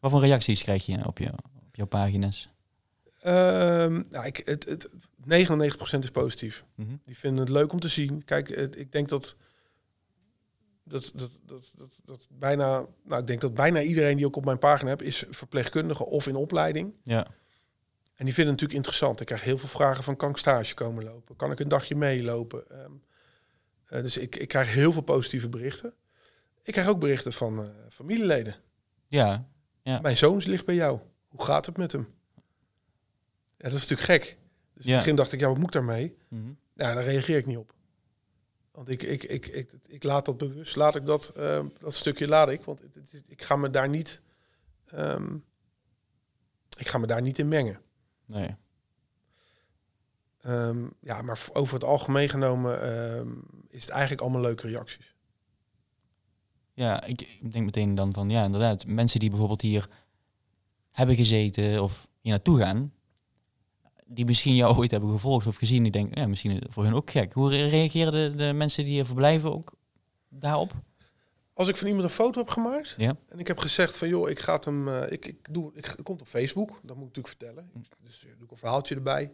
Wat 0.00 0.10
voor 0.10 0.20
reacties 0.20 0.62
krijg 0.62 0.86
je 0.86 1.06
op, 1.06 1.18
je, 1.18 1.32
op 1.66 1.74
jouw 1.76 1.86
pagina's? 1.86 2.48
Um, 3.26 4.06
nou, 4.10 4.26
ik, 4.26 4.42
het, 4.44 4.64
het, 4.64 4.88
99% 4.88 5.98
is 5.98 6.10
positief. 6.10 6.64
Mm 6.74 6.86
-hmm. 6.86 7.00
Die 7.04 7.18
vinden 7.18 7.40
het 7.40 7.48
leuk 7.48 7.72
om 7.72 7.80
te 7.80 7.88
zien. 7.88 8.24
Kijk, 8.24 8.48
het, 8.48 8.78
ik 8.78 8.92
denk 8.92 9.08
dat 9.08 9.36
dat, 10.88 11.12
dat, 11.14 11.30
dat, 11.44 11.72
dat, 11.76 12.00
dat 12.04 12.26
bijna, 12.30 12.86
nou, 13.04 13.20
ik 13.20 13.26
denk 13.26 13.40
dat 13.40 13.54
bijna 13.54 13.80
iedereen 13.82 14.16
die 14.16 14.26
ook 14.26 14.36
op 14.36 14.44
mijn 14.44 14.58
pagina 14.58 14.90
heb, 14.90 15.02
is 15.02 15.24
verpleegkundige 15.30 16.04
of 16.04 16.26
in 16.26 16.36
opleiding. 16.36 16.94
Ja. 17.02 17.26
En 18.14 18.24
die 18.24 18.34
vinden 18.34 18.52
het 18.52 18.62
natuurlijk 18.62 18.72
interessant. 18.72 19.20
Ik 19.20 19.26
krijg 19.26 19.42
heel 19.42 19.58
veel 19.58 19.68
vragen 19.68 20.04
van, 20.04 20.16
kan 20.16 20.30
ik 20.30 20.36
stage 20.36 20.74
komen 20.74 21.04
lopen? 21.04 21.36
Kan 21.36 21.50
ik 21.50 21.60
een 21.60 21.68
dagje 21.68 21.94
meelopen? 21.94 22.64
Um, 22.84 23.02
uh, 23.90 24.02
dus 24.02 24.16
ik, 24.16 24.36
ik 24.36 24.48
krijg 24.48 24.72
heel 24.72 24.92
veel 24.92 25.02
positieve 25.02 25.48
berichten. 25.48 25.94
Ik 26.62 26.72
krijg 26.72 26.88
ook 26.88 27.00
berichten 27.00 27.32
van 27.32 27.60
uh, 27.60 27.68
familieleden. 27.90 28.56
Ja, 29.06 29.48
ja. 29.86 30.00
Mijn 30.00 30.16
zoon 30.16 30.42
ligt 30.44 30.64
bij 30.64 30.74
jou. 30.74 31.00
Hoe 31.28 31.44
gaat 31.44 31.66
het 31.66 31.76
met 31.76 31.92
hem? 31.92 32.14
Ja, 33.56 33.68
dat 33.68 33.72
is 33.72 33.88
natuurlijk 33.88 34.22
gek. 34.22 34.38
Dus 34.74 34.84
in 34.84 34.90
het 34.90 35.00
begin 35.00 35.16
dacht 35.16 35.32
ik, 35.32 35.40
ja, 35.40 35.46
wat 35.48 35.56
moet 35.56 35.66
ik 35.66 35.72
daarmee? 35.72 36.16
Mhm. 36.28 36.48
Ja, 36.74 36.94
daar 36.94 37.04
reageer 37.04 37.36
ik 37.36 37.46
niet 37.46 37.56
op. 37.56 37.74
Want 38.70 38.88
ik, 38.88 39.02
ik, 39.02 39.22
ik, 39.22 39.46
ik, 39.46 39.70
ik 39.86 40.02
laat 40.02 40.24
dat 40.24 40.38
bewust, 40.38 40.76
laat 40.76 40.96
ik 40.96 41.06
dat, 41.06 41.32
uh, 41.36 41.64
dat 41.78 41.94
stukje 41.94 42.28
laat 42.28 42.48
ik. 42.48 42.62
Want 42.62 42.80
ik 43.26 43.42
ga 43.42 43.56
me 43.56 43.70
daar 43.70 43.88
niet, 43.88 44.20
um, 44.94 45.44
ik 46.76 46.88
ga 46.88 46.98
me 46.98 47.06
daar 47.06 47.22
niet 47.22 47.38
in 47.38 47.48
mengen. 47.48 47.80
Nee. 48.24 48.56
Um, 50.46 50.92
ja, 51.00 51.22
maar 51.22 51.48
over 51.52 51.74
het 51.74 51.84
algemeen 51.84 52.28
genomen 52.28 52.98
um, 53.18 53.44
is 53.68 53.80
het 53.80 53.90
eigenlijk 53.90 54.20
allemaal 54.20 54.40
leuke 54.40 54.68
reacties. 54.68 55.15
Ja, 56.76 57.04
ik, 57.04 57.38
denk 57.52 57.64
meteen 57.64 57.94
dan 57.94 58.12
van, 58.12 58.30
ja, 58.30 58.44
inderdaad, 58.44 58.86
mensen 58.86 59.20
die 59.20 59.28
bijvoorbeeld 59.28 59.60
hier 59.60 59.88
hebben 60.90 61.16
gezeten 61.16 61.82
of 61.82 62.08
hier 62.20 62.30
naartoe 62.30 62.58
gaan, 62.58 62.92
die 64.06 64.24
misschien 64.24 64.54
jou 64.54 64.76
ooit 64.76 64.90
hebben 64.90 65.10
gevolgd 65.10 65.46
of 65.46 65.56
gezien, 65.56 65.82
die 65.82 65.92
denken, 65.92 66.20
ja, 66.20 66.26
misschien 66.26 66.62
voor 66.68 66.84
hun 66.84 66.94
ook 66.94 67.10
gek. 67.10 67.32
Hoe 67.32 67.50
re 67.50 67.66
reageren 67.66 68.12
de, 68.12 68.36
de 68.36 68.52
mensen 68.52 68.84
die 68.84 68.92
hier 68.92 69.04
verblijven 69.04 69.52
ook 69.52 69.72
daarop? 70.28 70.72
Als 71.52 71.68
ik 71.68 71.76
van 71.76 71.86
iemand 71.86 72.04
een 72.04 72.10
foto 72.10 72.38
heb 72.38 72.48
gemaakt 72.48 72.94
Ja. 72.98 73.16
en 73.28 73.38
ik 73.38 73.46
heb 73.46 73.58
gezegd 73.58 73.96
van, 73.98 74.08
joh, 74.08 74.28
ik 74.28 74.38
ga 74.38 74.54
het 74.54 74.64
hem, 74.64 74.88
uh, 74.88 75.12
ik, 75.12 75.26
ik 75.26 75.54
doe, 75.54 75.70
ik, 75.74 75.84
het 75.84 76.02
komt 76.02 76.20
op 76.20 76.28
Facebook, 76.28 76.68
dat 76.68 76.96
moet 76.96 77.08
ik 77.08 77.16
natuurlijk 77.16 77.28
vertellen. 77.28 77.70
Dus 78.00 78.24
uh, 78.24 78.30
doe 78.36 78.44
ik 78.44 78.50
een 78.50 78.56
verhaaltje 78.56 78.94
erbij. 78.94 79.32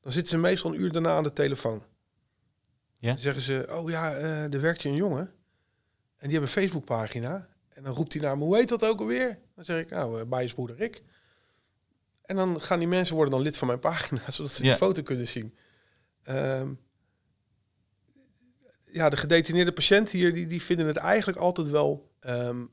Dan 0.00 0.12
zitten 0.12 0.32
ze 0.32 0.38
meestal 0.38 0.70
een 0.70 0.80
uur 0.80 0.92
daarna 0.92 1.16
aan 1.16 1.22
de 1.22 1.32
telefoon. 1.32 1.82
Ja? 2.98 3.12
Dan 3.12 3.22
zeggen 3.22 3.42
ze, 3.42 3.66
oh 3.70 3.90
ja, 3.90 4.16
uh, 4.16 4.54
er 4.54 4.60
werkt 4.60 4.82
je 4.82 4.88
een 4.88 4.94
jongen 4.94 5.34
en 6.20 6.28
die 6.28 6.38
hebben 6.38 6.42
een 6.56 6.62
Facebookpagina. 6.62 7.48
En 7.68 7.82
dan 7.82 7.94
roept 7.94 8.12
hij 8.12 8.22
naar 8.22 8.38
me, 8.38 8.44
hoe 8.44 8.56
heet 8.56 8.68
dat 8.68 8.84
ook 8.84 9.00
alweer? 9.00 9.38
Dan 9.54 9.64
zeg 9.64 9.80
ik, 9.80 9.90
nou, 9.90 10.20
uh, 10.20 10.26
Bijesbroeder 10.26 10.76
Rick. 10.76 11.02
En 12.22 12.36
dan 12.36 12.60
gaan 12.60 12.78
die 12.78 12.88
mensen 12.88 13.14
worden 13.14 13.34
dan 13.34 13.42
lid 13.42 13.56
van 13.56 13.66
mijn 13.66 13.78
pagina, 13.78 14.20
zodat 14.30 14.52
ze 14.52 14.62
Ja. 14.64 14.68
die 14.68 14.78
foto 14.78 15.02
kunnen 15.02 15.28
zien. 15.28 15.54
Um, 16.28 16.80
ja, 18.92 19.08
de 19.08 19.16
gedetineerde 19.16 19.72
patiënten 19.72 20.18
hier, 20.18 20.34
die, 20.34 20.46
die 20.46 20.62
vinden 20.62 20.86
het 20.86 20.96
eigenlijk 20.96 21.38
altijd 21.38 21.68
wel, 21.70 22.12
um, 22.20 22.70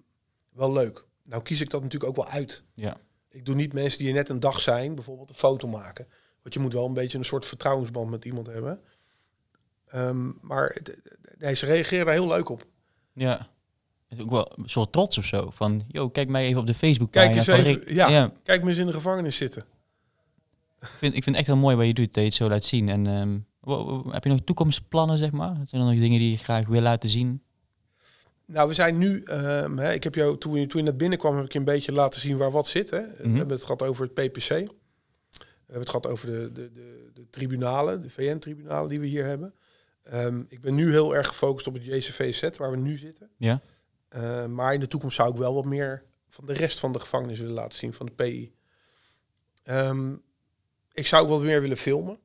wel 0.49 0.73
leuk. 0.73 1.05
Nou 1.23 1.43
kies 1.43 1.61
ik 1.61 1.69
dat 1.69 1.81
natuurlijk 1.83 2.09
ook 2.11 2.25
wel 2.25 2.33
uit. 2.33 2.63
Ja. 2.73 2.97
Ik 3.29 3.45
doe 3.45 3.55
niet 3.55 3.73
mensen 3.73 3.97
die 3.97 4.07
hier 4.07 4.15
net 4.15 4.29
een 4.29 4.39
dag 4.39 4.61
zijn, 4.61 4.95
bijvoorbeeld 4.95 5.29
een 5.29 5.35
foto 5.35 5.67
maken. 5.67 6.07
Want 6.41 6.53
je 6.53 6.59
moet 6.59 6.73
wel 6.73 6.85
een 6.85 6.93
beetje 6.93 7.17
een 7.17 7.25
soort 7.25 7.45
vertrouwensband 7.45 8.09
met 8.09 8.25
iemand 8.25 8.47
hebben. 8.47 8.81
Um, 9.95 10.37
maar 10.41 10.77
nee, 11.37 11.53
ze 11.55 11.65
reageren 11.65 12.05
daar 12.05 12.13
heel 12.13 12.27
leuk 12.27 12.49
op. 12.49 12.65
Ja. 13.18 13.47
Het 14.07 14.18
is 14.18 14.24
ook 14.24 14.30
wel 14.30 14.51
een 14.55 14.70
soort 14.70 14.91
trots 14.91 15.18
of 15.18 15.26
zo. 15.26 15.49
Van, 15.53 15.82
yo, 15.88 16.09
kijk 16.09 16.30
mij 16.30 16.45
even 16.45 16.59
op 16.59 16.68
de 16.68 16.74
Facebook 16.74 17.11
Kijk 17.11 17.36
eens 17.36 17.47
even, 17.47 17.63
Rick. 17.63 17.89
ja, 17.89 18.07
ja. 18.07 18.32
kijk 18.43 18.63
me 18.63 18.70
eens 18.70 18.78
in 18.78 18.86
de 18.86 18.93
gevangenis 18.93 19.36
zitten. 19.36 19.63
Ik 20.82 20.88
vind, 20.88 21.15
ik 21.15 21.24
vind 21.24 21.26
het 21.26 21.36
echt 21.36 21.47
heel 21.47 21.55
mooi 21.55 21.76
wat 21.76 21.86
je 21.86 21.93
doet, 21.93 22.13
dat 22.13 22.15
je 22.15 22.22
het 22.22 22.34
zo 22.34 22.49
laat 22.49 22.63
zien. 22.63 22.89
En 22.89 23.05
um, 23.05 23.45
heb 24.11 24.24
je 24.24 24.30
nog 24.30 24.39
toekomstplannen, 24.43 25.18
zeg 25.18 25.32
maar? 25.32 25.55
Zijn 25.68 25.82
er 25.82 25.88
nog 25.88 25.99
dingen 25.99 26.20
die 26.20 26.32
je 26.32 26.38
graag 26.38 26.68
wil 26.68 26.82
laten 26.82 27.09
zien? 27.09 27.41
Nou, 28.45 28.68
we 28.68 28.74
zijn 28.74 28.97
nu, 28.97 29.24
um, 29.26 29.78
hè, 29.78 29.93
ik 29.93 30.03
heb 30.03 30.15
jou, 30.15 30.38
toen 30.38 30.59
je, 30.59 30.68
toen 30.68 30.80
je 30.80 30.86
net 30.89 30.97
binnenkwam, 30.97 31.36
heb 31.36 31.45
ik 31.45 31.53
je 31.53 31.59
een 31.59 31.65
beetje 31.65 31.91
laten 31.91 32.22
zien 32.22 32.38
waar 32.38 32.51
wat 32.51 32.68
zit. 32.68 32.89
Hè. 32.89 32.99
Mm 32.99 33.07
-hmm. 33.07 33.32
We 33.32 33.38
hebben 33.38 33.55
het 33.55 33.65
gehad 33.65 33.82
over 33.82 34.03
het 34.03 34.13
PPC. 34.13 34.49
We 34.49 35.74
hebben 35.74 35.80
het 35.80 35.89
gehad 35.89 36.07
over 36.07 36.28
de, 36.28 36.51
de, 36.51 36.72
de, 36.72 37.09
de 37.13 37.30
tribunalen, 37.30 38.01
de 38.01 38.09
VN-tribunalen 38.09 38.89
die 38.89 38.99
we 38.99 39.07
hier 39.07 39.26
hebben. 39.26 39.53
Um, 40.14 40.45
ik 40.49 40.62
ben 40.62 40.76
nu 40.76 40.91
heel 40.91 41.16
erg 41.16 41.28
gefocust 41.28 41.68
op 41.68 41.74
het 41.74 41.84
JCVZ, 41.84 42.58
waar 42.58 42.72
we 42.72 42.78
nu 42.78 42.97
zitten. 42.97 43.30
Ja. 43.38 43.62
Uh, 44.16 44.45
maar 44.45 44.74
in 44.74 44.80
de 44.80 44.88
toekomst 44.88 45.16
zou 45.16 45.32
ik 45.32 45.38
wel 45.38 45.53
wat 45.53 45.66
meer 45.66 46.03
van 46.30 46.45
de 46.45 46.53
rest 46.53 46.80
van 46.80 46.91
de 46.91 46.99
gevangenis 46.99 47.39
willen 47.39 47.53
laten 47.53 47.78
zien, 47.78 47.93
van 47.93 48.05
de 48.05 48.12
PI. 48.12 48.53
Um, 49.64 50.22
ik 50.93 51.08
zou 51.08 51.24
ook 51.24 51.30
wat 51.30 51.41
meer 51.41 51.62
willen 51.62 51.78
filmen. 51.78 52.20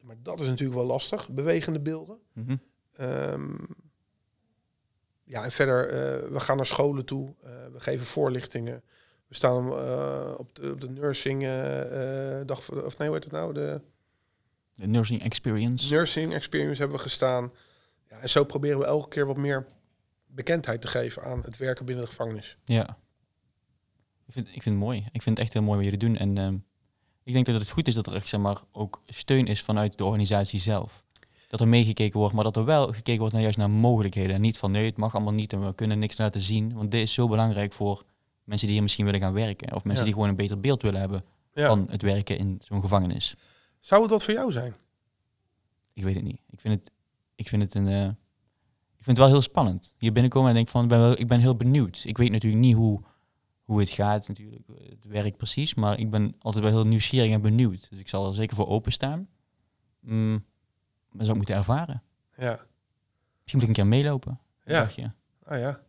Maar 0.00 0.16
dat 0.22 0.40
is 0.40 0.46
natuurlijk 0.46 0.78
wel 0.78 0.86
lastig, 0.86 1.30
bewegende 1.30 1.80
beelden. 1.80 2.18
Mm 2.32 2.46
-hmm. 2.46 2.60
um, 3.06 3.68
ja, 5.24 5.44
en 5.44 5.52
verder, 5.52 5.86
uh, 5.86 6.30
we 6.30 6.40
gaan 6.40 6.56
naar 6.56 6.66
scholen 6.66 7.04
toe. 7.04 7.34
Uh, 7.44 7.50
we 7.72 7.80
geven 7.80 8.06
voorlichtingen. 8.06 8.82
We 9.28 9.34
staan 9.34 9.66
uh, 9.66 10.34
op, 10.36 10.54
de, 10.54 10.70
op 10.70 10.80
de 10.80 10.90
nursing 10.90 11.42
dag, 12.46 12.70
of 12.70 12.98
nee, 12.98 13.08
hoe 13.08 13.16
heet 13.16 13.24
het 13.24 13.32
nou? 13.32 13.52
De, 13.52 13.80
de 14.82 14.88
nursing 14.88 15.22
experience. 15.22 15.92
Nursing 15.94 16.32
experience 16.34 16.78
hebben 16.80 16.96
we 16.96 17.02
gestaan. 17.02 17.50
Ja, 18.10 18.16
en 18.18 18.30
zo 18.30 18.44
proberen 18.44 18.78
we 18.78 18.84
elke 18.84 19.08
keer 19.08 19.26
wat 19.26 19.36
meer 19.36 19.66
bekendheid 20.26 20.80
te 20.80 20.86
geven 20.86 21.22
aan 21.22 21.40
het 21.42 21.56
werken 21.56 21.84
binnen 21.84 22.04
de 22.04 22.10
gevangenis. 22.10 22.56
Ja. 22.64 22.96
Ik 24.26 24.32
vind, 24.32 24.46
ik 24.46 24.62
vind 24.62 24.64
het 24.64 24.84
mooi. 24.84 24.98
Ik 25.12 25.22
vind 25.22 25.36
het 25.36 25.46
echt 25.46 25.52
heel 25.52 25.62
mooi 25.62 25.76
wat 25.76 25.84
jullie 25.84 25.98
doen. 25.98 26.16
En 26.16 26.38
um, 26.38 26.64
ik 27.22 27.32
denk 27.32 27.46
dat 27.46 27.54
het 27.60 27.70
goed 27.70 27.88
is 27.88 27.94
dat 27.94 28.06
er 28.06 28.22
zeg 28.24 28.40
maar, 28.40 28.60
ook 28.72 29.02
steun 29.06 29.46
is 29.46 29.62
vanuit 29.62 29.98
de 29.98 30.04
organisatie 30.04 30.60
zelf. 30.60 31.04
Dat 31.48 31.60
er 31.60 31.68
meegekeken 31.68 32.18
wordt, 32.18 32.34
maar 32.34 32.44
dat 32.44 32.56
er 32.56 32.64
wel 32.64 32.92
gekeken 32.92 33.18
wordt 33.18 33.32
naar 33.34 33.42
juist 33.42 33.58
naar 33.58 33.70
mogelijkheden. 33.70 34.34
En 34.34 34.40
niet 34.40 34.58
van 34.58 34.70
nee, 34.70 34.84
het 34.84 34.96
mag 34.96 35.14
allemaal 35.14 35.32
niet 35.32 35.52
en 35.52 35.66
we 35.66 35.74
kunnen 35.74 35.98
niks 35.98 36.18
laten 36.18 36.40
zien. 36.40 36.74
Want 36.74 36.90
dit 36.90 37.00
is 37.00 37.12
zo 37.12 37.28
belangrijk 37.28 37.72
voor 37.72 38.02
mensen 38.44 38.66
die 38.66 38.74
hier 38.74 38.82
misschien 38.82 39.04
willen 39.04 39.20
gaan 39.20 39.32
werken. 39.32 39.74
Of 39.74 39.84
mensen 39.84 39.94
Ja. 39.94 40.02
die 40.04 40.12
gewoon 40.12 40.28
een 40.28 40.36
beter 40.36 40.60
beeld 40.60 40.82
willen 40.82 41.00
hebben 41.00 41.24
Ja. 41.54 41.66
van 41.68 41.86
het 41.90 42.02
werken 42.02 42.38
in 42.38 42.60
zo'n 42.64 42.80
gevangenis. 42.80 43.34
Zou 43.82 44.02
het 44.02 44.10
wat 44.10 44.22
voor 44.24 44.34
jou 44.34 44.52
zijn? 44.52 44.74
Ik 45.92 46.02
weet 46.02 46.14
het 46.14 46.24
niet. 46.24 46.40
Ik 46.50 46.60
vind 46.60 46.74
het, 46.74 46.92
ik 47.34 47.48
vind 47.48 47.62
het 47.62 47.74
een. 47.74 47.88
eh, 47.88 48.04
ik 48.98 49.04
vind 49.08 49.16
het 49.16 49.26
wel 49.26 49.28
heel 49.28 49.42
spannend. 49.42 49.94
Hier 49.98 50.12
binnenkomen 50.12 50.48
en 50.48 50.54
denk 50.54 50.68
van, 50.68 50.82
ik 50.82 50.88
ben, 50.88 50.98
wel, 50.98 51.18
ik 51.18 51.26
ben 51.26 51.40
heel 51.40 51.56
benieuwd. 51.56 52.02
Ik 52.04 52.16
weet 52.18 52.30
natuurlijk 52.30 52.62
niet 52.62 52.74
hoe, 52.74 53.02
hoe 53.62 53.80
het 53.80 53.88
gaat, 53.90 54.28
natuurlijk, 54.28 54.62
het 54.88 55.04
werk 55.04 55.36
precies. 55.36 55.74
Maar 55.74 55.98
ik 55.98 56.10
ben 56.10 56.34
altijd 56.38 56.64
wel 56.64 56.72
heel 56.72 56.86
nieuwsgierig 56.86 57.30
en 57.30 57.40
benieuwd. 57.40 57.90
Dus 57.90 57.98
ik 57.98 58.08
zal 58.08 58.26
er 58.28 58.34
zeker 58.34 58.56
voor 58.56 58.66
openstaan. 58.66 59.28
Mm, 60.00 60.44
maar 61.08 61.24
zou 61.24 61.30
ik 61.30 61.36
moeten 61.36 61.54
ervaren. 61.54 62.02
Ja. 62.36 62.66
Misschien 63.40 63.58
moet 63.58 63.62
ik 63.62 63.68
een 63.68 63.72
keer 63.72 63.86
meelopen. 63.86 64.40
Ja. 64.64 64.90
Ah 65.44 65.58
ja. 65.58 65.80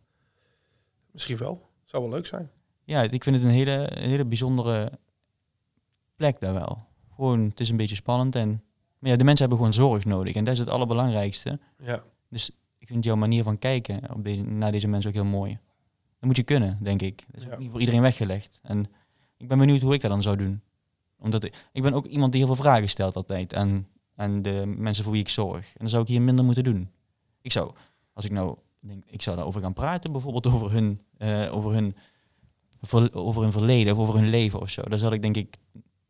Misschien 1.10 1.36
wel. 1.36 1.54
Zou 1.54 1.68
Zou 1.84 2.02
wel 2.02 2.12
leuk 2.12 2.26
zijn. 2.26 2.50
Ja, 2.84 3.02
ik 3.02 3.22
vind 3.22 3.36
het 3.36 3.44
een 3.44 3.50
hele, 3.50 3.96
een 3.96 4.08
hele 4.08 4.24
bijzondere 4.24 4.98
plek 6.16 6.40
daar 6.40 6.54
wel. 6.54 6.86
Gewoon, 7.14 7.40
het 7.40 7.60
is 7.60 7.68
een 7.70 7.76
beetje 7.76 7.94
spannend. 7.96 8.34
En, 8.36 8.62
maar 8.98 9.10
ja, 9.10 9.16
de 9.16 9.24
mensen 9.24 9.48
hebben 9.48 9.58
gewoon 9.66 9.88
zorg 9.88 10.04
nodig. 10.04 10.34
En 10.34 10.44
dat 10.44 10.52
is 10.52 10.58
het 10.58 10.68
allerbelangrijkste. 10.68 11.58
Ja. 11.78 12.02
Dus 12.28 12.50
ik 12.78 12.86
vind 12.86 13.04
jouw 13.04 13.16
manier 13.16 13.42
van 13.42 13.58
kijken 13.58 14.14
op 14.14 14.24
deze, 14.24 14.42
naar 14.42 14.72
deze 14.72 14.88
mensen 14.88 15.10
ook 15.10 15.16
heel 15.16 15.24
mooi. 15.24 15.58
Dat 16.18 16.28
moet 16.28 16.36
je 16.36 16.42
kunnen, 16.42 16.78
denk 16.82 17.02
ik. 17.02 17.24
Dat 17.30 17.40
is 17.40 17.46
ook 17.46 17.52
Ja. 17.52 17.58
niet 17.58 17.70
voor 17.70 17.80
iedereen 17.80 18.00
weggelegd. 18.00 18.60
En 18.62 18.84
ik 19.36 19.48
ben 19.48 19.58
benieuwd 19.58 19.80
hoe 19.80 19.94
ik 19.94 20.00
dat 20.00 20.10
dan 20.10 20.22
zou 20.22 20.36
doen. 20.36 20.60
Omdat 21.18 21.44
ik, 21.44 21.66
ik 21.72 21.82
ben 21.82 21.92
ook 21.94 22.04
iemand 22.06 22.32
die 22.32 22.44
heel 22.44 22.54
veel 22.54 22.62
vragen 22.64 22.88
stelt 22.88 23.16
altijd 23.16 23.54
aan, 23.54 23.86
aan 24.16 24.42
de 24.42 24.62
mensen 24.76 25.04
voor 25.04 25.12
wie 25.12 25.22
ik 25.22 25.28
zorg. 25.28 25.66
En 25.66 25.78
dan 25.78 25.88
zou 25.88 26.02
ik 26.02 26.08
hier 26.08 26.22
minder 26.22 26.44
moeten 26.44 26.64
doen. 26.64 26.90
Ik 27.40 27.52
zou, 27.52 27.72
als 28.12 28.24
ik 28.24 28.30
nou 28.30 28.56
denk, 28.80 29.04
ik 29.06 29.22
zou 29.22 29.36
daarover 29.36 29.60
gaan 29.60 29.72
praten, 29.72 30.12
bijvoorbeeld 30.12 30.46
over 30.46 30.70
hun, 30.72 31.00
eh, 31.16 31.54
over 31.54 31.72
hun, 31.72 31.96
ver- 32.80 33.14
over 33.14 33.42
hun 33.42 33.52
verleden 33.52 33.92
of 33.92 33.98
over 33.98 34.14
hun 34.14 34.28
leven 34.28 34.60
of 34.60 34.70
zo. 34.70 34.82
Daar 34.82 34.98
zou 34.98 35.12
ik 35.14 35.22
denk 35.22 35.36
ik 35.36 35.56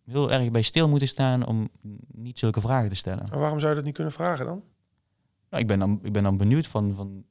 heel 0.05 0.33
erg 0.33 0.51
bij 0.51 0.63
stil 0.63 0.89
moeten 0.89 1.09
staan 1.09 1.47
om 1.47 1.69
niet 2.13 2.39
zulke 2.39 2.61
vragen 2.61 2.89
te 2.89 2.95
stellen. 2.95 3.39
Waarom 3.39 3.59
zou 3.59 3.71
je 3.71 3.77
dat 3.77 3.85
niet 3.85 3.95
kunnen 3.95 4.13
vragen 4.13 4.47
dan? 4.47 4.63
Nou, 5.51 5.63
ik, 5.63 5.69
ben 5.69 5.79
dan, 5.79 6.01
ik 6.03 6.13
ben 6.13 6.23
dan 6.23 6.37
benieuwd 6.37 6.67
van, 6.67 6.95
van... 6.95 7.25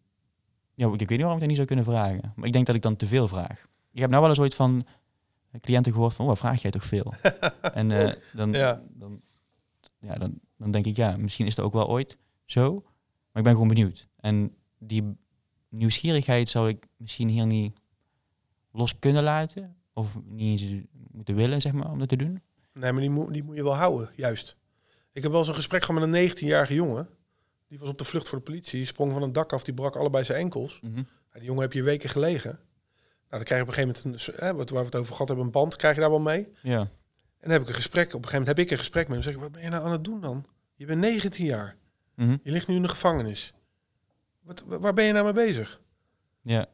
Ja, 0.73 0.87
ik, 0.87 0.93
ik 0.93 0.99
weet 0.99 1.09
niet 1.09 1.19
waarom 1.19 1.33
ik 1.35 1.39
dat 1.39 1.47
niet 1.47 1.55
zou 1.55 1.67
kunnen 1.67 1.85
vragen. 1.85 2.33
Maar 2.35 2.45
ik 2.47 2.53
denk 2.53 2.65
dat 2.65 2.75
ik 2.75 2.81
dan 2.81 2.95
te 2.95 3.07
veel 3.07 3.27
vraag. 3.27 3.67
Ik 3.91 3.99
heb 3.99 4.09
nou 4.09 4.21
wel 4.21 4.29
eens 4.29 4.39
ooit 4.39 4.55
van 4.55 4.83
cliënten 5.61 5.91
gehoord 5.91 6.13
van... 6.13 6.29
Oh, 6.29 6.35
vraag 6.35 6.61
jij 6.61 6.71
toch 6.71 6.85
veel? 6.85 7.13
en 7.73 7.91
eh, 7.91 8.13
dan, 8.33 8.51
Ja. 8.51 8.81
dan, 8.89 9.21
ja, 9.99 10.15
dan, 10.15 10.39
dan 10.57 10.71
denk 10.71 10.85
ik, 10.85 10.95
ja, 10.95 11.17
misschien 11.17 11.45
is 11.45 11.55
dat 11.55 11.65
ook 11.65 11.73
wel 11.73 11.89
ooit 11.89 12.17
zo. 12.45 12.73
Maar 12.83 13.41
ik 13.41 13.43
ben 13.43 13.53
gewoon 13.53 13.67
benieuwd. 13.67 14.07
En 14.19 14.55
die 14.77 15.17
nieuwsgierigheid 15.69 16.49
zou 16.49 16.69
ik 16.69 16.87
misschien 16.97 17.27
hier 17.27 17.45
niet 17.45 17.77
los 18.71 18.99
kunnen 18.99 19.23
laten. 19.23 19.75
Of 19.93 20.17
niet 20.25 20.61
eens 20.61 20.83
moeten 21.11 21.35
willen, 21.35 21.61
zeg 21.61 21.73
maar, 21.73 21.91
om 21.91 21.99
dat 21.99 22.09
te 22.09 22.15
doen. 22.15 22.41
Nee, 22.73 22.91
maar 22.91 23.01
die 23.01 23.09
moet, 23.09 23.33
die 23.33 23.43
moet 23.43 23.55
je 23.55 23.63
wel 23.63 23.75
houden, 23.75 24.09
juist. 24.15 24.57
Ik 25.11 25.21
heb 25.21 25.31
wel 25.31 25.39
eens 25.39 25.49
een 25.49 25.55
gesprek 25.55 25.83
gehad 25.83 26.05
met 26.07 26.13
een 26.13 26.29
19-jarige 26.31 26.73
jongen. 26.73 27.09
Die 27.67 27.79
was 27.79 27.89
op 27.89 27.97
de 27.97 28.05
vlucht 28.05 28.29
voor 28.29 28.37
de 28.37 28.43
politie. 28.43 28.85
Sprong 28.85 29.13
van 29.13 29.21
een 29.23 29.33
dak 29.33 29.53
af, 29.53 29.63
die 29.63 29.73
brak 29.73 29.95
allebei 29.95 30.23
zijn 30.23 30.39
enkels. 30.39 30.79
Mhm. 30.81 31.03
Die 31.33 31.43
jongen 31.43 31.61
heb 31.61 31.73
je 31.73 31.83
weken 31.83 32.09
gelegen. 32.09 32.51
Nou, 32.51 32.59
dan 33.29 33.43
krijg 33.43 33.61
je 33.61 33.61
op 33.61 33.67
een 33.67 33.83
gegeven 33.83 34.01
moment, 34.11 34.27
een, 34.27 34.45
hè, 34.45 34.53
wat, 34.53 34.69
waar 34.69 34.79
we 34.79 34.85
het 34.85 34.95
over 34.95 35.11
gehad 35.11 35.27
hebben, 35.27 35.45
een 35.45 35.51
band. 35.51 35.75
Krijg 35.75 35.95
je 35.95 36.01
daar 36.01 36.09
wel 36.09 36.19
mee? 36.19 36.51
Ja. 36.61 36.79
En 36.79 36.89
dan 37.39 37.51
heb 37.51 37.61
ik 37.61 37.67
een 37.67 37.73
gesprek. 37.73 38.07
Op 38.07 38.13
een 38.13 38.19
gegeven 38.29 38.39
moment 38.39 38.57
heb 38.57 38.65
ik 38.65 38.71
een 38.71 38.77
gesprek 38.77 39.07
met 39.07 39.13
hem. 39.15 39.23
Zeg 39.23 39.33
ik, 39.33 39.39
wat 39.39 39.51
ben 39.51 39.61
je 39.61 39.69
nou 39.69 39.83
aan 39.85 39.91
het 39.91 40.03
doen 40.03 40.21
dan? 40.21 40.45
Je 40.75 40.85
bent 40.85 40.99
19 40.99 41.45
jaar. 41.45 41.77
Mhm. 42.15 42.37
Je 42.43 42.51
ligt 42.51 42.67
nu 42.67 42.75
in 42.75 42.81
de 42.81 42.87
gevangenis. 42.87 43.53
Wat, 44.41 44.63
wa- 44.65 44.79
waar 44.79 44.93
ben 44.93 45.05
je 45.05 45.11
nou 45.13 45.23
mee 45.23 45.33
bezig? 45.45 45.81
Ja. 46.41 46.65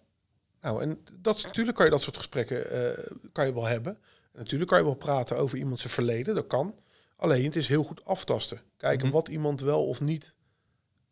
Nou, 0.62 0.82
en 0.82 1.04
dat, 1.14 1.36
is- 1.38 1.44
natuurlijk 1.44 1.76
kan 1.76 1.86
je 1.86 1.92
dat 1.92 2.02
soort 2.02 2.18
gesprekken 2.18 2.70
eh, 2.72 3.06
kan 3.32 3.46
je 3.46 3.54
wel 3.54 3.66
hebben. 3.66 3.98
Natuurlijk 4.40 4.70
kan 4.70 4.80
je 4.80 4.86
wel 4.86 4.96
praten 4.96 5.38
over 5.38 5.58
iemand 5.58 5.80
zijn 5.80 5.94
verleden, 5.94 6.36
dat 6.36 6.48
kan. 6.48 6.76
Alleen 7.16 7.44
het 7.46 7.56
is 7.56 7.68
heel 7.68 7.84
goed 7.84 8.06
aftasten. 8.06 8.62
Kijken 8.78 9.06
Mhm. 9.06 9.16
wat 9.16 9.28
iemand 9.28 9.62
wel 9.62 9.86
of 9.88 10.02
niet 10.02 10.36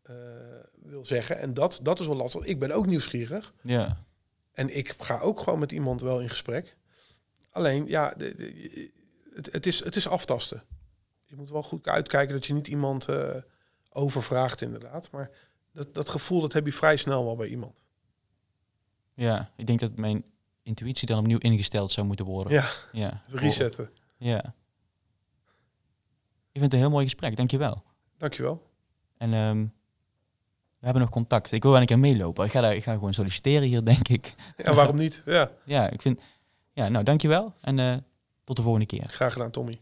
eh, 0.01 0.15
wil 0.82 1.05
zeggen. 1.05 1.38
En 1.39 1.53
dat, 1.53 1.80
dat 1.84 1.99
is 1.99 2.05
wel 2.05 2.15
lastig. 2.15 2.45
Ik 2.45 2.59
ben 2.59 2.71
ook 2.71 2.86
nieuwsgierig. 2.86 3.53
Ja. 3.61 4.05
En 4.51 4.78
ik 4.78 4.95
ga 4.99 5.19
ook 5.19 5.39
gewoon 5.39 5.59
met 5.59 5.71
iemand 5.71 6.01
wel 6.01 6.21
in 6.21 6.30
gesprek. 6.30 6.78
Alleen, 7.51 7.88
ja, 7.88 8.13
de, 8.17 8.36
de- 8.36 8.91
het, 9.34 9.49
het, 9.51 9.65
is, 9.65 9.84
het 9.84 9.95
is 9.95 10.07
aftasten. 10.07 10.63
Je 11.25 11.36
moet 11.36 11.49
wel 11.49 11.63
goed 11.63 11.88
uitkijken 11.88 12.34
dat 12.34 12.45
je 12.45 12.53
niet 12.53 12.67
iemand 12.67 13.07
eh, 13.07 13.36
overvraagt, 13.89 14.61
inderdaad. 14.61 15.11
Maar 15.11 15.30
dat, 15.71 15.93
dat 15.93 16.09
gevoel, 16.09 16.41
dat 16.41 16.53
heb 16.53 16.65
je 16.65 16.73
vrij 16.73 16.97
snel 16.97 17.23
wel 17.25 17.36
bij 17.36 17.47
iemand. 17.47 17.84
Ja, 19.13 19.51
ik 19.55 19.67
denk 19.67 19.80
dat 19.80 19.97
mijn 19.97 20.23
intuïtie 20.68 21.07
dan 21.07 21.18
opnieuw 21.20 21.38
ingesteld 21.38 21.91
zou 21.91 22.07
moeten 22.07 22.26
worden. 22.26 22.53
Ja, 22.53 22.70
Ja. 22.91 23.22
resetten. 23.30 23.89
Ja. 24.18 24.43
Ik 26.51 26.63
vind 26.63 26.63
het 26.65 26.74
een 26.74 26.80
heel 26.80 26.89
mooi 26.89 27.03
gesprek, 27.05 27.36
dankjewel. 27.36 27.84
Dankjewel. 28.18 28.70
En 29.18 29.34
ehm, 29.34 29.61
we 30.80 30.86
hebben 30.86 31.01
nog 31.01 31.11
contact. 31.11 31.51
Ik 31.51 31.61
wil 31.63 31.72
wel 31.72 31.82
een 31.82 31.88
keer 31.88 31.99
meelopen. 31.99 32.45
Ik 32.45 32.51
ga, 32.51 32.61
daar, 32.61 32.76
ik 32.76 32.84
ga 32.84 32.93
gewoon 32.93 33.13
solliciteren 33.13 33.68
hier, 33.68 33.86
denk 33.93 34.07
ik. 34.07 34.36
Ja, 34.57 34.74
waarom 34.74 34.97
niet? 34.97 35.22
Ja, 35.26 35.51
Ja, 35.63 35.89
ik 35.89 36.01
vind... 36.01 36.22
Ja, 36.74 36.88
nou, 36.88 37.03
dankjewel. 37.03 37.53
En 37.61 37.80
eh, 37.80 37.95
tot 38.43 38.55
de 38.55 38.61
volgende 38.61 38.86
keer. 38.88 39.05
graag 39.07 39.34
gedaan, 39.34 39.51
Tommy. 39.51 39.80